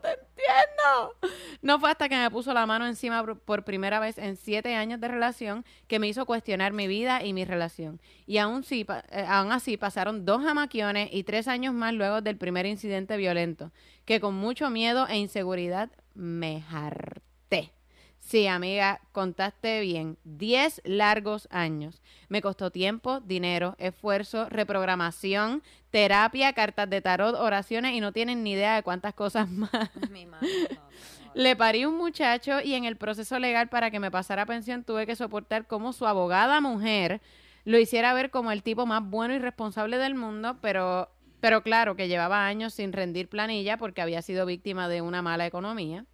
tanto, 0.00 0.08
te 0.08 0.42
entiendo. 0.42 1.32
No 1.62 1.78
fue 1.80 1.90
hasta 1.90 2.08
que 2.08 2.16
me 2.16 2.30
puso 2.30 2.52
la 2.54 2.66
mano 2.66 2.86
encima 2.86 3.24
por- 3.24 3.64
primera 3.64 4.00
vez 4.00 4.18
en 4.18 4.36
siete 4.36 4.74
años 4.74 5.00
de 5.00 5.08
relación 5.08 5.64
que 5.86 5.98
me 5.98 6.08
hizo 6.08 6.24
cuestionar 6.26 6.72
mi 6.72 6.86
vida 6.86 7.24
y 7.24 7.32
mi 7.32 7.44
relación. 7.44 8.00
Y 8.26 8.38
aún, 8.38 8.64
eh, 8.70 8.86
aún 9.28 9.52
así 9.52 9.76
pasaron 9.76 10.24
dos 10.24 10.42
jamaquiones 10.42 11.10
y 11.12 11.24
tres 11.24 11.48
años 11.48 11.74
más 11.74 11.92
luego 11.92 12.20
del 12.20 12.36
primer 12.36 12.66
incidente 12.66 13.16
violento, 13.16 13.72
que 14.04 14.20
con 14.20 14.34
mucho 14.34 14.70
miedo 14.70 15.06
e 15.08 15.16
inseguridad 15.18 15.90
me 16.14 16.62
harté. 16.70 17.72
Sí, 18.20 18.46
amiga, 18.46 19.00
contaste 19.12 19.80
bien. 19.80 20.18
Diez 20.24 20.82
largos 20.84 21.48
años. 21.50 22.02
Me 22.28 22.42
costó 22.42 22.70
tiempo, 22.70 23.20
dinero, 23.20 23.74
esfuerzo, 23.78 24.48
reprogramación, 24.48 25.62
terapia, 25.90 26.52
cartas 26.52 26.90
de 26.90 27.00
tarot, 27.00 27.34
oraciones 27.34 27.94
y 27.94 28.00
no 28.00 28.12
tienen 28.12 28.42
ni 28.42 28.52
idea 28.52 28.76
de 28.76 28.82
cuántas 28.82 29.14
cosas 29.14 29.48
más. 29.50 29.70
Mi 30.10 30.26
madre, 30.26 30.48
no, 30.70 30.76
no, 30.76 30.82
no. 30.82 30.88
Le 31.34 31.56
parí 31.56 31.84
un 31.84 31.96
muchacho 31.96 32.60
y 32.62 32.74
en 32.74 32.84
el 32.84 32.96
proceso 32.96 33.38
legal 33.38 33.68
para 33.68 33.90
que 33.90 34.00
me 34.00 34.10
pasara 34.10 34.44
pensión 34.46 34.84
tuve 34.84 35.06
que 35.06 35.16
soportar 35.16 35.66
como 35.66 35.92
su 35.92 36.06
abogada 36.06 36.60
mujer 36.60 37.20
lo 37.68 37.78
hiciera 37.78 38.14
ver 38.14 38.30
como 38.30 38.50
el 38.50 38.62
tipo 38.62 38.86
más 38.86 39.02
bueno 39.04 39.34
y 39.34 39.38
responsable 39.38 39.98
del 39.98 40.14
mundo, 40.14 40.56
pero, 40.62 41.10
pero 41.40 41.62
claro 41.62 41.96
que 41.96 42.08
llevaba 42.08 42.46
años 42.46 42.72
sin 42.72 42.94
rendir 42.94 43.28
planilla 43.28 43.76
porque 43.76 44.00
había 44.00 44.22
sido 44.22 44.46
víctima 44.46 44.88
de 44.88 45.02
una 45.02 45.20
mala 45.20 45.46
economía. 45.46 46.06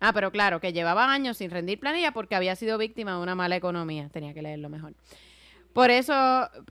Ah, 0.00 0.12
pero 0.12 0.30
claro, 0.30 0.60
que 0.60 0.72
llevaba 0.72 1.10
años 1.10 1.38
sin 1.38 1.50
rendir 1.50 1.80
planilla 1.80 2.12
porque 2.12 2.34
había 2.34 2.54
sido 2.56 2.78
víctima 2.78 3.12
de 3.16 3.22
una 3.22 3.34
mala 3.34 3.56
economía. 3.56 4.08
Tenía 4.10 4.34
que 4.34 4.42
leerlo 4.42 4.68
mejor. 4.68 4.94
Por 5.72 5.90
eso, 5.90 6.14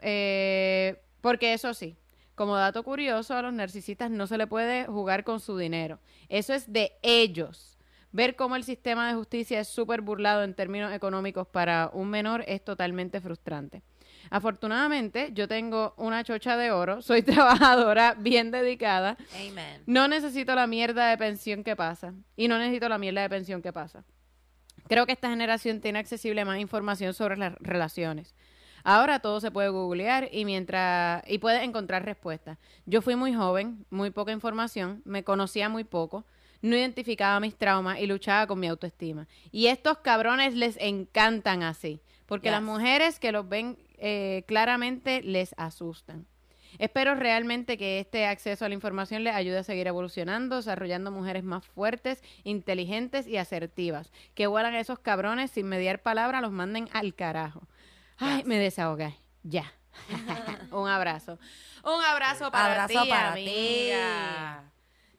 eh, 0.01 1.01
porque 1.21 1.53
eso 1.53 1.73
sí, 1.73 1.95
como 2.35 2.55
dato 2.55 2.83
curioso, 2.83 3.35
a 3.35 3.41
los 3.41 3.53
narcisistas 3.53 4.11
no 4.11 4.27
se 4.27 4.37
le 4.37 4.47
puede 4.47 4.85
jugar 4.85 5.23
con 5.23 5.39
su 5.39 5.57
dinero. 5.57 5.99
Eso 6.29 6.53
es 6.53 6.71
de 6.71 6.93
ellos. 7.01 7.77
Ver 8.11 8.35
cómo 8.35 8.55
el 8.55 8.63
sistema 8.63 9.07
de 9.07 9.15
justicia 9.15 9.59
es 9.59 9.67
súper 9.67 10.01
burlado 10.01 10.43
en 10.43 10.53
términos 10.53 10.93
económicos 10.93 11.47
para 11.47 11.89
un 11.93 12.09
menor 12.09 12.43
es 12.47 12.63
totalmente 12.63 13.19
frustrante. 13.19 13.83
Afortunadamente, 14.29 15.29
yo 15.33 15.47
tengo 15.47 15.93
una 15.97 16.23
chocha 16.23 16.57
de 16.57 16.71
oro, 16.71 17.01
soy 17.01 17.21
trabajadora 17.23 18.15
bien 18.17 18.51
dedicada, 18.51 19.17
Amen. 19.35 19.83
no 19.85 20.07
necesito 20.07 20.55
la 20.55 20.67
mierda 20.67 21.09
de 21.09 21.17
pensión 21.17 21.63
que 21.63 21.75
pasa. 21.75 22.13
Y 22.35 22.47
no 22.47 22.57
necesito 22.57 22.89
la 22.89 22.97
mierda 22.97 23.21
de 23.21 23.29
pensión 23.29 23.61
que 23.61 23.73
pasa. 23.73 24.03
Creo 24.87 25.05
que 25.05 25.13
esta 25.13 25.29
generación 25.29 25.81
tiene 25.81 25.99
accesible 25.99 26.45
más 26.45 26.59
información 26.59 27.13
sobre 27.13 27.37
las 27.37 27.53
relaciones. 27.59 28.35
Ahora 28.83 29.17
todo 29.19 29.39
se 29.39 29.49
puede 29.49 29.69
googlear 29.69 30.29
y 30.31 30.45
mientras 30.45 31.23
y 31.27 31.39
puedes 31.39 31.63
encontrar 31.63 32.05
respuestas. 32.05 32.59
Yo 32.85 33.01
fui 33.01 33.15
muy 33.15 33.33
joven, 33.33 33.83
muy 33.89 34.11
poca 34.11 34.31
información, 34.31 35.01
me 35.05 35.23
conocía 35.23 35.69
muy 35.69 35.83
poco, 35.83 36.23
no 36.61 36.75
identificaba 36.75 37.39
mis 37.39 37.55
traumas 37.55 37.99
y 37.99 38.05
luchaba 38.05 38.45
con 38.45 38.59
mi 38.59 38.67
autoestima. 38.67 39.27
Y 39.51 39.67
estos 39.67 39.97
cabrones 39.99 40.53
les 40.53 40.77
encantan 40.79 41.63
así, 41.63 41.99
porque 42.27 42.51
las 42.51 42.61
mujeres 42.61 43.19
que 43.19 43.31
los 43.31 43.49
ven 43.49 43.77
eh, 43.99 44.43
claramente 44.47 45.21
les 45.21 45.53
asustan. 45.57 46.25
Espero 46.77 47.15
realmente 47.15 47.77
que 47.77 47.99
este 47.99 48.25
acceso 48.25 48.65
a 48.65 48.67
la 48.67 48.73
información 48.73 49.23
les 49.23 49.33
ayude 49.33 49.59
a 49.59 49.63
seguir 49.63 49.87
evolucionando, 49.87 50.57
desarrollando 50.57 51.11
mujeres 51.11 51.43
más 51.43 51.65
fuertes, 51.65 52.21
inteligentes 52.43 53.27
y 53.27 53.37
asertivas. 53.37 54.11
Que 54.33 54.47
vuelan 54.47 54.75
esos 54.75 54.99
cabrones 54.99 55.51
sin 55.51 55.67
mediar 55.67 56.01
palabra, 56.01 56.41
los 56.41 56.51
manden 56.51 56.89
al 56.91 57.13
carajo. 57.15 57.67
Ay, 58.17 58.43
me 58.45 58.59
desahogué. 58.59 59.15
Ya. 59.43 59.71
Un 60.71 60.89
abrazo. 60.89 61.39
Un 61.83 62.03
abrazo 62.03 62.51
para 62.51 62.83
Abrazo 62.83 63.03
ti, 63.03 63.09
para 63.09 63.31
amiga. 63.33 64.71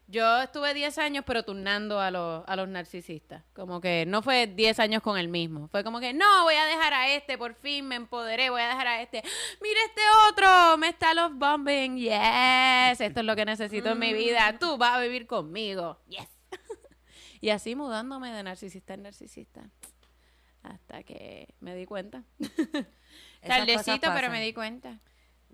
Yo 0.08 0.40
estuve 0.40 0.72
10 0.72 0.98
años, 0.98 1.24
pero 1.26 1.42
turnando 1.42 1.98
a 2.00 2.12
los, 2.12 2.44
a 2.46 2.54
los 2.54 2.68
narcisistas. 2.68 3.42
Como 3.54 3.80
que 3.80 4.04
no 4.06 4.22
fue 4.22 4.46
10 4.46 4.78
años 4.78 5.02
con 5.02 5.18
el 5.18 5.26
mismo. 5.26 5.66
Fue 5.68 5.82
como 5.82 5.98
que, 5.98 6.12
no, 6.12 6.44
voy 6.44 6.54
a 6.54 6.64
dejar 6.64 6.94
a 6.94 7.10
este, 7.10 7.36
por 7.36 7.54
fin 7.54 7.88
me 7.88 7.96
empoderé, 7.96 8.50
voy 8.50 8.62
a 8.62 8.68
dejar 8.68 8.86
a 8.86 9.02
este. 9.02 9.22
Mira 9.60 9.80
este 9.84 10.02
otro, 10.30 10.78
me 10.78 10.90
está 10.90 11.12
los 11.12 11.36
bombing. 11.36 11.96
Yes, 11.96 13.00
esto 13.00 13.20
es 13.20 13.26
lo 13.26 13.34
que 13.34 13.44
necesito 13.44 13.90
en 13.90 13.98
mi 13.98 14.12
vida. 14.12 14.56
Tú 14.60 14.76
vas 14.76 14.94
a 14.94 15.00
vivir 15.00 15.26
conmigo. 15.26 15.98
Yes. 16.08 16.28
y 17.40 17.50
así 17.50 17.74
mudándome 17.74 18.30
de 18.30 18.44
narcisista 18.44 18.94
en 18.94 19.02
narcisista. 19.02 19.70
Hasta 20.62 21.02
que 21.02 21.54
me 21.58 21.74
di 21.74 21.84
cuenta. 21.84 22.22
Tardecito, 23.44 24.12
pero 24.14 24.30
me 24.30 24.40
di 24.40 24.52
cuenta. 24.52 25.00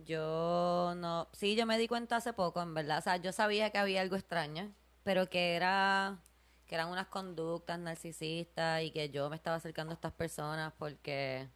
Yo 0.04 0.94
no, 0.96 1.28
sí, 1.32 1.54
yo 1.56 1.66
me 1.66 1.78
di 1.78 1.88
cuenta 1.88 2.16
hace 2.16 2.32
poco, 2.32 2.60
en 2.62 2.74
verdad. 2.74 2.98
O 2.98 3.02
sea, 3.02 3.16
yo 3.16 3.32
sabía 3.32 3.70
que 3.70 3.78
había 3.78 4.00
algo 4.00 4.16
extraño, 4.16 4.72
pero 5.02 5.28
que 5.28 5.54
era, 5.54 6.18
que 6.66 6.74
eran 6.74 6.88
unas 6.88 7.06
conductas 7.08 7.78
narcisistas 7.78 8.82
y 8.82 8.90
que 8.90 9.10
yo 9.10 9.28
me 9.30 9.36
estaba 9.36 9.56
acercando 9.56 9.92
a 9.92 9.94
estas 9.94 10.12
personas 10.12 10.72
porque, 10.78 11.48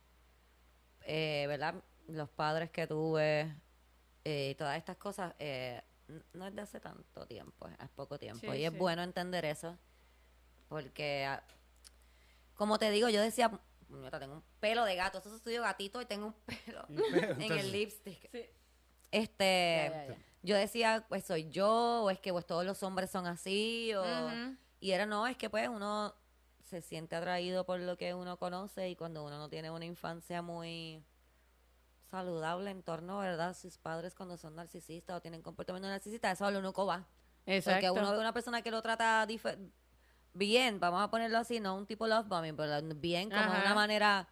eh, 1.02 1.44
¿verdad? 1.48 1.74
Los 2.09 2.28
padres 2.28 2.70
que 2.70 2.87
tuve 2.87 3.54
eh, 4.24 4.50
y 4.50 4.54
todas 4.54 4.76
estas 4.76 4.96
cosas, 4.96 5.35
eh, 5.38 5.82
no 6.32 6.46
es 6.46 6.54
de 6.54 6.62
hace 6.62 6.80
tanto 6.80 7.26
tiempo, 7.26 7.68
es 7.68 7.88
poco 7.90 8.18
tiempo. 8.18 8.40
Sí, 8.52 8.59
y 8.59 8.64
es 8.64 8.76
bueno 8.76 9.02
entender 9.02 9.44
eso, 9.44 9.76
porque, 10.68 11.24
ah, 11.24 11.42
como 12.54 12.78
te 12.78 12.90
digo, 12.90 13.09
yo 13.09 13.20
decía, 13.20 13.50
"Puñeta, 13.88 14.18
tengo 14.18 14.35
un 14.35 14.42
pelo 14.61 14.85
de 14.85 14.94
gato, 14.96 15.18
eso 15.18 15.35
estudio 15.35 15.62
gatito 15.62 16.01
y 16.01 16.07
tengo 16.07 16.27
un 16.27 16.35
pelo 16.44 16.85
en 17.40 17.53
el 17.53 17.72
lipstick. 17.72 18.31
Sí. 18.31 18.44
Este, 19.12 19.90
Ya, 19.92 20.07
ya, 20.07 20.14
ya. 20.14 20.18
yo 20.42 20.57
decía, 20.57 21.07
pues 21.09 21.25
soy 21.25 21.49
yo, 21.51 22.03
o 22.05 22.11
es 22.11 22.18
que 22.18 22.33
pues 22.33 22.44
todos 22.46 22.64
los 22.64 22.83
hombres 22.83 23.11
son 23.11 23.27
así, 23.27 23.92
o... 23.94 24.03
Y 24.81 24.90
era, 24.90 25.07
no, 25.07 25.27
es 25.27 25.37
que 25.37 25.49
pues 25.49 25.68
uno 25.68 26.14
se 26.62 26.83
siente 26.83 27.16
atraído 27.16 27.64
por 27.64 27.81
lo 27.81 27.96
que 27.96 28.12
uno 28.12 28.37
conoce 28.38 28.88
y 28.90 28.96
cuando 28.96 29.25
uno 29.25 29.38
no 29.38 29.49
tiene 29.49 29.70
una 29.70 29.85
infancia 29.85 30.42
muy 30.42 31.03
saludable 32.11 32.70
en 32.70 32.83
torno, 32.83 33.18
¿verdad? 33.18 33.57
Sus 33.57 33.79
padres 33.79 34.14
cuando 34.14 34.37
son 34.37 34.55
narcisistas 34.55 35.16
o 35.16 35.20
tienen 35.20 35.42
comportamiento 35.42 35.88
narcisista, 35.88 36.31
eso 36.31 36.51
lo 36.51 36.59
único 36.59 36.87
va. 36.87 37.07
Porque 37.75 37.90
uno 37.90 38.12
ve 38.12 38.18
una 38.18 38.33
persona 38.33 38.62
que 38.62 38.70
lo 38.70 38.83
trata 38.83 39.27
dife- 39.27 39.70
bien, 40.37 40.81
vamos 40.81 41.03
a 41.03 41.11
ponerlo 41.11 41.38
así, 41.38 41.61
no 41.61 41.77
un 41.77 41.87
tipo 41.87 42.07
love 42.07 42.27
bombing, 42.29 42.57
pero 42.57 42.81
bien, 42.96 43.31
como 43.31 43.42
de 43.42 43.49
Ajá. 43.49 43.61
una 43.61 43.75
manera 43.75 44.29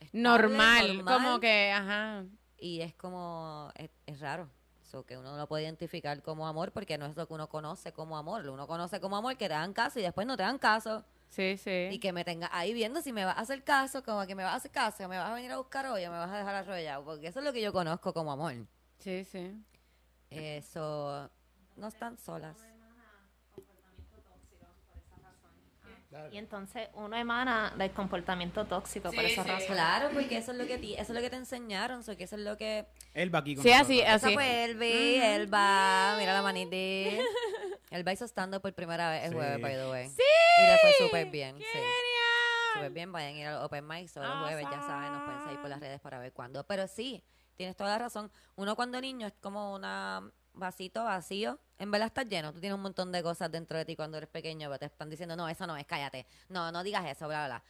estable, 0.00 0.22
normal, 0.22 0.96
normal. 0.96 1.18
como 1.18 1.40
que, 1.40 1.72
ajá. 1.72 2.24
y 2.58 2.80
es 2.80 2.94
como, 2.94 3.70
es, 3.76 3.90
es 4.06 4.20
raro. 4.20 4.48
So, 4.92 5.06
que 5.06 5.16
uno 5.16 5.30
no 5.30 5.38
lo 5.38 5.48
puede 5.48 5.62
identificar 5.62 6.22
como 6.22 6.46
amor 6.46 6.70
porque 6.70 6.98
no 6.98 7.06
es 7.06 7.16
lo 7.16 7.26
que 7.26 7.32
uno 7.32 7.48
conoce 7.48 7.92
como 7.92 8.18
amor. 8.18 8.44
Lo 8.44 8.52
uno 8.52 8.66
conoce 8.66 9.00
como 9.00 9.16
amor 9.16 9.38
que 9.38 9.48
te 9.48 9.54
dan 9.54 9.72
caso 9.72 9.98
y 9.98 10.02
después 10.02 10.26
no 10.26 10.36
te 10.36 10.42
dan 10.42 10.58
caso. 10.58 11.02
Sí, 11.30 11.56
sí. 11.56 11.88
Y 11.90 11.98
que 11.98 12.12
me 12.12 12.26
tenga 12.26 12.50
ahí 12.52 12.74
viendo 12.74 13.00
si 13.00 13.10
me 13.10 13.24
vas 13.24 13.38
a 13.38 13.40
hacer 13.40 13.64
caso, 13.64 14.02
como 14.04 14.26
que 14.26 14.34
me 14.34 14.44
vas 14.44 14.52
a 14.52 14.56
hacer 14.56 14.70
caso, 14.70 15.08
me 15.08 15.16
vas 15.16 15.30
a 15.30 15.34
venir 15.34 15.50
a 15.50 15.56
buscar 15.56 15.86
hoy 15.86 16.04
o 16.04 16.10
me 16.10 16.18
vas 16.18 16.30
a 16.30 16.36
dejar 16.36 16.54
arrollado. 16.56 17.04
Porque 17.06 17.28
eso 17.28 17.38
es 17.38 17.44
lo 17.46 17.54
que 17.54 17.62
yo 17.62 17.72
conozco 17.72 18.12
como 18.12 18.32
amor. 18.32 18.52
Sí, 18.98 19.24
sí. 19.24 19.64
Eso, 20.28 21.30
no 21.76 21.88
están 21.88 22.18
solas. 22.18 22.58
Y 26.30 26.38
entonces 26.38 26.88
uno 26.94 27.16
emana 27.16 27.72
del 27.76 27.90
comportamiento 27.92 28.64
tóxico 28.66 29.10
por 29.12 29.24
esa 29.24 29.42
razón. 29.44 29.74
Claro, 29.74 30.10
porque 30.12 30.36
eso 30.38 30.52
es 30.52 30.58
lo 30.58 30.66
que 30.66 30.78
ti- 30.78 30.94
eso 30.94 31.02
es 31.02 31.10
lo 31.10 31.20
que 31.20 31.30
te 31.30 31.36
enseñaron, 31.36 32.02
so 32.04 32.16
que 32.16 32.24
eso 32.24 32.36
es 32.36 32.42
lo 32.42 32.56
que 32.56 32.86
Él 33.14 33.34
va 33.34 33.38
aquí 33.40 33.54
con 33.54 33.62
Sí, 33.64 33.72
así, 33.72 33.98
nosotros. 33.98 34.14
así. 34.14 34.26
Esa 34.26 34.34
fue 34.34 34.64
Elvi, 34.64 35.16
Elba, 35.16 36.16
mira 36.18 36.32
la 36.34 36.42
manita. 36.42 36.76
Elba 37.90 38.12
hizo 38.12 38.24
stand 38.26 38.60
por 38.60 38.72
primera 38.74 39.10
vez 39.10 39.24
el 39.24 39.30
Sí. 39.30 39.36
jueves, 39.36 39.60
by 39.60 39.74
the 39.74 39.90
way. 39.90 40.08
¡Sí! 40.08 40.22
Y 40.62 40.66
le 40.66 40.78
fue 40.78 40.92
súper 40.98 41.26
bien, 41.30 41.56
¡Qué 41.58 41.64
sí. 41.64 41.70
genial! 41.72 42.74
Súper 42.74 42.90
bien, 42.90 43.12
vayan 43.12 43.34
a 43.34 43.38
ir 43.38 43.46
al 43.46 43.62
Open 43.64 43.86
Mic 43.86 44.10
todos 44.12 44.26
los 44.26 44.38
jueves, 44.44 44.66
ya 44.70 44.80
saben, 44.82 45.12
nos 45.12 45.22
pueden 45.24 45.42
seguir 45.44 45.60
por 45.60 45.68
las 45.70 45.80
redes 45.80 46.00
para 46.00 46.18
ver 46.18 46.32
cuándo. 46.32 46.64
Pero 46.66 46.86
sí, 46.88 47.22
tienes 47.56 47.76
toda 47.76 47.90
la 47.90 47.98
razón. 47.98 48.30
Uno 48.56 48.76
cuando 48.76 48.98
niño 49.00 49.26
es 49.26 49.34
como 49.40 49.74
un 49.74 49.84
vasito 50.54 51.04
vacío. 51.04 51.58
En 51.78 51.90
verdad 51.90 52.06
estás 52.06 52.26
lleno. 52.26 52.52
Tú 52.52 52.60
tienes 52.60 52.76
un 52.76 52.82
montón 52.82 53.12
de 53.12 53.22
cosas 53.22 53.50
dentro 53.50 53.78
de 53.78 53.84
ti 53.84 53.96
cuando 53.96 54.18
eres 54.18 54.28
pequeño, 54.28 54.68
pero 54.68 54.78
te 54.78 54.86
están 54.86 55.10
diciendo, 55.10 55.36
no, 55.36 55.48
eso 55.48 55.66
no 55.66 55.76
es, 55.76 55.86
cállate. 55.86 56.26
No, 56.48 56.70
no 56.72 56.82
digas 56.82 57.04
eso, 57.06 57.26
bla, 57.28 57.46
bla. 57.46 57.64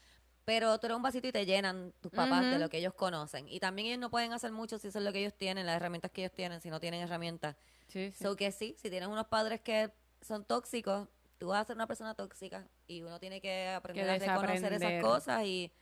Pero 0.45 0.79
tú 0.79 0.87
eres 0.87 0.97
un 0.97 1.03
vasito 1.03 1.29
y 1.29 1.33
te 1.33 1.47
llenan 1.47 1.93
tus 2.01 2.11
papás 2.11 2.43
de 2.43 2.59
lo 2.59 2.69
que 2.69 2.79
ellos 2.79 2.95
conocen. 2.95 3.49
Y 3.49 3.61
también 3.61 3.89
ellos 3.89 4.01
no 4.01 4.11
pueden 4.11 4.33
hacer 4.33 4.51
mucho 4.51 4.79
si 4.79 4.89
eso 4.89 4.99
es 4.99 5.05
lo 5.05 5.13
que 5.13 5.21
ellos 5.21 5.35
tienen, 5.35 5.67
las 5.67 5.77
herramientas 5.77 6.11
que 6.11 6.23
ellos 6.23 6.33
tienen, 6.33 6.61
si 6.61 6.69
no 6.69 6.81
tienen 6.81 7.01
herramientas. 7.01 7.57
Sí, 7.87 8.11
sí. 8.11 8.25
So 8.25 8.35
que 8.35 8.51
sí, 8.51 8.75
si 8.79 8.91
tienes 8.91 9.09
unos 9.09 9.29
padres 9.29 9.61
que 9.61 9.93
son 10.21 10.45
tóxicos, 10.45 11.09
tú 11.39 11.49
vas 11.49 11.63
a 11.63 11.65
ser 11.67 11.77
una 11.77 11.87
persona 11.87 12.15
tóxica 12.15 12.69
y 12.89 13.03
uno 13.03 13.21
tiene 13.21 13.41
que 13.41 13.69
aprender 13.69 14.09
a 14.09 14.19
reconocer 14.19 14.73
esas 14.73 15.03
cosas 15.03 15.45
y 15.45 15.73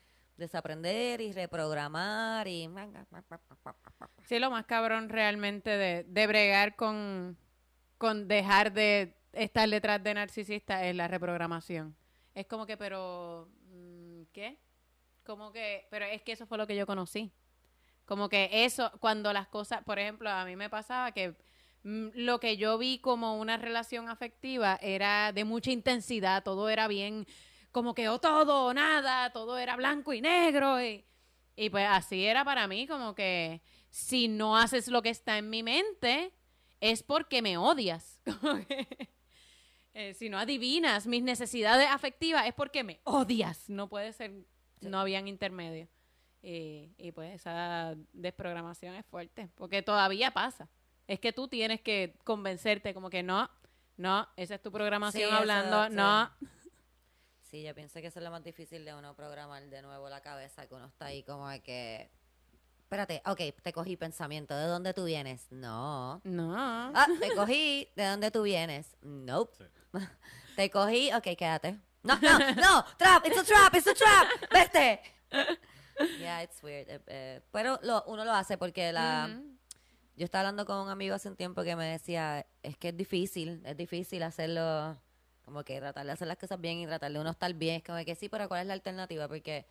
desaprender 0.41 1.21
y 1.21 1.33
reprogramar 1.33 2.49
y 2.49 2.69
Sí, 4.25 4.41
lo 4.41 4.51
más 4.51 4.67
cabrón 4.67 5.09
realmente 5.09 5.71
de, 5.71 6.05
de 6.05 6.27
bregar 6.27 6.75
con, 6.75 7.37
con 7.99 8.27
dejar 8.27 8.73
de 8.73 9.15
estar 9.33 9.69
detrás 9.69 10.03
de 10.03 10.15
narcisista 10.15 10.85
es 10.85 10.97
la 10.97 11.07
reprogramación. 11.07 11.95
Es 12.35 12.47
como 12.47 12.67
que, 12.67 12.77
pero, 12.77 13.49
mm, 13.73 14.23
¿qué? 14.33 14.59
Como 15.25 15.53
que, 15.53 15.87
pero 15.91 16.05
es 16.05 16.23
que 16.23 16.33
eso 16.33 16.47
fue 16.47 16.59
lo 16.59 16.67
que 16.67 16.77
yo 16.77 16.87
conocí. 16.87 17.31
Como 18.07 18.29
que 18.29 18.65
eso, 18.65 18.91
cuando 18.99 19.33
las 19.33 19.47
cosas, 19.49 19.85
por 19.85 19.99
ejemplo, 19.99 20.31
a 20.31 20.45
mí 20.45 20.57
me 20.57 20.69
pasaba 20.69 21.13
que 21.13 21.37
mm, 21.85 22.09
lo 22.15 22.41
que 22.41 22.57
yo 22.57 22.79
vi 22.79 22.99
como 22.99 23.39
una 23.39 23.57
relación 23.57 24.09
afectiva 24.09 24.79
era 24.83 25.33
de 25.33 25.45
mucha 25.45 25.71
intensidad, 25.71 26.43
todo 26.43 26.69
era 26.69 26.89
bien, 26.89 27.27
como 27.73 27.95
que 27.95 28.09
o 28.09 28.19
todo 28.21 28.67
o 28.67 28.75
nada, 28.75 29.31
todo 29.33 29.59
era 29.59 29.77
blanco 29.77 30.13
y 30.13 30.21
negro 30.21 30.83
y, 30.83 31.05
y 31.57 31.71
pues 31.71 31.87
así 31.89 32.25
era 32.25 32.45
para 32.45 32.67
mí, 32.67 32.87
como 32.87 33.15
que 33.15 33.63
si 33.91 34.29
no 34.29 34.57
haces 34.57 34.89
lo 34.89 35.03
que 35.03 35.11
está 35.11 35.39
en 35.39 35.51
mi 35.51 35.63
mente 35.63 36.33
es 36.81 37.03
porque 37.03 37.43
me 37.43 37.57
odias. 37.57 38.21
Eh, 39.93 40.15
si 40.15 40.29
no 40.29 40.39
adivinas 40.39 41.09
mis 41.09 41.21
necesidades 41.21 41.89
afectivas 41.91 42.47
es 42.47 42.55
porque 42.55 42.85
me 42.85 43.01
odias. 43.03 43.69
No 43.69 43.89
puede 43.89 44.13
ser, 44.13 44.33
no 44.81 45.01
habían 45.01 45.27
intermedio. 45.27 45.89
Y, 46.43 46.95
y 46.97 47.11
pues 47.11 47.35
esa 47.35 47.97
desprogramación 48.13 48.95
es 48.95 49.05
fuerte, 49.07 49.51
porque 49.57 49.83
todavía 49.83 50.31
pasa. 50.31 50.69
Es 51.09 51.19
que 51.19 51.33
tú 51.33 51.49
tienes 51.49 51.81
que 51.81 52.15
convencerte 52.23 52.95
como 52.95 53.11
que 53.11 53.25
no, 53.25 53.51
no, 53.97 54.29
esa 54.37 54.55
es 54.55 54.63
tu 54.63 54.71
programación 54.71 55.29
Sí, 55.29 55.37
hablando, 55.37 55.89
sí. 55.89 55.95
no. 55.97 56.31
Sí, 56.39 56.60
yo 57.53 57.75
pienso 57.75 58.01
que 58.01 58.07
eso 58.07 58.19
es 58.19 58.25
lo 58.25 58.31
más 58.31 58.45
difícil 58.45 58.85
de 58.85 58.95
uno 58.95 59.15
programar 59.15 59.63
de 59.69 59.83
nuevo 59.83 60.09
la 60.09 60.21
cabeza, 60.21 60.67
que 60.67 60.75
uno 60.75 60.87
está 60.87 61.07
ahí 61.07 61.23
como 61.23 61.49
de 61.49 61.61
que... 61.61 62.11
Espérate, 62.81 63.23
ok, 63.25 63.63
te 63.63 63.73
cogí 63.73 63.97
pensamiento, 63.97 64.57
¿de 64.57 64.67
dónde 64.67 64.93
tú 64.95 65.05
vienes? 65.05 65.47
No. 65.51 66.21
No. 66.25 66.93
Ah, 66.95 67.07
te 67.21 67.35
cogí, 67.35 67.89
¿de 67.95 68.05
dónde 68.07 68.31
tú 68.31 68.43
vienes? 68.43 68.97
Nope. 69.03 69.57
Sí. 69.57 69.65
Te 70.57 70.71
cogí, 70.71 71.13
ok, 71.13 71.23
quédate. 71.39 71.79
No, 72.03 72.19
no, 72.21 72.39
no, 72.39 72.85
trap, 72.99 73.25
it's 73.27 73.39
a 73.39 73.45
trap, 73.45 73.75
it's 73.75 73.87
a 73.87 73.95
trap. 73.95 74.29
Vete. 74.53 75.01
Yeah, 76.19 76.43
it's 76.43 76.63
weird. 76.63 76.89
eh, 76.89 77.01
eh, 77.07 77.41
pero 77.53 77.79
lo, 77.83 78.03
uno 78.07 78.25
lo 78.25 78.33
hace 78.33 78.59
porque 78.59 78.93
la... 78.93 79.29
Yo 80.17 80.25
estaba 80.25 80.41
hablando 80.41 80.67
con 80.67 80.77
un 80.77 80.89
amigo 80.91 81.15
hace 81.15 81.29
un 81.29 81.37
tiempo 81.37 81.63
que 81.63 81.77
me 81.77 81.87
decía, 81.87 82.47
es 82.63 82.77
que 82.77 82.89
es 82.89 82.97
difícil, 82.97 83.63
es 83.65 83.77
difícil 83.77 84.23
hacerlo, 84.23 85.01
como 85.51 85.65
que 85.65 85.81
tratar 85.81 86.07
de 86.07 86.13
hacer 86.13 86.29
las 86.29 86.39
cosas 86.39 86.61
bien 86.61 86.79
y 86.79 86.87
tratar 86.87 87.11
de 87.13 87.19
uno 87.19 87.31
estar 87.31 87.53
bien. 87.55 87.77
Es 87.77 87.83
como 87.83 88.03
que 88.05 88.15
sí, 88.15 88.29
pero 88.29 88.49
¿cuál 88.49 88.61
es 88.63 88.67
la 88.69 88.75
alternativa? 88.75 89.27
Porque 89.27 89.67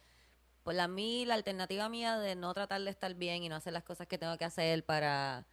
por 0.63 0.73
la 0.75 0.89
mí, 0.89 1.25
la 1.25 1.35
alternativa 1.35 1.87
mía 1.87 2.17
de 2.19 2.35
no 2.35 2.53
tratar 2.53 2.81
de 2.81 2.89
estar 2.89 3.13
bien 3.15 3.43
y 3.43 3.49
no 3.49 3.55
hacer 3.55 3.71
las 3.71 3.83
cosas 3.83 4.05
que 4.05 4.17
tengo 4.17 4.37
que 4.37 4.43
hacer 4.43 4.83
para 4.85 5.47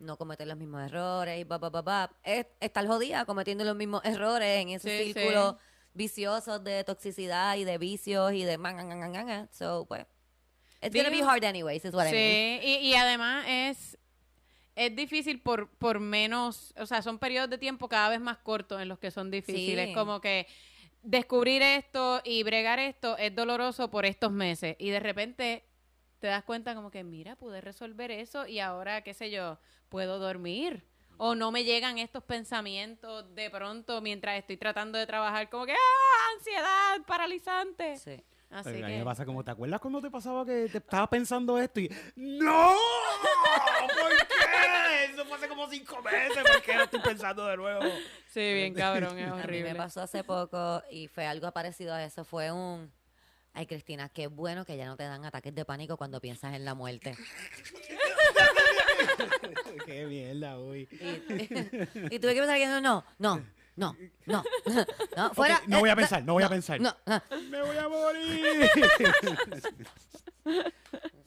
no 0.00 0.16
cometer 0.16 0.48
los 0.48 0.56
mismos 0.56 0.82
errores 0.82 1.38
y 1.40 1.44
ba, 1.44 1.58
ba, 1.58 1.70
ba, 1.70 1.82
ba, 1.82 2.16
es 2.24 2.46
estar 2.58 2.84
jodida 2.84 3.24
cometiendo 3.26 3.64
los 3.64 3.76
mismos 3.76 4.02
errores 4.04 4.60
en 4.60 4.70
ese 4.70 4.90
Sí, 4.98 5.04
sí. 5.04 5.12
círculo 5.14 5.56
vicioso 5.94 6.58
de 6.58 6.82
toxicidad 6.82 7.56
y 7.56 7.64
de 7.64 7.78
vicios 7.78 8.32
y 8.32 8.42
de 8.42 8.58
man, 8.58 8.74
man, 8.76 8.98
man, 8.98 9.12
man. 9.12 9.48
So, 9.52 9.84
pues, 9.86 10.04
it's 10.82 10.96
gonna 10.96 11.10
be 11.10 11.22
hard 11.22 11.44
anyways, 11.44 11.84
is 11.84 11.94
what 11.94 12.08
I 12.08 12.12
mean. 12.12 12.60
Sí, 12.62 12.66
y, 12.66 12.88
y 12.88 12.94
además 12.96 13.44
es, 13.46 13.98
es 14.80 14.96
difícil 14.96 15.40
por, 15.40 15.68
por 15.68 16.00
menos, 16.00 16.72
o 16.78 16.86
sea, 16.86 17.02
son 17.02 17.18
periodos 17.18 17.50
de 17.50 17.58
tiempo 17.58 17.86
cada 17.86 18.08
vez 18.08 18.20
más 18.20 18.38
cortos 18.38 18.80
en 18.80 18.88
los 18.88 18.98
que 18.98 19.10
son 19.10 19.30
difíciles. 19.30 19.88
Sí. 19.88 19.94
Como 19.94 20.22
que 20.22 20.46
descubrir 21.02 21.60
esto 21.60 22.22
y 22.24 22.42
bregar 22.44 22.78
esto 22.78 23.18
es 23.18 23.34
doloroso 23.34 23.90
por 23.90 24.06
estos 24.06 24.32
meses 24.32 24.76
y 24.78 24.88
de 24.88 25.00
repente 25.00 25.64
te 26.18 26.28
das 26.28 26.44
cuenta 26.44 26.74
como 26.74 26.90
que, 26.90 27.04
mira, 27.04 27.36
pude 27.36 27.60
resolver 27.60 28.10
eso 28.10 28.46
y 28.46 28.58
ahora, 28.58 29.02
qué 29.02 29.12
sé 29.12 29.30
yo, 29.30 29.58
puedo 29.90 30.18
dormir. 30.18 30.82
O 31.18 31.34
no 31.34 31.52
me 31.52 31.64
llegan 31.64 31.98
estos 31.98 32.24
pensamientos 32.24 33.34
de 33.34 33.50
pronto 33.50 34.00
mientras 34.00 34.38
estoy 34.38 34.56
tratando 34.56 34.96
de 34.98 35.06
trabajar, 35.06 35.50
como 35.50 35.66
que, 35.66 35.72
¡ah! 35.72 36.34
Ansiedad, 36.36 37.06
paralizante. 37.06 37.98
Sí. 37.98 38.24
Así 38.50 38.82
a 38.82 38.86
mí 38.88 38.98
me 38.98 39.04
pasa 39.04 39.24
como, 39.24 39.44
¿te 39.44 39.52
acuerdas 39.52 39.80
cuando 39.80 40.00
te 40.00 40.10
pasaba 40.10 40.44
que 40.44 40.68
te 40.68 40.78
estabas 40.78 41.08
pensando 41.08 41.58
esto 41.58 41.80
y 41.80 41.88
¡No! 42.16 42.74
¿Por 44.00 44.10
qué? 44.10 45.04
Eso 45.12 45.24
fue 45.24 45.36
hace 45.36 45.48
como 45.48 45.68
cinco 45.68 46.02
meses, 46.02 46.42
¿por 46.42 46.62
qué 46.62 46.74
lo 46.74 46.82
estoy 46.84 47.00
pensando 47.00 47.46
de 47.46 47.56
nuevo? 47.56 47.82
Sí, 48.26 48.40
bien 48.40 48.74
cabrón, 48.74 49.18
es 49.18 49.26
A 49.30 49.34
mí 49.34 49.40
horrible. 49.42 49.72
me 49.72 49.74
pasó 49.76 50.02
hace 50.02 50.24
poco 50.24 50.82
y 50.90 51.08
fue 51.08 51.26
algo 51.26 51.50
parecido 51.52 51.94
a 51.94 52.04
eso. 52.04 52.24
Fue 52.24 52.50
un... 52.50 52.92
Ay, 53.52 53.66
Cristina, 53.66 54.08
qué 54.08 54.26
bueno 54.28 54.64
que 54.64 54.76
ya 54.76 54.86
no 54.86 54.96
te 54.96 55.02
dan 55.04 55.24
ataques 55.24 55.54
de 55.54 55.64
pánico 55.64 55.96
cuando 55.96 56.20
piensas 56.20 56.54
en 56.54 56.64
la 56.64 56.74
muerte. 56.74 57.16
qué 59.86 60.06
mierda, 60.06 60.58
uy. 60.58 60.88
Y, 60.90 60.98
y 62.14 62.18
tuve 62.18 62.34
que 62.34 62.40
pensar 62.40 62.58
que 62.58 62.66
no, 62.66 62.80
no, 62.80 63.04
no, 63.18 63.44
no, 63.76 63.96
no, 64.26 64.42
no, 65.16 65.34
fuera. 65.34 65.60
No 65.66 65.80
voy 65.80 65.88
a 65.88 65.92
eh, 65.92 65.96
pensar, 65.96 66.22
no 66.24 66.32
voy 66.34 66.42
a 66.42 66.48
pensar. 66.48 66.80
No, 66.80 66.94
no, 67.06 67.22
¡Me 67.48 67.62
voy 67.62 67.76
a 67.76 67.88
morir! 67.88 68.70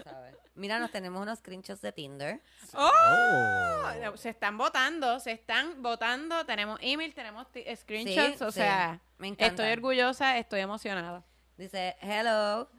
¿sabes? 0.03 0.35
Mira, 0.55 0.79
nos 0.79 0.91
tenemos 0.91 1.21
unos 1.21 1.39
screenshots 1.39 1.81
de 1.81 1.91
Tinder. 1.91 2.41
¡Oh! 2.73 4.17
Se 4.17 4.29
están 4.29 4.57
votando, 4.57 5.19
se 5.19 5.31
están 5.31 5.81
votando. 5.81 6.45
Tenemos 6.45 6.79
email, 6.81 7.13
tenemos 7.13 7.51
ti- 7.51 7.65
screenshots. 7.75 8.37
Sí, 8.37 8.43
o 8.43 8.51
sí, 8.51 8.59
sea, 8.59 8.99
me 9.17 9.27
encanta. 9.29 9.47
estoy 9.47 9.71
orgullosa, 9.71 10.37
estoy 10.37 10.59
emocionada. 10.61 11.23
Dice, 11.57 11.95
hello. 12.01 12.69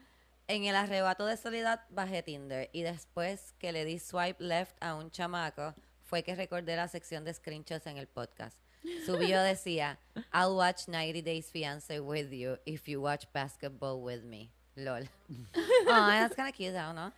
En 0.46 0.64
el 0.64 0.76
arrebato 0.76 1.24
de 1.24 1.38
soledad 1.38 1.86
bajé 1.88 2.22
Tinder 2.22 2.68
y 2.72 2.82
después 2.82 3.54
que 3.58 3.72
le 3.72 3.86
di 3.86 3.98
swipe 3.98 4.44
left 4.44 4.76
a 4.82 4.94
un 4.94 5.10
chamaco 5.10 5.74
fue 6.02 6.22
que 6.22 6.34
recordé 6.34 6.76
la 6.76 6.86
sección 6.86 7.24
de 7.24 7.32
screenshots 7.32 7.86
en 7.86 7.96
el 7.96 8.06
podcast. 8.08 8.58
Su 9.06 9.16
bio 9.16 9.38
decía, 9.42 9.96
I'll 10.32 10.56
watch 10.56 10.88
90 10.88 11.22
Days 11.22 11.50
Fiancé 11.50 12.00
with 12.04 12.30
you 12.32 12.58
if 12.66 12.86
you 12.88 13.00
watch 13.00 13.24
basketball 13.32 14.02
with 14.02 14.24
me. 14.24 14.50
LOL. 14.76 15.04
oh, 15.56 15.84
that's 15.86 16.34
kind 16.34 16.48
of 16.48 16.54
cute, 16.54 16.72
though, 16.72 16.92
¿no? 16.92 17.12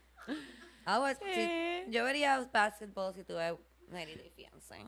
I 0.87 0.99
watch- 0.99 1.19
si- 1.35 1.91
yo 1.91 2.05
vería 2.05 2.49
basketball 2.53 3.13
si 3.15 3.23
tuve 3.25 3.57
90 3.91 4.17
Days 4.17 4.33
Fiancé. 4.37 4.85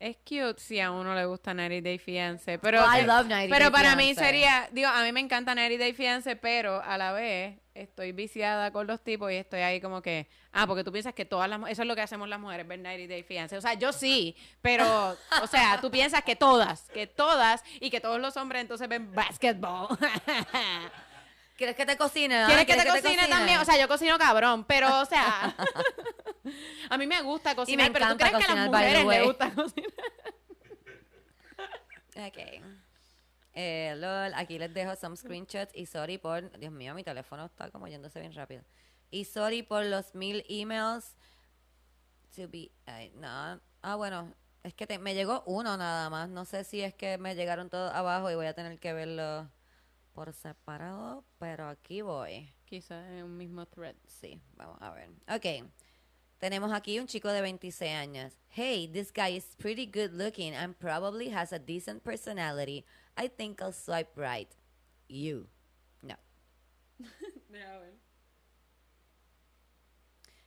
Es 0.00 0.16
cute 0.18 0.56
si 0.58 0.80
a 0.80 0.90
uno 0.90 1.14
le 1.14 1.24
gusta 1.24 1.54
90 1.54 1.88
Day 1.88 1.98
Fiance, 1.98 2.58
pero, 2.58 2.82
Oh, 2.84 2.96
I 2.96 3.02
love 3.02 3.26
90 3.26 3.54
pero 3.54 3.70
Day 3.70 3.72
para 3.72 3.96
mí 3.96 4.04
Fiancé. 4.14 4.24
sería, 4.24 4.68
digo, 4.72 4.88
a 4.88 5.02
mí 5.02 5.12
me 5.12 5.20
encanta 5.20 5.54
90 5.54 5.78
Day 5.78 5.92
Fiance, 5.94 6.36
pero 6.36 6.82
a 6.82 6.98
la 6.98 7.12
vez 7.12 7.56
estoy 7.74 8.12
viciada 8.12 8.70
con 8.70 8.86
los 8.86 9.02
tipos 9.02 9.32
y 9.32 9.36
estoy 9.36 9.60
ahí 9.60 9.80
como 9.80 10.02
que, 10.02 10.28
ah, 10.52 10.66
porque 10.66 10.84
tú 10.84 10.92
piensas 10.92 11.14
que 11.14 11.24
todas 11.24 11.48
las, 11.48 11.60
eso 11.70 11.82
es 11.82 11.88
lo 11.88 11.94
que 11.94 12.02
hacemos 12.02 12.28
las 12.28 12.38
mujeres, 12.38 12.66
ver 12.68 12.80
90 12.80 13.08
Day 13.08 13.22
Fiance. 13.22 13.56
O 13.56 13.60
sea, 13.60 13.74
yo 13.74 13.92
sí, 13.92 14.36
pero, 14.60 15.16
o 15.42 15.46
sea, 15.46 15.80
tú 15.80 15.90
piensas 15.90 16.22
que 16.22 16.36
todas, 16.36 16.90
que 16.90 17.06
todas 17.06 17.62
y 17.80 17.88
que 17.90 18.00
todos 18.00 18.20
los 18.20 18.36
hombres 18.36 18.62
entonces 18.62 18.88
ven 18.88 19.12
basketball. 19.14 19.88
¿Quieres 21.56 21.76
que 21.76 21.86
te 21.86 21.96
cocine? 21.96 22.44
¿Quieres 22.46 22.66
que 22.66 22.74
te 22.74 22.88
cocine 22.88 23.28
también? 23.28 23.60
O 23.60 23.64
sea, 23.64 23.78
yo 23.78 23.86
cocino 23.86 24.18
cabrón, 24.18 24.64
pero, 24.64 25.00
o 25.00 25.04
sea, 25.06 25.54
a 26.90 26.98
mí 26.98 27.06
me 27.06 27.22
gusta 27.22 27.54
cocinar, 27.54 27.92
pero 27.92 28.06
tú 28.06 28.12
encanta 28.14 28.30
crees 28.30 28.46
que 28.46 28.52
a 28.52 28.54
las 28.56 28.66
mujeres 28.66 29.06
les 29.06 29.24
gusta 29.24 29.50
cocinar. 29.54 29.90
Ok. 32.16 32.38
Eh, 33.54 33.94
lol, 33.96 34.32
aquí 34.34 34.56
les 34.56 34.72
dejo 34.72 34.94
some 34.94 35.16
screenshots 35.16 35.74
y 35.74 35.86
sorry 35.86 36.16
por... 36.16 36.56
Dios 36.58 36.72
mío, 36.72 36.94
mi 36.94 37.02
teléfono 37.02 37.44
está 37.46 37.70
como 37.70 37.88
yéndose 37.88 38.20
bien 38.20 38.32
rápido. 38.34 38.62
Y 39.10 39.24
sorry 39.24 39.64
por 39.64 39.84
los 39.84 40.14
mil 40.14 40.44
emails. 40.48 41.16
To 42.36 42.48
be... 42.48 42.70
ay, 42.86 43.12
no. 43.16 43.60
Ah, 43.82 43.96
bueno, 43.96 44.32
es 44.62 44.74
que 44.74 44.86
te- 44.86 44.98
me 45.00 45.14
llegó 45.14 45.42
uno 45.46 45.76
nada 45.76 46.08
más. 46.08 46.28
No 46.28 46.44
sé 46.44 46.62
si 46.62 46.82
es 46.82 46.94
que 46.94 47.18
me 47.18 47.34
llegaron 47.34 47.68
todos 47.68 47.92
abajo 47.92 48.30
y 48.30 48.36
voy 48.36 48.46
a 48.46 48.54
tener 48.54 48.78
que 48.78 48.92
verlo 48.92 49.50
por 50.14 50.32
separado, 50.32 51.24
pero 51.38 51.68
aquí 51.68 52.00
voy. 52.00 52.54
Quizás 52.64 53.06
en 53.10 53.24
un 53.24 53.36
mismo 53.36 53.66
thread. 53.66 53.96
Sí, 54.06 54.40
vamos 54.56 54.78
a 54.80 54.90
ver. 54.92 55.10
Ok. 55.28 55.68
Tenemos 56.38 56.72
aquí 56.72 56.98
un 56.98 57.06
chico 57.06 57.28
de 57.28 57.40
26 57.40 57.92
años. 57.92 58.32
Hey, 58.48 58.88
this 58.92 59.12
guy 59.12 59.36
is 59.36 59.56
pretty 59.56 59.86
good 59.86 60.12
looking 60.12 60.54
and 60.54 60.76
probably 60.78 61.30
has 61.30 61.52
a 61.52 61.58
decent 61.58 62.02
personality. 62.02 62.84
I 63.16 63.28
think 63.28 63.60
I'll 63.60 63.72
swipe 63.72 64.16
right. 64.16 64.54
You. 65.08 65.48
No. 66.02 66.16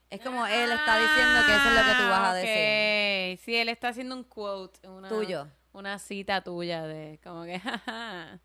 Es 0.10 0.22
como 0.22 0.46
él 0.48 0.72
está 0.72 0.98
diciendo 0.98 1.46
que 1.46 1.54
eso 1.54 1.68
es 1.68 1.76
lo 1.76 1.82
que 1.82 1.96
tú 1.96 2.10
vas 2.10 2.30
a 2.30 2.34
decir. 2.34 3.38
Ah, 3.38 3.44
sí, 3.44 3.56
él 3.58 3.68
está 3.68 3.90
haciendo 3.90 4.16
un 4.16 4.24
quote. 4.24 4.88
Una, 4.88 5.10
Tuyo. 5.10 5.48
Una 5.74 6.00
cita 6.00 6.42
tuya 6.42 6.84
de 6.88 7.20
como 7.22 7.44
que, 7.44 7.60
jaja. 7.60 8.40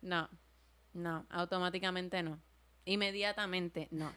No, 0.00 0.28
no, 0.96 1.26
automáticamente 1.30 2.22
no. 2.22 2.40
Inmediatamente 2.84 3.88
no. 3.90 4.12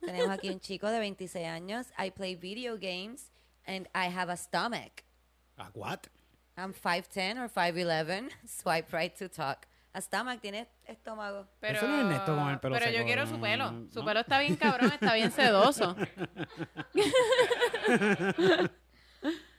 Tenemos 0.00 0.30
aquí 0.30 0.50
un 0.50 0.60
chico 0.60 0.88
de 0.88 0.98
26 0.98 1.46
años. 1.46 1.86
I 1.98 2.10
play 2.10 2.34
video 2.34 2.76
games 2.78 3.30
and 3.66 3.88
I 3.94 4.06
have 4.14 4.30
a 4.30 4.36
stomach. 4.36 5.02
¿A 5.56 5.70
what? 5.74 6.06
I'm 6.56 6.72
5'10 6.74 7.38
or 7.38 7.48
5'11. 7.48 8.30
Swipe 8.46 8.92
right 8.92 9.14
to 9.18 9.28
talk. 9.28 9.66
A 9.92 10.00
stomach 10.00 10.40
tiene 10.40 10.68
estómago. 10.86 11.46
Pero, 11.60 11.78
Eso 11.78 11.88
no 11.88 11.94
es 11.94 12.00
Ernesto 12.04 12.34
con 12.36 12.50
el 12.50 12.58
pelo 12.58 12.74
pero 12.74 12.86
yo 12.86 12.92
seco, 12.98 13.06
quiero 13.06 13.24
no, 13.26 13.30
su 13.30 13.40
pelo. 13.40 13.70
no, 13.70 13.90
Su 13.92 14.00
no. 14.00 14.04
pelo 14.04 14.20
está 14.20 14.38
bien 14.40 14.56
cabrón, 14.56 14.92
está 14.92 15.14
bien 15.14 15.30
sedoso. 15.30 15.96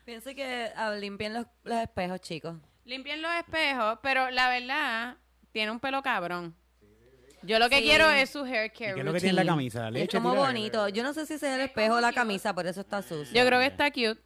Pienso 0.05 0.35
que 0.35 0.71
ah, 0.75 0.91
limpien 0.91 1.33
los, 1.33 1.47
los 1.63 1.77
espejos, 1.77 2.19
chicos. 2.21 2.57
Limpien 2.83 3.21
los 3.21 3.33
espejos, 3.33 3.97
pero 4.03 4.29
la 4.29 4.49
verdad, 4.49 5.17
tiene 5.55 5.71
un 5.71 5.79
pelo 5.79 6.01
cabrón. 6.03 6.53
Yo 7.43 7.59
lo 7.59 7.69
que 7.69 7.77
Sí. 7.77 7.83
quiero 7.83 8.09
es 8.09 8.29
su 8.29 8.43
hair 8.43 8.65
¿Y 8.65 8.69
care 8.77 8.93
qué 8.95 8.99
es 8.99 9.05
lo 9.05 9.13
que 9.13 9.19
tiene 9.21 9.29
en 9.29 9.35
la 9.47 9.53
routine. 9.53 9.71
camisa? 9.71 9.87
Es 9.87 9.93
¿Leche 9.93 10.17
como 10.17 10.31
tira? 10.31 10.45
bonito. 10.47 10.89
Yo 10.89 11.01
no 11.01 11.13
sé 11.13 11.25
si 11.25 11.35
ese 11.35 11.47
es 11.47 11.53
el 11.55 11.61
espejo 11.61 11.95
o 11.95 12.01
la 12.01 12.11
camisa, 12.11 12.53
por 12.53 12.67
eso 12.67 12.81
está 12.81 13.01
sucio. 13.01 13.33
Yo 13.33 13.45
creo 13.47 13.59
que 13.61 13.67
está 13.67 13.89
cute. 13.89 14.19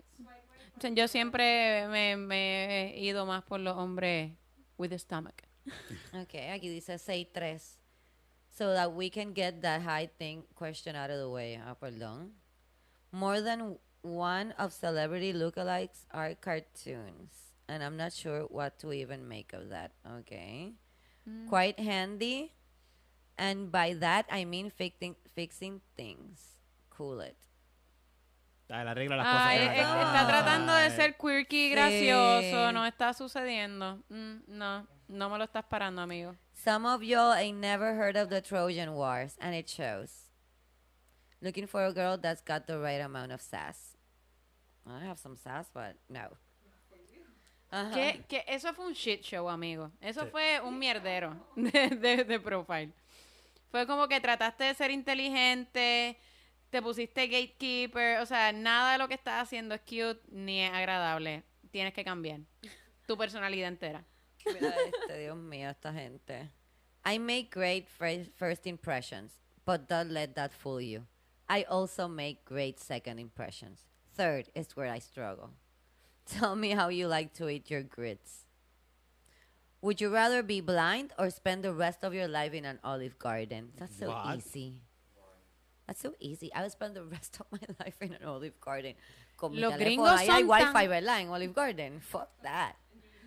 O 0.75 0.81
sea, 0.81 0.89
Yo 0.89 1.07
siempre 1.07 1.87
me, 1.89 2.15
me 2.17 2.95
he 2.95 2.99
ido 2.99 3.27
más 3.27 3.43
por 3.43 3.59
los 3.59 3.77
hombres 3.77 4.31
with 4.79 4.91
a 4.91 4.97
stomach. 4.97 5.35
Ok, 6.13 6.33
aquí 6.51 6.67
dice 6.67 6.97
6'3". 6.97 7.77
So 8.49 8.73
that 8.73 8.89
we 8.91 9.11
can 9.11 9.35
get 9.35 9.61
that 9.61 9.83
high 9.83 10.07
thing 10.17 10.43
question 10.55 10.95
out 10.95 11.11
of 11.11 11.17
the 11.19 11.27
way. 11.29 11.57
Ah, 11.63 11.75
perdón. 11.79 12.33
More 13.11 13.39
than 13.43 13.77
one 14.01 14.53
of 14.57 14.73
celebrity 14.73 15.31
lookalikes 15.33 16.07
are 16.09 16.33
cartoons. 16.35 17.53
And 17.67 17.83
I'm 17.83 17.97
not 17.97 18.13
sure 18.13 18.47
what 18.49 18.79
to 18.79 18.91
even 18.93 19.27
make 19.27 19.53
of 19.53 19.69
that. 19.69 19.91
Okay. 20.21 20.73
Quite 21.47 21.79
handy. 21.79 22.53
And 23.37 23.71
by 23.71 23.93
that, 23.95 24.25
I 24.29 24.45
mean 24.45 24.69
fixing, 24.69 25.15
fixing 25.33 25.81
things. 25.95 26.57
Cool 26.89 27.21
it. 27.21 27.37
Ah, 28.71 28.83
la 28.83 28.93
regla 28.93 29.15
las 29.15 29.25
cosas. 29.25 29.47
que 29.57 29.79
eh, 29.79 29.81
está 29.81 30.27
tratando 30.27 30.73
de 30.75 30.89
ser 30.91 31.17
quirky, 31.17 31.69
Sí. 31.69 31.71
gracioso. 31.71 32.71
No 32.71 32.85
está 32.85 33.13
sucediendo. 33.13 34.03
Mm, 34.09 34.43
no, 34.47 34.85
no 35.07 35.29
me 35.29 35.37
lo 35.39 35.45
estás 35.45 35.63
parando, 35.65 36.01
amigo. 36.01 36.35
Some 36.53 36.85
of 36.85 37.01
y'all 37.01 37.33
ain't 37.33 37.57
never 37.59 37.95
heard 37.95 38.15
of 38.15 38.29
the 38.29 38.41
Trojan 38.41 38.93
Wars, 38.93 39.37
and 39.39 39.55
it 39.55 39.67
shows. 39.69 40.29
Looking 41.41 41.65
for 41.67 41.85
a 41.85 41.93
girl 41.93 42.17
that's 42.17 42.41
got 42.41 42.67
the 42.67 42.77
right 42.77 43.01
amount 43.01 43.31
of 43.31 43.41
sass. 43.41 43.95
I 44.85 44.99
have 45.05 45.17
some 45.17 45.35
sass, 45.37 45.67
but 45.73 45.95
no. 46.09 46.37
Ajá. 47.71 47.91
Que, 47.93 48.23
que 48.27 48.43
eso 48.47 48.73
fue 48.73 48.87
un 48.87 48.93
shit 48.93 49.21
show, 49.21 49.47
amigo. 49.49 49.91
Eso 50.01 50.25
fue 50.27 50.59
un 50.61 50.77
mierdero 50.79 51.35
de, 51.55 51.89
de, 51.89 52.23
de 52.23 52.39
profile. 52.39 52.91
Fue 53.71 53.85
como 53.85 54.07
que 54.07 54.19
trataste 54.19 54.63
de 54.63 54.73
ser 54.73 54.89
inteligente, 54.91 56.17
te 56.71 56.81
pusiste 56.81 57.27
gatekeeper, 57.27 58.19
o 58.19 58.25
sea, 58.25 58.51
nada 58.51 58.93
de 58.93 58.97
lo 58.97 59.07
que 59.07 59.13
estás 59.13 59.43
haciendo 59.43 59.75
es 59.75 59.81
cute 59.81 60.19
ni 60.29 60.61
es 60.61 60.71
agradable. 60.73 61.43
Tienes 61.71 61.93
que 61.93 62.03
cambiar 62.03 62.39
tu 63.05 63.15
personalidad 63.17 63.67
entera. 63.67 64.03
Mira 64.45 64.73
este, 64.87 65.19
Dios 65.19 65.37
mío, 65.37 65.69
esta 65.69 65.93
gente. 65.93 66.49
I 67.05 67.19
make 67.19 67.49
great 67.51 67.87
fir- 67.87 68.31
first 68.35 68.65
impressions, 68.65 69.39
but 69.65 69.87
don't 69.87 70.11
let 70.11 70.29
that 70.33 70.51
fool 70.51 70.81
you. 70.81 71.05
I 71.47 71.65
also 71.69 72.07
make 72.07 72.43
great 72.45 72.79
second 72.79 73.19
impressions. 73.19 73.85
Third 74.15 74.49
is 74.55 74.75
where 74.75 74.91
I 74.91 74.99
struggle. 74.99 75.51
Tell 76.29 76.55
me 76.55 76.71
how 76.71 76.89
you 76.89 77.07
like 77.07 77.33
to 77.35 77.49
eat 77.49 77.69
your 77.69 77.83
grits. 77.83 78.45
Would 79.81 80.01
you 80.01 80.09
rather 80.13 80.43
be 80.43 80.61
blind 80.61 81.13
or 81.17 81.29
spend 81.29 81.63
the 81.63 81.73
rest 81.73 82.03
of 82.03 82.13
your 82.13 82.27
life 82.27 82.53
in 82.53 82.65
an 82.65 82.79
olive 82.83 83.17
garden? 83.17 83.71
That's 83.77 83.97
so 83.97 84.09
What? 84.09 84.35
easy. 84.37 84.75
That's 85.87 86.01
so 86.01 86.13
easy. 86.19 86.51
I 86.53 86.61
would 86.61 86.71
spend 86.71 86.95
the 86.95 87.03
rest 87.03 87.39
of 87.39 87.47
my 87.51 87.59
life 87.85 87.95
in 88.01 88.13
an 88.13 88.23
olive 88.25 88.59
garden. 88.59 88.95
Con 89.37 89.53
mi 89.53 89.59
Los 89.59 89.73
teléfono. 89.73 89.85
gringos 89.85 90.09
Ahí 90.19 90.29
hay 90.29 90.41
son 90.41 90.49
wifi, 90.49 90.73
tan- 90.73 90.89
¿verdad? 90.89 91.21
En 91.21 91.29
Olive 91.29 91.53
Garden. 91.53 92.01
Fuck 92.01 92.27
that. 92.43 92.75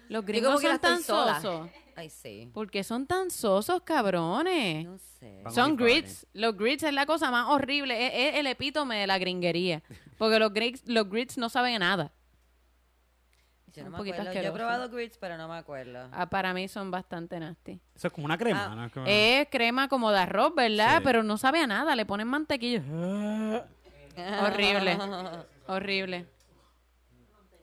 Los 0.09 0.23
Yo 0.25 0.27
como 0.27 0.27
gringos 0.27 0.61
que 0.61 0.67
son 0.67 0.75
estoy 0.77 0.91
tan 0.91 1.03
sola. 1.03 1.41
sosos. 1.41 1.71
Ay, 1.97 2.11
sí. 2.11 2.51
¿Por 2.53 2.71
qué 2.71 2.85
son 2.85 3.07
tan 3.07 3.31
sosos, 3.31 3.81
cabrones? 3.83 4.85
No 4.85 4.99
sé. 4.99 5.39
Vamos 5.39 5.55
Son 5.55 5.75
grits. 5.77 6.27
Los 6.35 6.55
grits 6.57 6.83
es 6.83 6.93
la 6.93 7.07
cosa 7.07 7.31
más 7.31 7.49
horrible. 7.49 8.07
Es, 8.07 8.35
es 8.35 8.41
el 8.41 8.47
epítome 8.47 8.97
de 8.99 9.07
la 9.07 9.19
gringuería. 9.19 9.83
Porque 10.19 10.39
los 10.39 10.53
grits, 10.53 10.83
los 10.87 11.09
grits 11.09 11.39
no 11.39 11.49
saben 11.49 11.77
a 11.77 11.79
nada. 11.79 12.13
Yo 13.75 13.85
no 13.85 13.91
me 13.91 13.97
acuerdo. 14.11 14.33
Yo 14.33 14.41
he 14.41 14.53
probado 14.53 14.89
grits, 14.91 15.17
pero 15.19 15.37
no 15.39 15.49
me 15.49 15.57
acuerdo. 15.57 16.09
Ah, 16.13 16.29
para 16.29 16.53
mí 16.53 16.69
son 16.69 16.91
bastante 16.91 17.41
nasty. 17.41 17.81
Eso 17.95 18.09
es 18.09 18.13
como 18.13 18.27
una 18.27 18.37
crema, 18.37 18.67
Ah, 18.71 18.75
¿no? 18.75 18.85
Es 18.87 18.93
como- 18.93 19.07
Es 19.09 19.49
crema 19.51 19.89
como 19.89 20.11
de 20.11 20.19
arroz, 20.19 20.55
¿verdad? 20.55 20.99
Sí. 20.99 21.05
Pero 21.05 21.23
no 21.23 21.39
sabe 21.39 21.61
a 21.61 21.67
nada. 21.67 21.97
Le 21.97 22.05
ponen 22.05 22.29
mantequilla. 22.29 22.83
Horrible. 24.43 24.99
Horrible. 25.67 26.27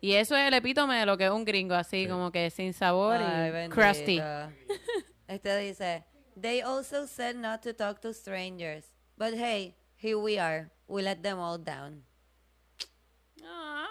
Y 0.01 0.13
eso 0.13 0.35
es 0.35 0.47
el 0.47 0.53
epítome 0.53 0.97
de 0.97 1.05
lo 1.05 1.17
que 1.17 1.25
es 1.25 1.31
un 1.31 1.43
gringo, 1.45 1.75
así 1.75 2.07
como 2.07 2.31
que 2.31 2.49
sin 2.49 2.73
sabor 2.73 3.17
Ay, 3.17 3.49
y 3.49 3.51
bendito. 3.51 3.75
crusty. 3.81 4.21
Este 5.27 5.57
dice, 5.57 6.05
they 6.39 6.61
also 6.61 7.05
said 7.05 7.35
not 7.35 7.61
to 7.61 7.73
talk 7.75 7.99
to 7.99 8.13
strangers. 8.13 8.91
But 9.17 9.33
hey, 9.35 9.75
here 9.97 10.15
we 10.15 10.39
are. 10.39 10.71
We 10.87 11.03
let 11.03 11.17
them 11.21 11.37
all 11.37 11.61
down. 11.63 12.03
Ah. 13.43 13.85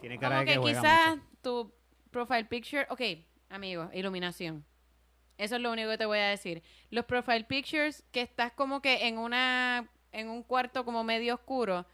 Tiene 0.00 0.18
cara 0.18 0.38
Como 0.38 0.50
de 0.50 0.54
que, 0.54 0.60
quizás 0.60 1.16
mucho. 1.16 1.28
tu 1.42 1.72
profile 2.10 2.44
picture, 2.44 2.86
ok, 2.90 3.00
amigo, 3.48 3.90
iluminación. 3.92 4.64
Eso 5.36 5.56
es 5.56 5.62
lo 5.62 5.70
único 5.70 5.90
que 5.90 5.98
te 5.98 6.06
voy 6.06 6.18
a 6.18 6.28
decir. 6.28 6.62
Los 6.90 7.04
profile 7.04 7.44
pictures 7.44 8.04
que 8.10 8.22
estás 8.22 8.52
como 8.52 8.82
que 8.82 9.06
en 9.06 9.18
una 9.18 9.88
en 10.12 10.28
un 10.28 10.42
cuarto 10.42 10.84
como 10.84 11.04
medio 11.04 11.34
oscuro. 11.34 11.86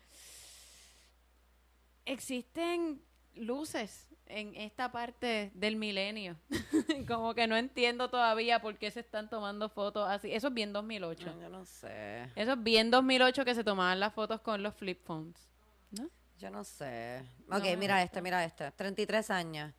Existen 2.06 3.02
luces 3.34 4.08
en 4.26 4.54
esta 4.54 4.90
parte 4.92 5.50
del 5.54 5.76
milenio. 5.76 6.36
como 7.08 7.34
que 7.34 7.46
no 7.46 7.56
entiendo 7.56 8.08
todavía 8.08 8.60
por 8.60 8.78
qué 8.78 8.90
se 8.90 9.00
están 9.00 9.28
tomando 9.28 9.68
fotos 9.68 10.08
así. 10.08 10.32
Eso 10.32 10.48
es 10.48 10.54
bien 10.54 10.72
2008. 10.72 11.34
Yo 11.40 11.48
no 11.48 11.64
sé. 11.64 12.30
Eso 12.34 12.52
es 12.52 12.62
bien 12.62 12.90
2008 12.90 13.44
que 13.44 13.54
se 13.54 13.64
tomaban 13.64 14.00
las 14.00 14.12
fotos 14.14 14.40
con 14.40 14.62
los 14.62 14.74
flip 14.74 15.04
phones. 15.04 15.48
¿No? 15.90 16.08
Yo 16.38 16.50
no 16.50 16.64
sé. 16.64 17.22
Ok, 17.50 17.76
mira 17.78 18.02
este, 18.02 18.20
mira 18.20 18.44
este. 18.44 18.70
33 18.70 19.30
años. 19.30 19.72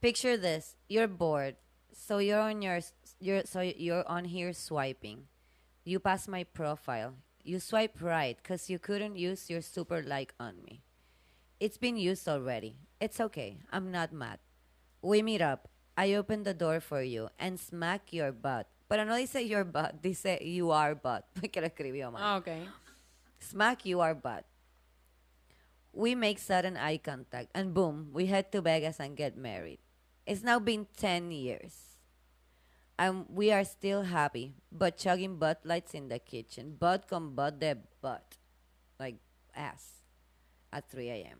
Picture 0.00 0.38
this. 0.38 0.76
You're 0.88 1.08
bored. 1.08 1.56
So 1.92 2.18
you're 2.18 2.40
on 2.40 2.62
your, 2.62 2.80
you're, 3.20 3.44
so 3.44 3.60
you're 3.60 4.04
on 4.06 4.24
here 4.24 4.52
swiping. 4.52 5.26
You 5.84 6.00
pass 6.00 6.28
my 6.28 6.44
profile. 6.44 7.14
You 7.42 7.60
swipe 7.60 8.00
right 8.00 8.36
because 8.36 8.68
you 8.70 8.78
couldn't 8.78 9.16
use 9.16 9.48
your 9.50 9.62
super 9.62 10.02
like 10.02 10.34
on 10.38 10.62
me. 10.64 10.82
It's 11.60 11.78
been 11.78 11.96
used 11.96 12.28
already. 12.28 12.76
It's 13.00 13.20
okay. 13.20 13.58
I'm 13.72 13.90
not 13.90 14.12
mad. 14.12 14.38
We 15.02 15.22
meet 15.22 15.40
up. 15.40 15.68
I 15.96 16.14
open 16.14 16.44
the 16.44 16.54
door 16.54 16.80
for 16.80 17.02
you 17.02 17.28
and 17.38 17.58
smack 17.58 18.12
your 18.12 18.32
butt. 18.32 18.66
Pero 18.88 19.04
no 19.04 19.16
dice 19.16 19.42
your 19.42 19.64
butt, 19.64 20.00
dice 20.00 20.38
you 20.40 20.70
are 20.70 20.94
butt, 20.94 21.24
porque 21.34 21.60
lo 21.60 21.68
escribió 21.68 22.12
mal. 22.12 22.22
Ah, 22.22 22.36
ok. 22.36 22.48
Smack 23.40 23.84
you 23.84 24.00
are 24.00 24.14
butt. 24.14 24.44
We 25.92 26.14
make 26.14 26.38
sudden 26.38 26.76
eye 26.76 26.98
contact, 26.98 27.50
and 27.54 27.74
boom, 27.74 28.10
we 28.12 28.26
head 28.26 28.52
to 28.52 28.60
Vegas 28.60 29.00
and 29.00 29.16
get 29.16 29.36
married. 29.36 29.78
It's 30.26 30.42
now 30.42 30.58
been 30.58 30.86
10 30.96 31.30
years. 31.32 31.96
And 32.98 33.26
we 33.30 33.52
are 33.52 33.64
still 33.64 34.02
happy, 34.02 34.54
but 34.70 34.98
chugging 34.98 35.38
butt 35.38 35.60
lights 35.64 35.94
in 35.94 36.08
the 36.08 36.18
kitchen. 36.18 36.76
Butt 36.78 37.08
con 37.08 37.34
butt 37.34 37.60
de 37.60 37.76
butt. 38.02 38.36
Like 38.98 39.16
ass. 39.54 40.02
At 40.72 40.90
3 40.90 41.08
a.m. 41.08 41.38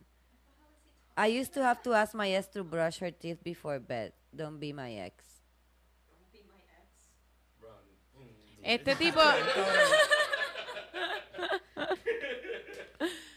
I 1.16 1.26
used 1.26 1.52
to 1.54 1.62
have 1.62 1.82
to 1.82 1.92
ask 1.92 2.14
my 2.14 2.30
ex 2.30 2.46
to 2.54 2.62
brush 2.62 2.98
her 2.98 3.10
teeth 3.10 3.42
before 3.42 3.80
bed. 3.80 4.12
Don't 4.34 4.58
be 4.58 4.72
my 4.72 4.92
ex. 4.92 5.24
Este 8.62 8.94
tipo, 8.96 9.20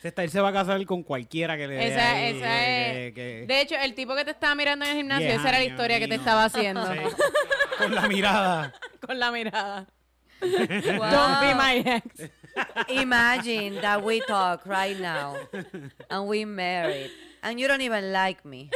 Style 0.10 0.30
se 0.30 0.40
va 0.42 0.50
a 0.50 0.54
casar 0.54 0.84
con 0.86 1.04
cualquiera 1.04 1.56
que 1.58 1.68
le 1.68 1.76
dé 1.76 1.88
esa, 1.88 2.12
ahí, 2.12 2.38
esa 2.38 2.48
que- 2.48 3.08
es. 3.08 3.14
que- 3.14 3.46
De 3.48 3.62
hecho, 3.62 3.76
el 3.76 3.94
tipo 3.94 4.16
que 4.16 4.26
te 4.26 4.32
estaba 4.32 4.56
mirando 4.56 4.84
en 4.86 4.92
el 4.92 4.98
gimnasio, 4.98 5.28
Diez 5.28 5.40
esa 5.40 5.50
era 5.50 5.60
la 5.60 5.66
historia 5.66 6.00
que 6.00 6.08
te 6.08 6.16
estaba 6.16 6.46
haciendo. 6.46 6.86
Sí. 6.92 7.00
Con 7.78 7.94
la 7.96 8.08
mirada. 8.08 8.74
Con 9.06 9.20
la 9.20 9.32
mirada. 9.32 9.88
Don't 10.42 10.98
Wow. 10.98 11.42
be 11.42 11.54
my 11.56 11.84
ex. 11.86 12.32
Imagine 12.90 13.80
that 13.82 14.04
we 14.04 14.22
talk 14.22 14.66
right 14.66 15.00
now 15.00 15.36
and 16.10 16.28
we 16.28 16.46
married 16.46 17.12
and 17.44 17.60
you 17.60 17.68
don't 17.68 17.82
even 17.82 18.12
like 18.12 18.44
me. 18.44 18.70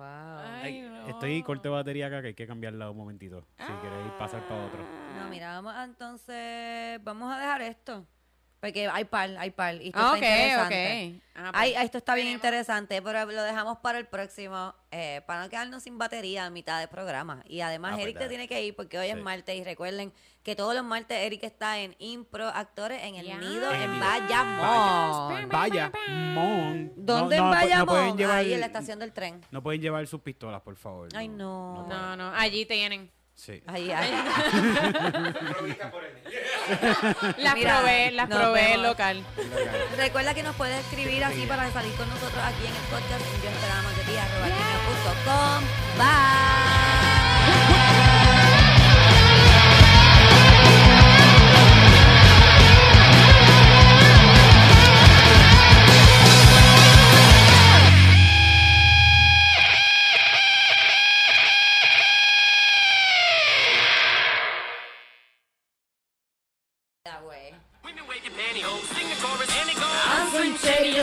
Wow. 0.00 0.38
Ay, 0.62 0.82
no. 0.82 1.08
Estoy 1.08 1.42
corte 1.42 1.68
de 1.68 1.74
batería 1.74 2.06
acá 2.06 2.20
que 2.22 2.28
hay 2.28 2.34
que 2.34 2.46
cambiarla 2.46 2.90
un 2.90 2.96
momentito. 2.96 3.44
Si 3.58 3.64
queréis 3.82 4.12
pasar 4.18 4.46
para 4.48 4.64
otro. 4.66 4.80
No, 5.18 5.28
mira, 5.30 5.52
vamos 5.54 5.74
a- 5.74 5.84
entonces, 5.84 7.02
vamos 7.04 7.32
a 7.32 7.38
dejar 7.38 7.62
esto. 7.62 8.06
Porque 8.60 8.86
hay 8.88 9.04
par, 9.04 9.30
hay 9.38 9.50
par. 9.52 9.76
Y 9.80 9.86
esto 9.88 9.98
Ah, 10.00 10.12
está 10.14 10.18
ok, 10.18 10.22
interesante. 10.22 11.12
ok. 11.16 11.22
Ah, 11.34 11.48
pues. 11.50 11.52
Ay, 11.54 11.74
esto 11.82 11.96
está 11.96 12.14
bien 12.14 12.28
interesante, 12.28 13.00
pero 13.00 13.24
lo 13.24 13.42
dejamos 13.42 13.78
para 13.78 13.98
el 13.98 14.06
próximo, 14.06 14.74
eh, 14.90 15.22
para 15.26 15.42
no 15.42 15.48
quedarnos 15.48 15.82
sin 15.82 15.96
batería 15.96 16.44
a 16.44 16.50
mitad 16.50 16.78
del 16.78 16.88
programa. 16.90 17.42
Y 17.48 17.62
además, 17.62 17.92
Ah, 17.92 17.94
pues 17.94 18.04
Eric 18.04 18.18
te 18.18 18.28
tiene 18.28 18.46
que 18.48 18.62
ir 18.62 18.76
porque 18.76 18.98
hoy 18.98 19.08
es 19.08 19.16
martes. 19.16 19.56
Y 19.56 19.64
recuerden 19.64 20.12
que 20.42 20.54
todos 20.56 20.74
los 20.74 20.84
martes 20.84 21.16
Eric 21.18 21.42
está 21.44 21.78
en 21.78 21.96
Impro 21.98 22.48
Actores 22.48 23.02
en 23.02 23.14
el. 23.14 23.26
Nido 23.40 23.72
En 23.72 23.80
en. 23.80 24.00
Bayamón. 24.00 25.48
Vaya, 25.48 25.90
mon. 26.34 26.92
¿Dónde 26.96 27.36
No, 27.38 27.44
en 27.44 27.50
no 27.50 27.56
Bayamón? 27.56 28.22
Ahí 28.30 28.52
en 28.52 28.60
la 28.60 28.66
estación 28.66 28.98
del 28.98 29.12
tren. 29.14 29.40
No 29.50 29.62
pueden 29.62 29.80
llevar 29.80 30.06
sus 30.06 30.20
pistolas, 30.20 30.60
por 30.60 30.76
favor. 30.76 31.08
Ay, 31.14 31.28
no. 31.28 31.86
No, 31.88 32.14
no, 32.16 32.30
allí 32.34 32.66
tienen. 32.66 33.10
Sí. 33.40 33.62
Ahí, 33.66 33.90
ahí. 33.96 34.10
Las 37.38 37.54
Mira, 37.54 37.76
probé, 37.78 38.10
las 38.12 38.28
nos 38.28 38.38
probé 38.38 38.62
vemos. 38.62 38.82
local. 38.86 39.24
Recuerda 39.96 40.34
que 40.34 40.42
nos 40.42 40.54
puedes 40.56 40.78
escribir 40.80 41.24
así 41.24 41.46
para 41.46 41.72
salir 41.72 41.94
con 41.94 42.06
nosotros 42.10 42.42
aquí 42.44 42.66
en 42.66 42.74
el 42.76 42.82
podcast 42.90 43.22
en 43.22 43.42
yo 43.42 43.48
esperaba 43.48 43.88
arroba 44.18 44.46
gmail.com. 44.46 45.64
Bye. 45.96 47.89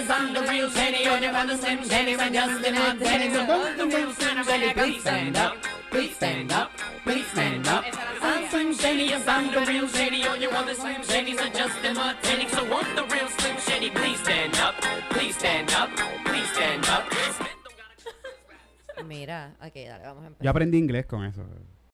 Shady, 0.08 0.16
yes, 0.16 0.20
I'm 0.20 0.34
the 0.34 0.42
real 0.42 0.70
Shady. 0.70 1.04
You're 1.04 1.20
never 1.20 1.48
the 1.48 1.58
Slim 1.58 1.84
Shady, 1.84 2.16
I'm 2.16 2.34
just 2.34 2.62
the 2.64 2.72
man 2.72 3.00
Shady. 3.00 3.34
So 3.34 3.46
don't 3.46 3.78
the 3.78 3.86
real 3.88 4.12
Slim 4.14 4.44
Shady, 4.44 4.74
please 4.74 5.02
stand 5.02 5.38
up, 5.38 5.58
please 5.92 6.16
stand 6.16 6.52
up, 6.52 6.72
please 7.04 7.28
stand 7.28 7.68
up. 7.68 7.84
I'm 8.22 8.50
Slim 8.50 8.74
Shady, 8.74 9.04
yes, 9.04 9.28
I'm 9.28 9.52
the 9.52 9.62
real 9.66 9.88
Shady. 9.88 10.24
All 10.28 10.38
you 10.38 10.50
other 10.50 10.74
Slim 10.76 11.02
Shadys 11.02 11.40
are 11.42 11.54
just 11.54 11.84
imitating. 11.84 12.50
So 12.50 12.64
won't 12.70 12.96
the 12.96 13.04
real 13.04 13.28
Slim 13.28 13.58
Shady 13.58 13.90
please 13.92 14.20
stand 14.20 14.56
up, 14.58 14.76
please 15.10 15.36
stand 15.36 15.72
up, 15.74 15.90
please 16.26 16.50
stand 16.54 16.86
up. 16.86 17.04
Mira, 19.06 19.56
ok, 19.62 19.74
dale, 19.74 20.04
vamos 20.04 20.24
a 20.24 20.28
empezar. 20.28 20.44
Yo 20.44 20.50
aprendí 20.50 20.78
inglés 20.78 21.06
con 21.06 21.24
eso. 21.24 21.42